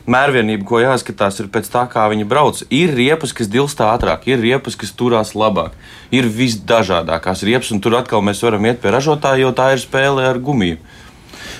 mērvienība, 0.07 0.65
ko 0.65 0.81
jāskatās, 0.81 1.41
ir 1.41 1.49
pēc 1.53 1.69
tā, 1.69 1.85
kā 1.93 2.09
viņi 2.09 2.25
brauc. 2.25 2.63
Ir 2.71 2.95
riepas, 2.95 3.33
kas 3.33 3.49
dilst 3.49 3.81
ātrāk, 3.81 4.27
ir 4.27 4.41
riepas, 4.41 4.77
kas 4.77 4.93
turās 4.93 5.35
labāk. 5.35 5.73
Ir 6.11 6.25
visdažādākās 6.25 7.43
riepas, 7.43 7.71
un 7.71 7.81
tur 7.81 7.95
atkal 7.95 8.23
mēs 8.23 8.43
varam 8.43 8.65
iet 8.65 8.81
pie 8.81 8.91
ražotāja, 8.91 9.43
jo 9.45 9.53
tā 9.53 9.73
ir 9.73 9.79
spēle 9.79 10.25
ar 10.25 10.39
gumiju 10.39 10.79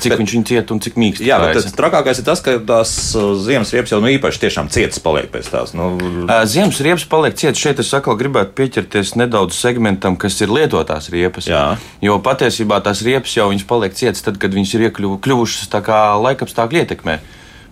cik 0.03 0.13
bet, 0.15 0.21
viņš 0.23 0.35
ir 0.35 0.45
ciets 0.51 0.75
un 0.75 0.81
cik 0.85 0.99
mīksts. 1.01 1.25
Jā, 1.27 1.39
bet 1.43 1.59
tas 1.59 1.75
trakākais 1.77 2.21
ir 2.21 2.27
tas, 2.27 2.43
ka 2.45 2.57
tās 2.69 2.93
uh, 3.19 3.31
ziemas 3.45 3.73
riepas 3.75 3.95
jau 3.95 4.01
nu 4.03 4.11
īpaši 4.15 4.43
tiešām 4.45 4.71
cietas 4.75 5.03
paliek 5.05 5.31
pēc 5.33 5.51
tās. 5.53 5.75
Nu... 5.79 5.91
Uh, 5.99 6.35
ziemas 6.49 6.81
riepas 6.85 7.07
paliek 7.11 7.39
cietas. 7.39 7.63
Šeit 7.63 7.83
es 7.83 7.93
atkal 7.97 8.19
gribētu 8.21 8.55
pieķerties 8.59 9.15
nedaudz 9.21 9.59
segmentam, 9.59 10.19
kas 10.21 10.39
ir 10.45 10.53
lietotās 10.55 11.11
riepas. 11.15 11.49
Jā. 11.51 11.65
Jo 12.05 12.19
patiesībā 12.25 12.81
tās 12.85 13.05
riepas 13.07 13.37
jau 13.37 13.51
paliek 13.69 13.97
cietas 13.99 14.25
tad, 14.27 14.41
kad 14.43 14.55
viņas 14.55 14.77
ir 14.77 14.89
iekļuvušas 14.89 15.75
laikapstākļu 16.25 16.85
ietekmē 16.85 17.19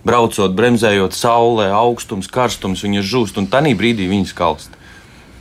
braucot, 0.07 0.53
bremzējot, 0.55 1.17
saulē, 1.19 1.73
augstums, 1.75 2.29
karstums, 2.31 2.85
viņas 2.87 3.09
žūst, 3.11 3.41
un 3.41 3.49
tajā 3.51 3.75
brīdī 3.79 4.07
viņas 4.11 4.35
kalst 4.39 4.76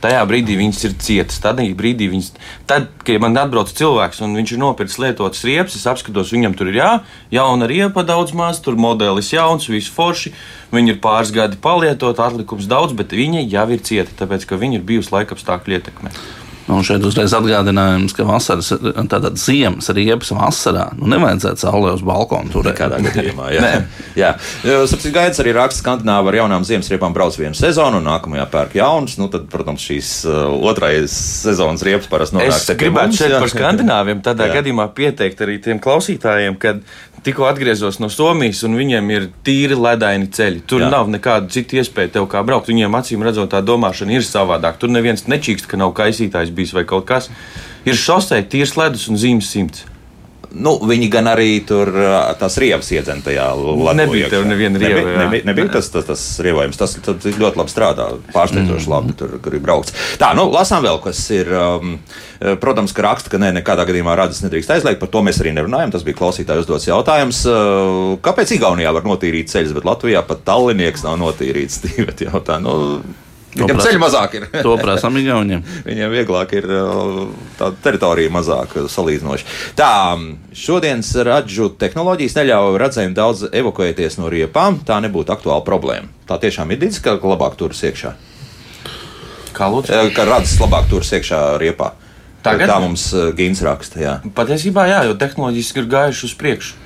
tajā 0.06 0.22
brīdī 0.28 0.56
viņas 0.60 0.84
ir 0.86 0.96
cietas. 1.02 1.40
Tad, 1.42 1.60
viņas, 1.60 2.30
tad 2.70 2.88
kad 3.06 3.22
man 3.22 3.36
atbrauc 3.40 3.72
cilvēks 3.76 4.22
un 4.24 4.38
viņš 4.38 4.54
ir 4.54 4.62
nopircis 4.62 5.00
lietotas 5.02 5.44
riepas, 5.46 5.76
es 5.78 5.86
apskatos, 5.90 6.32
viņam 6.34 6.56
tur 6.58 6.70
ir 6.70 6.80
jā, 6.80 6.92
jauna 7.34 7.68
riepa 7.70 8.06
daudz 8.06 8.34
maz, 8.36 8.62
tur 8.62 8.78
modelis 8.78 9.32
jauns, 9.34 9.68
viss 9.72 9.92
forši. 9.92 10.34
Viņi 10.74 10.96
ir 10.96 11.02
pāris 11.02 11.30
gadi 11.34 11.58
palietot, 11.62 12.18
atlikums 12.22 12.66
daudz, 12.70 12.94
bet 12.96 13.14
viņi 13.14 13.46
jau 13.50 13.68
ir 13.74 13.86
cieti, 13.86 14.16
tāpēc 14.18 14.48
ka 14.48 14.58
viņi 14.60 14.80
ir 14.80 14.88
bijusi 14.88 15.14
laikapstākļu 15.14 15.78
ietekmē. 15.78 16.14
Un 16.66 16.82
šeit 16.82 17.04
uzreiz 17.06 17.30
atgādinājums, 17.36 18.10
ka 18.16 18.24
vasaras, 18.26 18.72
tātad 19.06 19.36
ziemas 19.38 19.86
riepas 19.94 20.32
vasarā, 20.34 20.88
nu 20.98 21.06
nevajadzētu 21.12 21.62
saulē 21.62 21.92
uz 21.94 22.02
balkonu 22.06 22.50
turēt. 22.50 22.74
Kādā 22.80 22.98
gadījumā, 23.04 23.52
jā. 23.54 23.68
jā. 24.18 24.32
Sapratu, 24.90 25.12
gaidās 25.14 25.38
arī 25.44 25.54
raksts 25.54 25.84
Skandināvā 25.84 26.32
ar 26.32 26.38
jaunām 26.40 26.66
ziemas 26.66 26.90
riepām 26.90 27.14
brauc 27.14 27.38
vienu 27.38 27.54
sezonu, 27.54 28.00
un 28.00 28.08
nākamajā 28.10 28.48
pērk 28.50 28.74
jaunas. 28.80 29.14
Nu, 29.20 29.28
tad, 29.30 29.46
protams, 29.52 29.84
šīs 29.86 30.10
uh, 30.26 30.56
otrais 30.66 31.14
sezonas 31.46 31.86
riepas 31.86 32.10
parasti 32.10 32.38
nonāk. 32.40 32.56
Es 32.56 32.66
gribētu 32.82 33.20
šeit 33.20 33.36
jā. 33.36 33.40
par 33.44 33.52
Skandināviem 33.54 34.24
tādā 34.26 34.50
jā. 34.50 34.58
gadījumā 34.58 34.88
pieteikt 34.96 35.46
arī 35.46 35.60
tiem 35.62 35.78
klausītājiem, 35.82 36.58
ka 36.58 36.76
tikko 37.26 37.48
atgriezos 37.48 37.98
no 38.02 38.08
Somijas, 38.12 38.62
un 38.66 38.76
viņiem 38.78 39.10
ir 39.14 39.26
tīri 39.46 39.76
ledaini 39.78 40.30
ceļi. 40.32 40.62
Tur 40.70 40.84
Jā. 40.84 40.90
nav 40.92 41.10
nekāda 41.10 41.50
cita 41.52 41.80
iespēja 41.80 42.14
tev 42.18 42.28
kā 42.30 42.42
braukt. 42.46 42.70
Viņiem 42.70 42.94
acīm 42.98 43.24
redzot, 43.26 43.50
tā 43.52 43.62
domāšana 43.66 44.14
ir 44.14 44.26
savādāk. 44.26 44.78
Tur 44.82 44.92
neviens 44.94 45.26
nečīkst, 45.26 45.68
ka 45.70 45.80
nav 45.80 45.94
kaisītājs 45.98 46.54
bijis 46.54 46.76
vai 46.76 46.86
kaut 46.88 47.08
kas. 47.08 47.30
Ir 47.86 47.98
šosei, 47.98 48.44
tīrs 48.46 48.76
ledus 48.78 49.08
un 49.10 49.18
zīmes 49.20 49.50
simts. 49.50 49.84
Nu, 50.56 50.76
viņi 50.88 51.08
gan 51.12 51.28
arī 51.30 51.58
tur 51.66 51.90
tās 52.40 52.56
rievas 52.62 52.88
iedzen 52.94 53.20
tajā 53.24 53.48
Latvijā. 53.56 53.96
Nebija 54.00 54.30
tev 54.32 54.46
neviena 54.48 54.80
rieva. 54.80 55.00
Nebija, 55.02 55.18
nebija, 55.24 55.46
nebija 55.50 55.72
tas, 55.76 55.90
tas, 55.92 56.06
tas 56.08 56.22
rievojums. 56.44 56.78
Tas, 56.80 56.96
tas 57.04 57.40
ļoti 57.40 57.60
labi 57.60 57.72
strādā. 57.72 58.08
Pārsteidzoši 58.32 58.88
mm. 58.88 58.94
labi 58.94 59.16
tur, 59.18 59.36
kur 59.44 59.56
ir 59.58 59.64
braukts. 59.64 59.96
Tā, 60.20 60.32
nu, 60.38 60.48
lasām 60.54 60.86
vēl, 60.86 61.00
kas 61.04 61.20
ir. 61.34 61.52
Um, 61.52 61.98
protams, 62.60 62.92
ka 62.96 63.04
raksta, 63.06 63.32
ka 63.32 63.40
nē, 63.40 63.50
ne, 63.50 63.60
nekādā 63.60 63.86
gadījumā 63.88 64.16
radzes 64.18 64.42
nedrīkst 64.44 64.74
aizliegt. 64.76 65.00
Par 65.02 65.12
to 65.12 65.22
mēs 65.26 65.40
arī 65.42 65.54
nerunājam. 65.56 65.92
Tas 65.94 66.04
bija 66.06 66.18
klausītāju 66.20 66.64
uzdots 66.64 66.88
jautājums. 66.88 67.42
Kāpēc 68.24 68.56
Igaunijā 68.56 68.92
var 68.96 69.06
notīrīt 69.08 69.52
ceļus, 69.52 69.76
bet 69.76 69.88
Latvijā 69.88 70.24
pat 70.26 70.44
Tallinnieks 70.48 71.06
nav 71.06 71.20
notīrīts? 71.22 71.80
Tīvet 71.84 72.26
jautā. 72.28 72.60
Nu, 72.62 72.76
Viņam 73.56 73.80
ceļš 73.80 73.98
mazāk 74.00 74.36
ir. 74.38 74.46
to 74.66 74.74
prasām 74.80 75.16
Igauniem. 75.20 75.64
Viņiem 75.86 76.12
vieglāk 76.12 76.52
ir 76.58 76.68
uh, 76.68 77.24
tā 77.58 77.70
teritorija 77.84 78.32
mazāk 78.34 78.76
salīdzinoši. 78.92 79.48
Tā, 79.78 79.90
šodienas 80.56 81.12
radžu 81.26 81.70
tehnoloģijas 81.80 82.38
neļauj 82.40 82.80
redzējumam 82.84 83.16
daudz 83.16 83.46
evakuēties 83.50 84.20
no 84.20 84.30
riepām. 84.32 84.80
Tā 84.86 85.00
nebūtu 85.04 85.34
aktuāla 85.34 85.64
problēma. 85.66 86.12
Tā 86.28 86.40
tiešām 86.42 86.72
ir 86.74 86.82
dicis, 86.82 87.02
ka 87.04 87.16
labāk 87.22 87.56
turas 87.60 87.82
iekšā. 87.86 88.14
Kā 89.56 89.70
lūdzu? 89.72 89.92
Eh, 89.94 90.10
ka 90.12 90.26
radzes 90.28 90.58
labāk 90.60 90.90
turas 90.90 91.12
iekšā 91.16 91.42
riepā. 91.62 91.94
Tagad? 92.44 92.70
Tā 92.70 92.80
mums 92.82 93.08
uh, 93.16 93.30
Gīns 93.34 93.62
raksta. 93.64 94.00
Jā. 94.02 94.16
Patiesībā 94.36 94.86
jā, 94.90 95.06
jo 95.08 95.16
tehnoloģijas 95.18 95.72
ir 95.80 95.88
gājušas 95.90 96.28
uz 96.28 96.34
priekšu. 96.38 96.82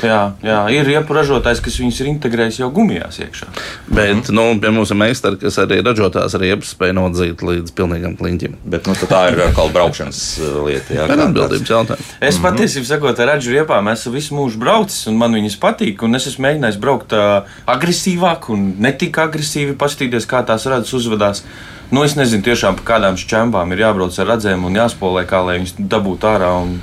Jā, 0.00 0.32
jā, 0.42 0.58
ir 0.72 0.86
riepu 0.88 1.14
ražotājs, 1.14 1.60
kas 1.62 1.76
viņus 1.78 1.98
ir 2.00 2.08
integrējis 2.14 2.58
jau 2.62 2.68
gumijās 2.74 3.18
iekšā. 3.22 3.48
Bet, 3.86 4.30
mm. 4.30 4.34
nu, 4.34 4.44
pie 4.62 4.72
mums 4.74 4.90
ir 4.90 4.98
meistari, 4.98 5.38
kas 5.42 5.58
arī 5.62 5.82
ražotās 5.84 6.34
riepas 6.40 6.72
spēj 6.72 6.94
nodzīt 6.96 7.44
līdz 7.44 7.74
pilnīgam 7.76 8.16
kliņķim. 8.18 8.56
Bet, 8.72 8.88
nu, 8.88 8.96
tā 8.96 9.20
ir 9.30 9.42
atkal 9.46 9.70
braukšanas 9.74 10.22
uh, 10.40 10.56
lieta. 10.66 10.96
Jā, 10.96 11.06
tā 11.10 11.18
ir 11.18 11.24
atbildības 11.26 11.74
jautājums. 11.74 12.08
Es 12.18 12.38
-hmm. 12.38 12.48
patiesībā 12.48 12.88
sakot, 12.88 13.20
ar 13.20 13.34
ražu 13.34 13.52
riepām 13.52 13.92
esmu 13.92 14.14
visu 14.16 14.38
mūžu 14.38 14.62
braucis, 14.62 15.06
un 15.12 15.20
man 15.20 15.36
viņas 15.38 15.60
patīk, 15.60 16.02
un 16.02 16.18
es 16.18 16.26
esmu 16.32 16.48
mēģinājis 16.48 16.80
braukt 16.80 17.12
uh, 17.12 17.44
agresīvāk 17.66 18.50
un 18.50 18.72
ne 18.78 18.92
tik 18.96 19.18
agresīvi, 19.18 19.76
paskatīties, 19.78 20.26
kā 20.26 20.42
tās 20.46 20.66
redzes 20.66 20.96
uzvedās. 20.98 21.44
Nu, 21.92 22.02
es 22.04 22.16
nezinu, 22.16 22.42
tiešām 22.42 22.80
par 22.80 22.94
kādām 22.94 23.20
šķembām 23.20 23.72
ir 23.72 23.84
jābrauc 23.84 24.18
ar 24.18 24.30
redzēm 24.34 24.64
un 24.64 24.76
jāspolē, 24.80 25.26
kā 25.28 25.44
lai 25.44 25.58
viņas 25.60 25.74
dabūtu 25.76 26.26
ārā 26.26 26.54
un 26.64 26.78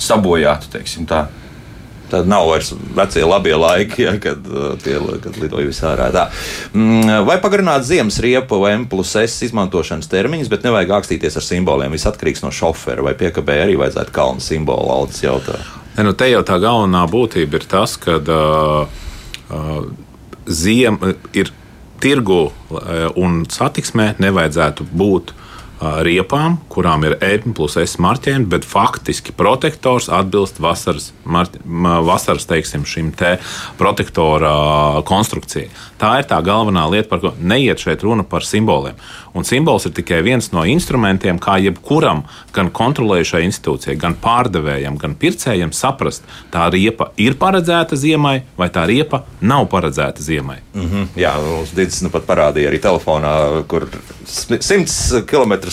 sabojātu, 0.00 0.72
teiksim 0.72 1.06
tā. 1.06 1.26
Tad 2.10 2.28
nav 2.30 2.46
vairs 2.46 2.72
vecie 2.94 3.24
labie 3.26 3.56
laiki, 3.58 4.02
ja, 4.04 4.14
kad, 4.22 4.44
uh, 4.46 4.74
tie, 4.82 4.98
kad 5.22 5.38
lidoja 5.42 5.66
visā 5.66 5.92
ārā. 5.94 6.26
Mm, 6.74 7.26
vai 7.26 7.38
pagarināt 7.42 7.86
ziemas 7.88 8.20
riepu 8.22 8.60
vai 8.62 8.76
M 8.76 8.86
plus 8.90 9.16
S 9.18 9.42
izmantošanas 9.48 10.10
termiņus, 10.12 10.50
bet 10.52 10.66
nevajag 10.66 10.94
ākstīties 11.00 11.38
ar 11.40 11.46
simboliem. 11.46 11.94
Viss 11.96 12.08
atkarīgs 12.08 12.44
no 12.44 12.52
šofera 12.54 13.04
vai 13.06 13.16
piekabē 13.18 13.60
arī 13.64 13.78
vajadzētu 13.80 14.14
kalnu 14.14 14.44
simbolu 14.44 14.92
audas 14.94 15.22
jautāt. 15.24 15.62
Ne, 15.96 16.04
nu 16.06 16.12
te 16.14 16.28
jau 16.30 16.44
tā 16.46 16.60
galvenā 16.62 17.06
būtība 17.10 17.58
ir 17.58 17.66
tas, 17.70 17.96
ka 17.98 18.20
uh, 18.20 19.00
uh, 19.50 19.80
ziema 20.46 21.14
ir 21.34 21.50
tirgu 22.02 22.44
uh, 22.46 23.08
un 23.16 23.42
satiksmē 23.50 24.12
nevajadzētu 24.22 24.86
būt 24.92 25.32
uh, 25.32 25.45
riepām, 25.80 26.56
kurām 26.72 27.04
ir 27.04 27.16
E 27.20 27.36
plus 27.54 27.76
S 27.76 27.98
marķējumi, 28.00 28.48
bet 28.48 28.64
faktiski 28.64 29.34
protektors 29.36 30.08
atbilst 30.08 30.60
vasaras, 30.62 31.10
marķi, 31.24 31.60
vasaras 32.06 32.48
teiksim, 32.48 32.86
šim 32.88 33.12
te 33.16 33.36
protektora 33.78 35.02
konstrukcijai. 35.06 35.68
Tā 36.00 36.18
ir 36.20 36.28
tā 36.28 36.40
galvenā 36.44 36.86
lieta, 36.92 37.08
par 37.08 37.20
ko 37.22 37.32
neiet 37.40 37.80
šeit 37.80 38.04
runa 38.04 38.24
par 38.24 38.44
simboliem. 38.44 38.96
Un 39.36 39.44
simbols 39.44 39.84
ir 39.88 39.92
tikai 39.96 40.22
viens 40.24 40.48
no 40.52 40.64
instrumentiem, 40.68 41.38
kā 41.40 41.58
jebkuram, 41.60 42.22
gan 42.56 42.70
kontrolējušai 42.72 43.42
institūcijai, 43.46 43.96
gan 44.00 44.16
pārdevējam, 44.20 44.96
gan 45.00 45.16
pircējam 45.20 45.74
saprast, 45.76 46.24
tā 46.52 46.68
riepa 46.72 47.10
ir 47.20 47.36
paredzēta 47.40 47.96
ziemai 48.00 48.38
vai 48.56 48.70
tā 48.72 48.86
riepa 48.88 49.24
nav 49.40 49.68
paredzēta 49.72 50.24
ziemai. 50.24 50.58
Mm 50.74 50.88
-hmm. 50.90 51.06
Jā, 51.16 51.34
mums 51.40 51.72
Digis 51.76 52.02
nu 52.02 52.10
pat 52.10 52.26
parādīja 52.26 52.70
arī 52.70 52.80
telefonā, 52.80 53.64
kur 53.68 53.88
100 54.26 55.24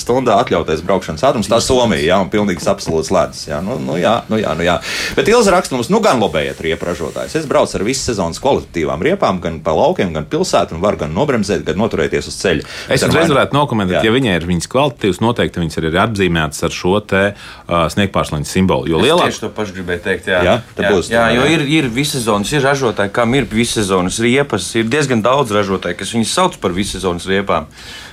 km/h 0.01 0.33
atļautais 0.41 0.81
braukšanas 0.85 1.23
ātrums. 1.29 1.49
Tā 1.51 1.59
Somija, 1.61 2.01
jā, 2.01 2.17
un 2.23 2.31
pilnīgs 2.33 2.65
absolūts 2.69 3.11
ledus. 3.13 3.45
Jā, 3.49 3.59
nu, 3.63 3.77
nu, 3.81 3.97
jā, 4.01 4.15
nu, 4.31 4.39
jā, 4.41 4.53
nu, 4.57 4.65
jā. 4.65 4.79
Bet 5.17 5.29
Ilza 5.29 5.53
raksta 5.53 5.77
mums, 5.77 5.91
nu 5.93 6.01
gan 6.03 6.21
lobējiet 6.23 6.61
riepu 6.65 6.87
ražotājs. 6.89 7.35
Es 7.39 7.47
braucu 7.49 7.77
ar 7.77 7.85
visu 7.85 8.07
sezonas 8.09 8.41
kvalitatīvām 8.43 9.03
riepām, 9.05 9.41
gan 9.43 9.59
pa 9.63 9.75
laukiem, 9.77 10.13
gan 10.15 10.27
pilsētu, 10.29 10.77
un 10.77 10.83
varu 10.83 11.03
gan 11.03 11.13
nobremzēt, 11.15 11.65
gan 11.67 11.79
noturēties 11.81 12.29
uz 12.31 12.39
ceļa. 12.41 12.67
Es 12.93 13.05
uzreiz 13.05 13.31
varētu 13.31 13.57
nokomentēt, 13.57 13.99
jā. 13.99 14.03
ja 14.09 14.15
viņai 14.15 14.37
ir 14.39 14.47
viņas 14.49 14.69
kvalitatīvas, 14.73 15.21
noteikti 15.23 15.63
viņas 15.63 15.79
ir 15.79 15.89
arī 15.91 16.01
apzīmētas 16.03 16.65
ar 16.67 16.75
šo 16.75 16.95
te 17.05 17.23
uh, 17.33 17.85
sniegpārslēņu 17.93 18.49
simbolu. 18.49 18.89
Jo 18.91 19.03
lielāk... 19.03 19.31
tieši 19.31 19.45
to 19.45 19.51
pašu 19.55 19.77
gribēju 19.77 20.05
teikt. 20.07 20.31
Jā, 20.33 20.41
jā, 20.47 20.55
jā, 20.77 20.93
būs, 20.93 21.11
jā 21.13 21.25
jo 21.37 21.47
ir, 21.51 21.65
ir 21.79 21.89
vissezonas, 21.93 22.53
ir 22.55 22.63
ražotāji, 22.65 23.13
kam 23.15 23.35
ir 23.37 23.47
vissezonas 23.51 24.19
riepas. 24.23 24.69
Ir 24.79 24.89
diezgan 24.91 25.23
daudz 25.25 25.53
ražotāju, 25.55 25.99
kas 25.99 26.15
viņus 26.15 26.33
sauc 26.37 26.57
par 26.63 26.75
vissezonas 26.75 27.27
riepām 27.29 27.69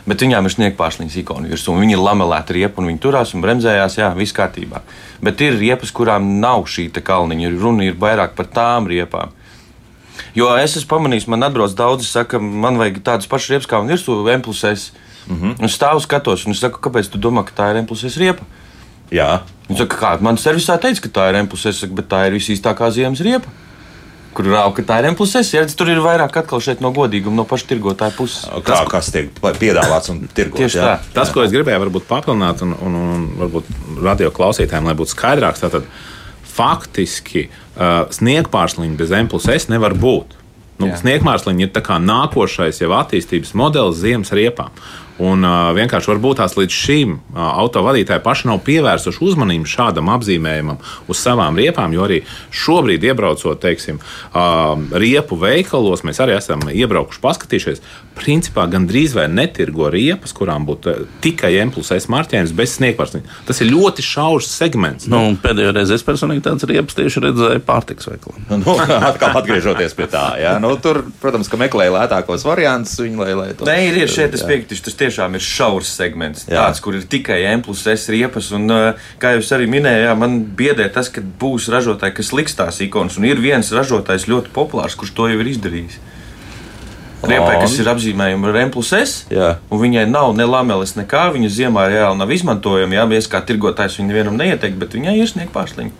bet 0.07 0.22
viņām 0.24 0.46
ir 0.46 0.55
sniegpārslīņas 0.55 1.18
ikona 1.22 1.51
virsū. 1.51 1.74
Viņi 1.76 1.96
ir 1.96 2.03
lamelēti 2.03 2.57
riepa 2.57 2.80
un 2.82 2.90
viņi 2.90 3.03
turās 3.03 3.34
un 3.34 3.44
bremzējās, 3.44 3.98
jā, 4.01 4.09
viss 4.16 4.36
kārtībā. 4.36 4.82
Bet 5.24 5.42
ir 5.44 5.59
riepas, 5.61 5.92
kurām 5.94 6.38
nav 6.40 6.64
šī 6.70 6.88
kalniņa. 6.92 7.53
Runa 7.61 7.86
ir 7.88 8.01
vairāk 8.01 8.34
par 8.38 8.48
tām 8.51 8.88
riepām. 8.90 9.34
Jo 10.36 10.51
es 10.61 10.76
esmu 10.76 10.90
pamanījis, 10.94 11.28
man 11.32 11.46
atbrauc 11.46 11.74
daudzi, 11.76 12.07
saka, 12.09 12.38
man 12.38 12.78
vajag 12.80 13.01
tādas 13.07 13.30
pašas 13.30 13.55
riepas 13.55 13.70
kā 13.70 13.80
virsū, 13.86 14.20
M 14.28 14.42
plus 14.42 14.64
S. 14.64 14.92
Mm 15.26 15.36
-hmm. 15.36 15.64
Es 15.64 15.78
stāvu 15.78 16.01
skatos, 16.01 16.46
un 16.46 16.53
es 16.53 16.61
saku, 16.61 16.78
kāpēc 16.80 17.11
tu 17.11 17.18
domā, 17.18 17.44
ka 17.44 17.53
tā 17.62 17.70
ir 17.70 17.76
M 17.76 17.86
plus 17.86 18.05
S 18.05 18.16
riepa? 18.16 18.44
Jā. 19.11 19.40
Viņš 19.68 19.78
saka, 19.78 19.96
kā 19.96 20.20
man 20.20 20.36
servisā 20.36 20.78
teica, 20.78 21.01
ka 21.01 21.09
tā 21.09 21.28
ir 21.30 21.36
M 21.36 21.46
plus 21.46 21.66
S, 21.66 21.84
bet 21.84 22.09
tā 22.09 22.26
ir 22.26 22.32
visīstākā 22.32 22.90
ziemas 22.90 23.20
riepa 23.20 23.48
kur 24.37 24.49
rauka 24.51 24.85
tā 24.87 25.01
ir 25.01 25.11
M 25.11 25.16
plus 25.18 25.35
S. 25.39 25.53
Ja, 25.55 25.64
tur 25.66 25.91
ir 25.93 26.01
vairāk 26.05 26.37
atkal 26.43 26.62
šeit 26.64 26.83
no 26.85 26.93
godīguma, 26.95 27.41
no 27.41 27.47
paša 27.49 27.70
tirgotāja 27.72 28.14
puses. 28.16 28.47
Kā, 28.47 28.81
tas, 28.83 28.91
kas 28.91 29.11
tiek 29.14 29.31
piedāvāts 29.61 30.12
un 30.12 30.22
tirgots. 30.26 30.62
Tieši 30.62 30.81
tā. 30.81 30.89
Jā. 30.95 31.12
Tas, 31.16 31.33
ko 31.35 31.45
es 31.45 31.55
gribēju 31.55 31.85
varbūt 31.87 32.09
papildināt, 32.11 32.64
un, 32.66 32.76
un, 32.78 32.99
un 33.16 33.28
varbūt 33.41 33.70
radio 34.05 34.33
klausītājiem, 34.35 34.91
lai 34.91 34.97
būtu 34.99 35.14
skaidrāks, 35.16 35.64
tātad 35.64 35.89
faktiski 36.51 37.49
uh, 37.49 38.07
sniegpārsliņa 38.14 38.99
bez 38.99 39.14
M 39.16 39.31
plus 39.31 39.49
S 39.51 39.70
nevar 39.72 39.97
būt. 39.99 40.39
Nu, 40.81 40.89
Sniegmārsliņa 40.97 41.66
ir 41.66 41.91
nākošais 42.07 42.81
jau 42.81 42.95
attīstības 42.97 43.53
modelis 43.59 44.01
ziemas 44.01 44.33
riepām. 44.33 44.72
Un 45.21 45.45
uh, 45.45 45.71
vienkārši 45.77 46.09
varbūt 46.14 46.39
tās 46.41 46.55
līdz 46.57 46.73
šim 46.73 47.16
uh, 47.18 47.41
autovadītāji 47.61 48.23
paši 48.25 48.49
nav 48.49 48.62
pievērsuši 48.64 49.21
uzmanību 49.27 49.68
šādam 49.68 50.09
apzīmējumam 50.14 50.79
uz 51.12 51.21
savām 51.21 51.59
riepām, 51.61 51.93
jo 51.93 52.07
arī 52.07 52.23
šobrīd, 52.57 53.05
iebraucot, 53.11 53.61
teiksim, 53.61 54.01
uh, 54.01 54.81
riepu 54.97 55.37
veikalos, 55.41 56.05
mēs 56.09 56.23
arī 56.25 56.39
esam 56.39 56.64
iebraukuši, 56.73 57.21
paskatījušies. 57.25 57.83
Principā 58.21 58.66
gandrīz 58.68 59.14
vai 59.16 59.27
netirgo 59.33 59.91
riepas, 59.93 60.33
kurām 60.37 60.64
būtu 60.68 60.95
tikai 61.25 61.53
M 61.62 61.71
plus 61.73 61.93
S 61.95 62.09
marķējums 62.12 62.55
bez 62.57 62.75
sniegpārsniņa. 62.79 63.37
Tas 63.49 63.61
ir 63.62 63.71
ļoti 63.71 64.05
šaurs 64.05 64.49
segments. 64.51 65.09
Nu, 65.11 65.23
pēdējo 65.41 65.73
reizi 65.77 65.97
es 65.97 66.05
personīgi 66.05 66.45
tādas 66.45 66.66
riepas 66.68 66.97
tieši 66.99 67.23
redzēju 67.27 67.62
pārtiks 67.68 68.09
veikalā. 68.11 68.43
Nu, 68.61 68.77
atkal 69.12 69.39
atgriežoties 69.41 69.97
pie 69.97 70.09
tā, 70.11 70.25
jā. 70.41 70.57
Nu, 70.61 70.75
tur, 70.83 71.03
protams, 71.23 71.49
ka 71.49 71.61
meklēja 71.61 71.95
lētākos 71.97 72.45
variantus. 72.49 72.99
Viņi, 73.01 73.21
lai, 73.21 73.31
lai 73.39 73.49
to, 73.57 73.68
Nē, 73.68 73.79
ir, 73.89 74.03
ir 74.03 74.12
šeit, 74.12 74.37
es 74.37 74.45
piekritīšu, 74.45 74.89
tas 74.91 74.99
tiešām 75.11 75.35
ir 75.35 75.43
šaurs 75.45 75.91
segments. 75.99 76.47
Jā. 76.47 76.63
Tāds, 76.63 76.81
kur 76.81 76.95
ir 76.97 77.05
tikai 77.11 77.43
M 77.51 77.65
plus 77.67 77.83
S 77.91 78.09
riepas. 78.13 78.53
Un, 78.57 78.71
kā 79.21 79.35
jūs 79.37 79.51
arī 79.57 79.67
minējāt, 79.71 80.15
man 80.21 80.41
biedē 80.57 80.87
tas, 80.95 81.11
ka 81.13 81.21
būs 81.21 81.69
ražotāji, 81.73 82.17
kas 82.21 82.33
liks 82.37 82.57
tās 82.59 82.81
ikonas. 82.85 83.19
Un 83.19 83.27
ir 83.29 83.43
viens 83.43 83.75
ražotājs 83.75 84.31
ļoti 84.31 84.55
populārs, 84.55 84.97
kurš 84.99 85.15
to 85.19 85.29
jau 85.33 85.43
ir 85.43 85.53
izdarījis. 85.53 85.99
Riepai, 87.21 87.59
kas 87.61 87.75
ir 87.77 87.89
apzīmējama 87.91 88.49
ar 88.49 88.59
M 88.63 88.71
plus 88.73 88.95
S, 88.97 89.25
jā. 89.29 89.59
un 89.69 89.83
viņai 89.83 90.07
nav 90.09 90.31
ne 90.39 90.47
lameles, 90.49 90.95
nekā. 90.97 91.27
Viņa 91.35 91.51
ziemā 91.53 91.85
reāli 91.93 92.17
nav 92.17 92.33
izmantojama. 92.33 92.97
Jā, 92.97 93.05
mēs 93.11 93.29
kā 93.29 93.43
tirgotājs 93.45 93.99
viņu 93.99 94.09
nevienam 94.09 94.39
neieteikt, 94.41 94.79
bet 94.81 94.97
viņai 94.97 95.19
ir 95.19 95.29
sniegt 95.29 95.53
pārsliņu. 95.53 95.93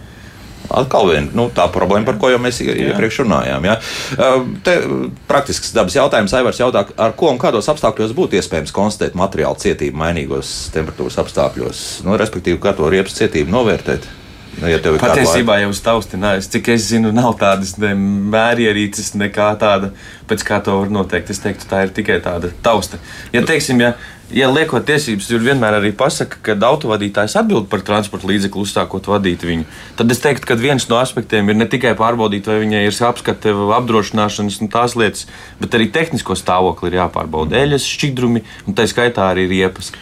Atkal 0.71 1.09
viena 1.11 1.35
nu, 1.35 1.49
tā 1.55 1.67
problēma, 1.73 2.07
par 2.07 2.21
ko 2.21 2.31
jau 2.33 2.39
mēs 2.43 2.61
iepriekš 2.63 3.23
runājām. 3.25 3.67
Ja? 3.67 3.77
Te 4.67 4.77
praktisks 5.31 5.75
dabas 5.77 5.97
jautājums, 5.99 6.35
Aivars 6.37 6.63
jautā, 6.63 6.85
ar 7.01 7.17
ko 7.19 7.33
un 7.33 7.41
kādos 7.43 7.71
apstākļos 7.73 8.15
būtu 8.17 8.39
iespējams 8.39 8.75
konstatēt 8.75 9.19
materiālu 9.19 9.59
cietību 9.61 9.99
mainīgos 10.01 10.55
temperatūras 10.75 11.19
apstākļos, 11.25 11.85
nu, 12.07 12.17
respektīvi, 12.21 12.61
kā 12.63 12.75
to 12.79 12.91
riepas 12.93 13.19
cietību 13.19 13.55
novērtēt. 13.55 14.09
Nu, 14.61 14.69
ja 14.69 14.79
Patiesībā 14.81 15.57
jau 15.63 15.73
uz 15.73 15.81
tausti, 15.85 16.21
cik 16.53 16.73
es 16.75 16.91
zinu, 16.91 17.15
nav 17.17 17.39
tādas 17.41 17.77
ne 17.81 17.95
mērierīces, 17.97 19.15
nekā 19.17 19.51
tāda, 19.61 19.95
pēc 20.29 20.45
kā 20.47 20.61
to 20.65 20.77
var 20.83 20.93
noteikt. 20.93 21.33
Es 21.33 21.41
teiktu, 21.41 21.69
tā 21.71 21.87
ir 21.87 21.95
tikai 21.97 22.21
tāda 22.25 22.53
tausta. 22.65 23.01
Ja, 23.33 23.45
teiksim, 23.47 23.81
ja 23.81 23.95
ja 24.35 24.49
liekot 24.51 24.85
tiesības, 24.87 25.29
tur 25.31 25.43
vienmēr 25.43 25.77
arī 25.81 25.91
pasaka, 25.97 26.39
ka 26.45 26.55
autovadītājs 26.69 27.37
atbild 27.41 27.69
par 27.71 27.83
transporta 27.87 28.29
līdzekli 28.31 28.63
uzsākot 28.63 29.09
vadīt 29.11 29.45
viņu. 29.47 29.67
Tad 29.99 30.15
es 30.15 30.23
teiktu, 30.23 30.47
ka 30.47 30.59
viens 30.59 30.87
no 30.91 31.01
aspektiem 31.01 31.51
ir 31.51 31.59
ne 31.59 31.67
tikai 31.71 31.97
pārbaudīt, 31.99 32.47
vai 32.51 32.61
viņai 32.63 32.85
ir 32.87 33.01
apskate, 33.11 33.55
apdrošināšanas 33.81 34.61
un 34.63 34.71
tās 34.73 34.97
lietas, 34.99 35.27
bet 35.61 35.75
arī 35.75 35.91
tehnisko 35.93 36.39
stāvokli 36.39 36.93
ir 36.93 37.01
jāpārbauda. 37.01 37.59
Eļas, 37.65 37.89
šķidrumi 37.97 38.45
un 38.67 38.79
tā 38.79 38.87
skaitā 38.91 39.31
arī 39.33 39.49
riepas. 39.51 39.93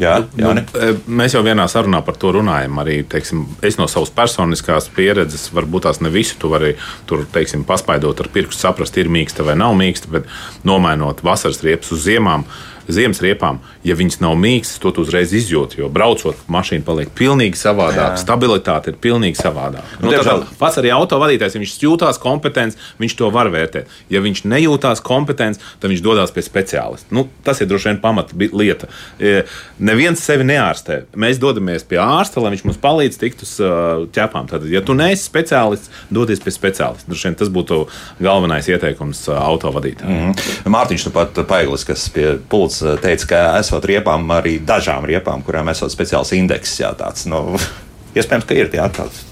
Jā, 0.00 0.14
jā, 0.38 0.52
nu, 0.56 0.62
e, 0.78 0.92
mēs 1.20 1.34
jau 1.36 1.42
vienā 1.44 1.66
sarunā 1.68 2.00
par 2.06 2.16
to 2.20 2.32
runājam. 2.36 2.78
Arī 2.80 3.00
teiksim, 3.08 3.44
es 3.64 3.76
no 3.80 3.88
savas 3.90 4.12
personiskās 4.14 4.88
pieredzes, 4.94 5.50
varbūt 5.52 5.86
tās 5.88 6.00
ne 6.04 6.12
visu 6.12 6.38
tu 6.40 6.48
vari 6.52 6.74
tur 7.10 7.26
teiksim, 7.34 7.66
paspaidot 7.68 8.24
ar 8.24 8.30
pirkstu, 8.32 8.62
saprast, 8.64 8.96
ir 9.00 9.12
mīksta 9.12 9.44
vai 9.46 9.58
nav 9.60 9.76
mīksta, 9.78 10.12
bet 10.12 10.30
nomainot 10.68 11.20
vasaras 11.26 11.60
riepas 11.66 11.92
uz 11.92 12.06
ziemām 12.06 12.46
ziemas 12.88 13.20
riepām, 13.22 13.60
ja 13.86 13.96
viņas 13.98 14.20
nav 14.22 14.36
mīkstas, 14.40 14.80
to 14.82 14.92
uzreiz 15.02 15.32
izjūt. 15.36 15.76
Jo 15.78 15.88
braucot, 15.92 16.38
mašīna 16.52 16.84
paliek 16.86 17.12
pilnīgi 17.16 17.58
savādāka, 17.58 18.18
stabilitāte 18.20 18.92
ir 18.92 18.98
pilnīgi 19.02 19.40
savādāka. 19.40 20.00
Nu, 20.02 20.12
nu, 20.12 20.36
pats 20.58 20.80
arī 20.80 20.92
autovadītājs, 20.94 21.56
ja 21.56 21.62
viņš 21.62 21.76
jūtās 21.84 22.20
kompetents, 22.22 22.78
viņš 23.02 23.16
to 23.18 23.30
var 23.34 23.50
vērtēt. 23.52 23.90
Ja 24.12 24.22
viņš 24.24 24.44
nejūtās 24.50 25.02
kompetents, 25.04 25.62
tad 25.80 25.92
viņš 25.92 26.04
dodas 26.04 26.34
pie 26.34 26.44
speciālista. 26.46 27.12
Nu, 27.14 27.26
tas 27.46 27.62
ir 27.62 27.70
droši 27.70 27.92
vien 27.92 28.02
pamata 28.02 28.36
lieta. 28.36 28.90
E, 29.18 29.44
neviens 29.78 30.22
sevi 30.22 30.46
neārstē. 30.48 31.02
Mēs 31.18 31.40
dodamies 31.42 31.86
pie 31.88 32.00
ārsta, 32.02 32.42
lai 32.42 32.54
viņš 32.54 32.66
mums 32.68 32.80
palīdz 32.82 33.20
tikt 33.20 33.44
uz 33.46 33.54
uh, 33.62 34.04
ķepām. 34.14 34.48
Tad, 34.50 34.66
ja 34.70 34.82
tu 34.84 34.96
neesi 34.98 35.26
speciālists, 35.28 35.90
dodies 36.12 36.42
pie 36.42 36.54
speciālista. 36.54 37.08
Droši 37.10 37.30
vien 37.30 37.38
tas 37.38 37.52
būtu 37.52 37.82
galvenais 38.22 38.68
ieteikums 38.70 39.24
uh, 39.30 39.38
autovadītājiem. 39.42 40.12
Mm 40.12 40.32
-hmm. 40.32 40.72
Mārtiņš, 40.76 41.06
nu 41.08 41.14
pat 41.14 41.42
Paiglis, 41.48 41.84
kas 41.88 42.08
pie 42.12 42.36
pults 42.48 42.71
Eh, 42.80 42.96
teica, 43.02 43.28
ka 43.32 43.42
esot 43.60 43.84
riepām, 43.88 44.24
arī 44.34 44.56
dažām 44.64 45.04
riepām, 45.08 45.44
kurām 45.44 45.68
esot 45.72 45.92
speciāls 45.92 46.32
indeks, 46.36 46.78
jā, 46.80 46.94
tāds, 46.98 47.26
nu, 47.30 47.44
iespējams, 48.18 48.48
ka 48.48 48.56
ir 48.56 48.72
jā, 48.72 48.88
tāds. 48.94 49.26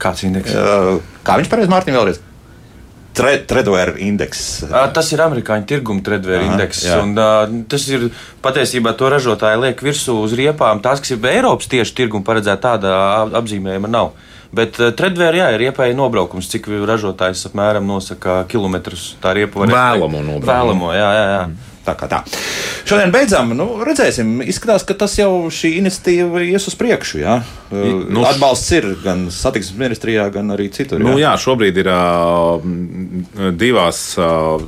Kāds 0.00 0.24
indeks? 0.24 0.56
Eh, 0.56 0.90
kā 1.26 1.36
viņš 1.40 1.52
pareizi, 1.52 1.72
Mārtiņ, 1.74 2.00
vēlreiz? 2.00 2.26
Tredvēra 3.20 3.96
indeks. 4.00 4.40
Tas 4.94 5.08
ir 5.12 5.20
amerikāņu 5.20 5.66
tirguma 5.68 6.02
tredvēra 6.06 6.46
indeks. 6.46 6.84
Un, 6.94 7.16
uh, 7.18 7.42
tas 7.68 7.86
ir 7.90 8.06
patiesībā 8.40 8.92
to 8.96 9.10
ražotāji 9.10 9.58
liek 9.64 9.82
virsū 9.82 10.14
uz 10.22 10.34
riepām. 10.38 10.78
Tās, 10.80 11.02
kas 11.02 11.16
ir 11.16 11.26
Eiropas 11.32 11.68
tieši 11.68 11.96
tirguma 11.98 12.24
paredzēta, 12.24 12.78
tāda 12.78 13.40
apzīmējuma 13.42 13.90
nav. 13.90 14.14
Bet 14.56 14.78
uh, 14.78 14.92
tredvēra, 14.96 15.42
jā, 15.42 15.48
ir 15.56 15.66
iepēja 15.68 15.98
nobraukums, 15.98 16.48
cik 16.54 16.70
ražotājs 16.88 17.42
apmēram 17.50 17.84
nosaka 17.90 18.44
kilometrus 18.50 19.16
tā 19.20 19.34
riepa 19.36 19.64
var 19.64 19.74
Vēlamo 19.74 20.22
nobraukumu. 20.22 20.52
Vēlamo, 20.54 20.94
jā, 20.94 21.10
jā. 21.18 21.26
jā. 21.34 21.42
Mm. 21.50 21.69
Tā 21.90 21.96
kā 21.98 22.10
tā. 22.10 22.22
Šodien 22.88 23.12
beidzam. 23.14 23.52
Nu, 23.56 23.68
redzēsim, 23.86 24.40
izskatās, 24.46 24.86
ka 24.86 24.96
tas 24.98 25.16
jau 25.18 25.50
šī 25.52 25.76
iniciatīva 25.82 26.44
ies 26.46 26.68
uz 26.70 26.76
priekšu. 26.78 27.20
Jā. 27.22 27.40
Nu, 27.70 28.24
Atbalsts 28.26 28.72
ir 28.74 28.86
gan 29.04 29.28
satiksmes 29.34 29.78
ministrijā, 29.78 30.24
gan 30.34 30.50
arī 30.54 30.68
citur. 30.74 30.98
Jā, 30.98 31.06
nu, 31.06 31.18
jā 31.20 31.30
šobrīd 31.38 31.76
ir 31.82 31.90
uh, 31.92 33.50
divās 33.54 34.00
uh, 34.18 34.62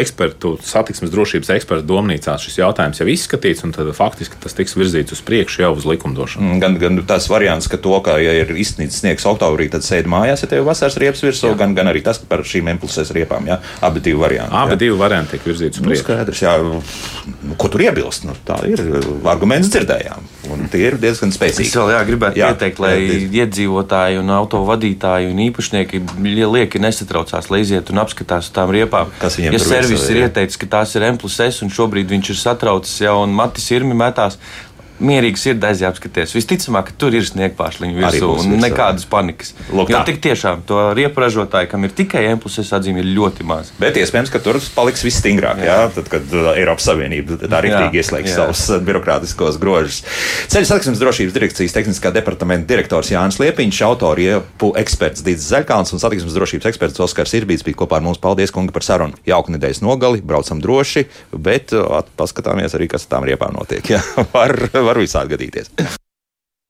ekspertu, 0.00 0.56
satiksmes 0.66 1.12
drošības 1.14 1.52
ekspertu 1.56 1.86
domnīcās 1.86 2.42
šis 2.46 2.58
jautājums 2.60 3.02
jau 3.02 3.06
izskatīts, 3.10 3.62
un 3.66 3.74
tad 3.76 3.92
faktiski 3.96 4.40
tas 4.42 4.56
tiks 4.58 4.74
virzīts 4.78 5.14
uz 5.14 5.22
priekšu 5.26 5.62
jau 5.62 5.72
uz 5.76 5.86
likumdošanu. 5.88 6.56
Mm, 6.56 6.62
gan, 6.62 6.78
gan 6.82 7.00
tas 7.08 7.28
variants, 7.30 7.70
ka 7.70 7.78
to, 7.82 7.94
ka, 8.04 8.18
ja 8.22 8.34
ir 8.42 8.52
izsnīts 8.58 9.00
sniegs 9.02 9.26
oktobrī, 9.28 9.68
tad 9.72 9.86
sēdi 9.86 10.10
mājās, 10.10 10.42
ja 10.42 10.50
tev 10.50 10.66
vasaras 10.66 10.98
riepas 11.02 11.22
virsū, 11.24 11.54
gan, 11.58 11.76
gan 11.78 11.90
arī 11.92 12.02
tas 12.06 12.18
par 12.18 12.42
šīm 12.46 12.72
impulsēs 12.74 13.14
riepām. 13.16 13.46
Jā. 13.50 13.60
Abi 13.86 14.02
divi 14.02 14.18
varianti. 14.20 14.54
Abi 14.56 14.74
jā. 14.74 14.82
divi 14.86 14.98
varianti 14.98 15.36
tiek 15.36 15.46
virzīti 15.46 15.78
uz 15.78 15.84
nu, 15.84 15.92
priekšu. 15.92 16.10
Nu, 16.10 16.35
skaidrs, 16.36 16.42
jā. 16.42 17.32
Nu, 17.42 17.56
ko 17.58 17.68
tur 17.72 17.82
iebilst? 17.82 18.24
Nu, 18.26 18.34
tā 18.46 18.58
ir 18.68 18.80
arguments 19.26 19.70
dzirdējām. 19.72 20.26
Tie 20.70 20.82
ir 20.86 20.96
diezgan 21.00 21.32
spēcīgi. 21.34 21.66
Es 21.66 21.74
vēl 21.76 21.90
jā, 21.94 22.02
gribētu 22.06 22.38
jā, 22.38 22.50
ieteikt, 22.54 22.80
lai 22.82 22.94
jā, 23.00 23.18
iedzīvotāji 23.42 24.20
un 24.20 24.30
autovadītāji 24.36 25.32
un 25.32 25.42
īpašnieki 25.48 26.02
lieki 26.22 26.82
nesatraucās, 26.82 27.50
lai 27.50 27.62
iziet 27.64 27.90
un 27.90 28.02
apskatās 28.02 28.52
tām 28.54 28.70
riepām. 28.74 29.10
Kas 29.20 29.40
viņiem 29.40 29.56
ja 29.56 29.62
servis 29.62 30.06
ir 30.12 30.22
ieteicis, 30.26 30.60
ka 30.62 30.70
tās 30.78 30.94
ir 30.94 31.06
M 31.08 31.18
plus 31.20 31.40
S 31.42 31.64
un 31.66 31.72
šobrīd 31.72 32.14
viņš 32.14 32.32
ir 32.34 32.40
satraucis 32.40 33.02
jau 33.02 33.18
un 33.24 33.34
Matis 33.34 33.66
Irmi 33.74 33.96
metās, 33.98 34.38
mierīgi 35.00 35.40
sirdi 35.40 35.68
aiziet 35.68 35.88
apskaties. 35.90 36.34
Visticamāk, 36.36 36.90
ka 36.90 36.96
tur 37.00 37.16
ir 37.16 37.26
sniegpāršliņa 37.26 37.96
virsū 37.98 38.30
un 38.32 38.52
virsū. 38.52 38.60
nekādas 38.64 39.06
panikas. 39.10 39.52
Lūk, 39.70 39.90
jo 39.92 40.00
tik 40.08 40.20
tiešām 40.24 40.64
to 40.68 40.80
riepu 40.96 41.22
ražotāju, 41.24 41.70
kam 41.72 41.86
ir 41.86 41.94
tikai 41.96 42.24
impulses 42.30 42.72
atzīme, 42.76 43.02
ir 43.04 43.10
ļoti 43.16 43.46
maz. 43.48 43.72
Bet 43.80 43.98
iespējams, 44.00 44.32
ka 44.32 44.40
tur 44.44 44.58
paliks 44.76 45.04
viss 45.06 45.20
stingrāk, 45.22 45.60
jā. 45.64 45.76
Jā, 45.76 45.90
tad, 45.96 46.08
kad 46.12 46.34
uh, 46.34 46.52
Eiropas 46.56 46.86
Savienība 46.88 47.38
tā 47.42 47.60
rīktīgi 47.64 48.00
ieslēgs 48.00 48.36
savus 48.38 48.64
uh, 48.72 48.80
birokrātiskos 48.84 49.58
grožus. 49.62 50.02
Ceļu 50.52 50.70
satiksmes 50.70 51.00
drošības 51.02 51.36
direkcijas 51.36 51.76
tehniskā 51.76 52.12
departamenta 52.14 52.68
direktors 52.70 53.10
Jānis 53.12 53.40
Liepiņš, 53.42 53.82
autoriepu 53.86 54.72
eksperts 54.80 55.24
Dīdz 55.26 55.48
Zaļkāns 55.52 55.92
un 55.96 56.02
satiksmes 56.02 56.36
drošības 56.36 56.70
eksperts 56.72 57.02
Oskars 57.04 57.34
Irbīts 57.38 57.66
bija 57.66 57.80
kopā 57.82 58.00
ar 58.00 58.06
mums. 58.06 58.20
Paldies, 58.22 58.52
kungi, 58.54 58.72
par 58.74 58.86
sarunu. 58.86 59.18
Jauka 59.28 59.52
nedēļas 59.54 59.82
nogali, 59.84 60.22
braucam 60.24 60.60
droši, 60.62 61.06
bet 61.36 61.74
uh, 61.76 62.00
paskatāmies 62.18 62.74
arī, 62.78 62.88
kas 62.90 63.06
tām 63.10 63.26
riepām 63.28 63.54
notiek. 63.56 63.84
Jā, 63.94 64.02
var, 64.32 64.56
var 64.86 65.02
visādi 65.02 65.34
gadīties. 65.36 65.72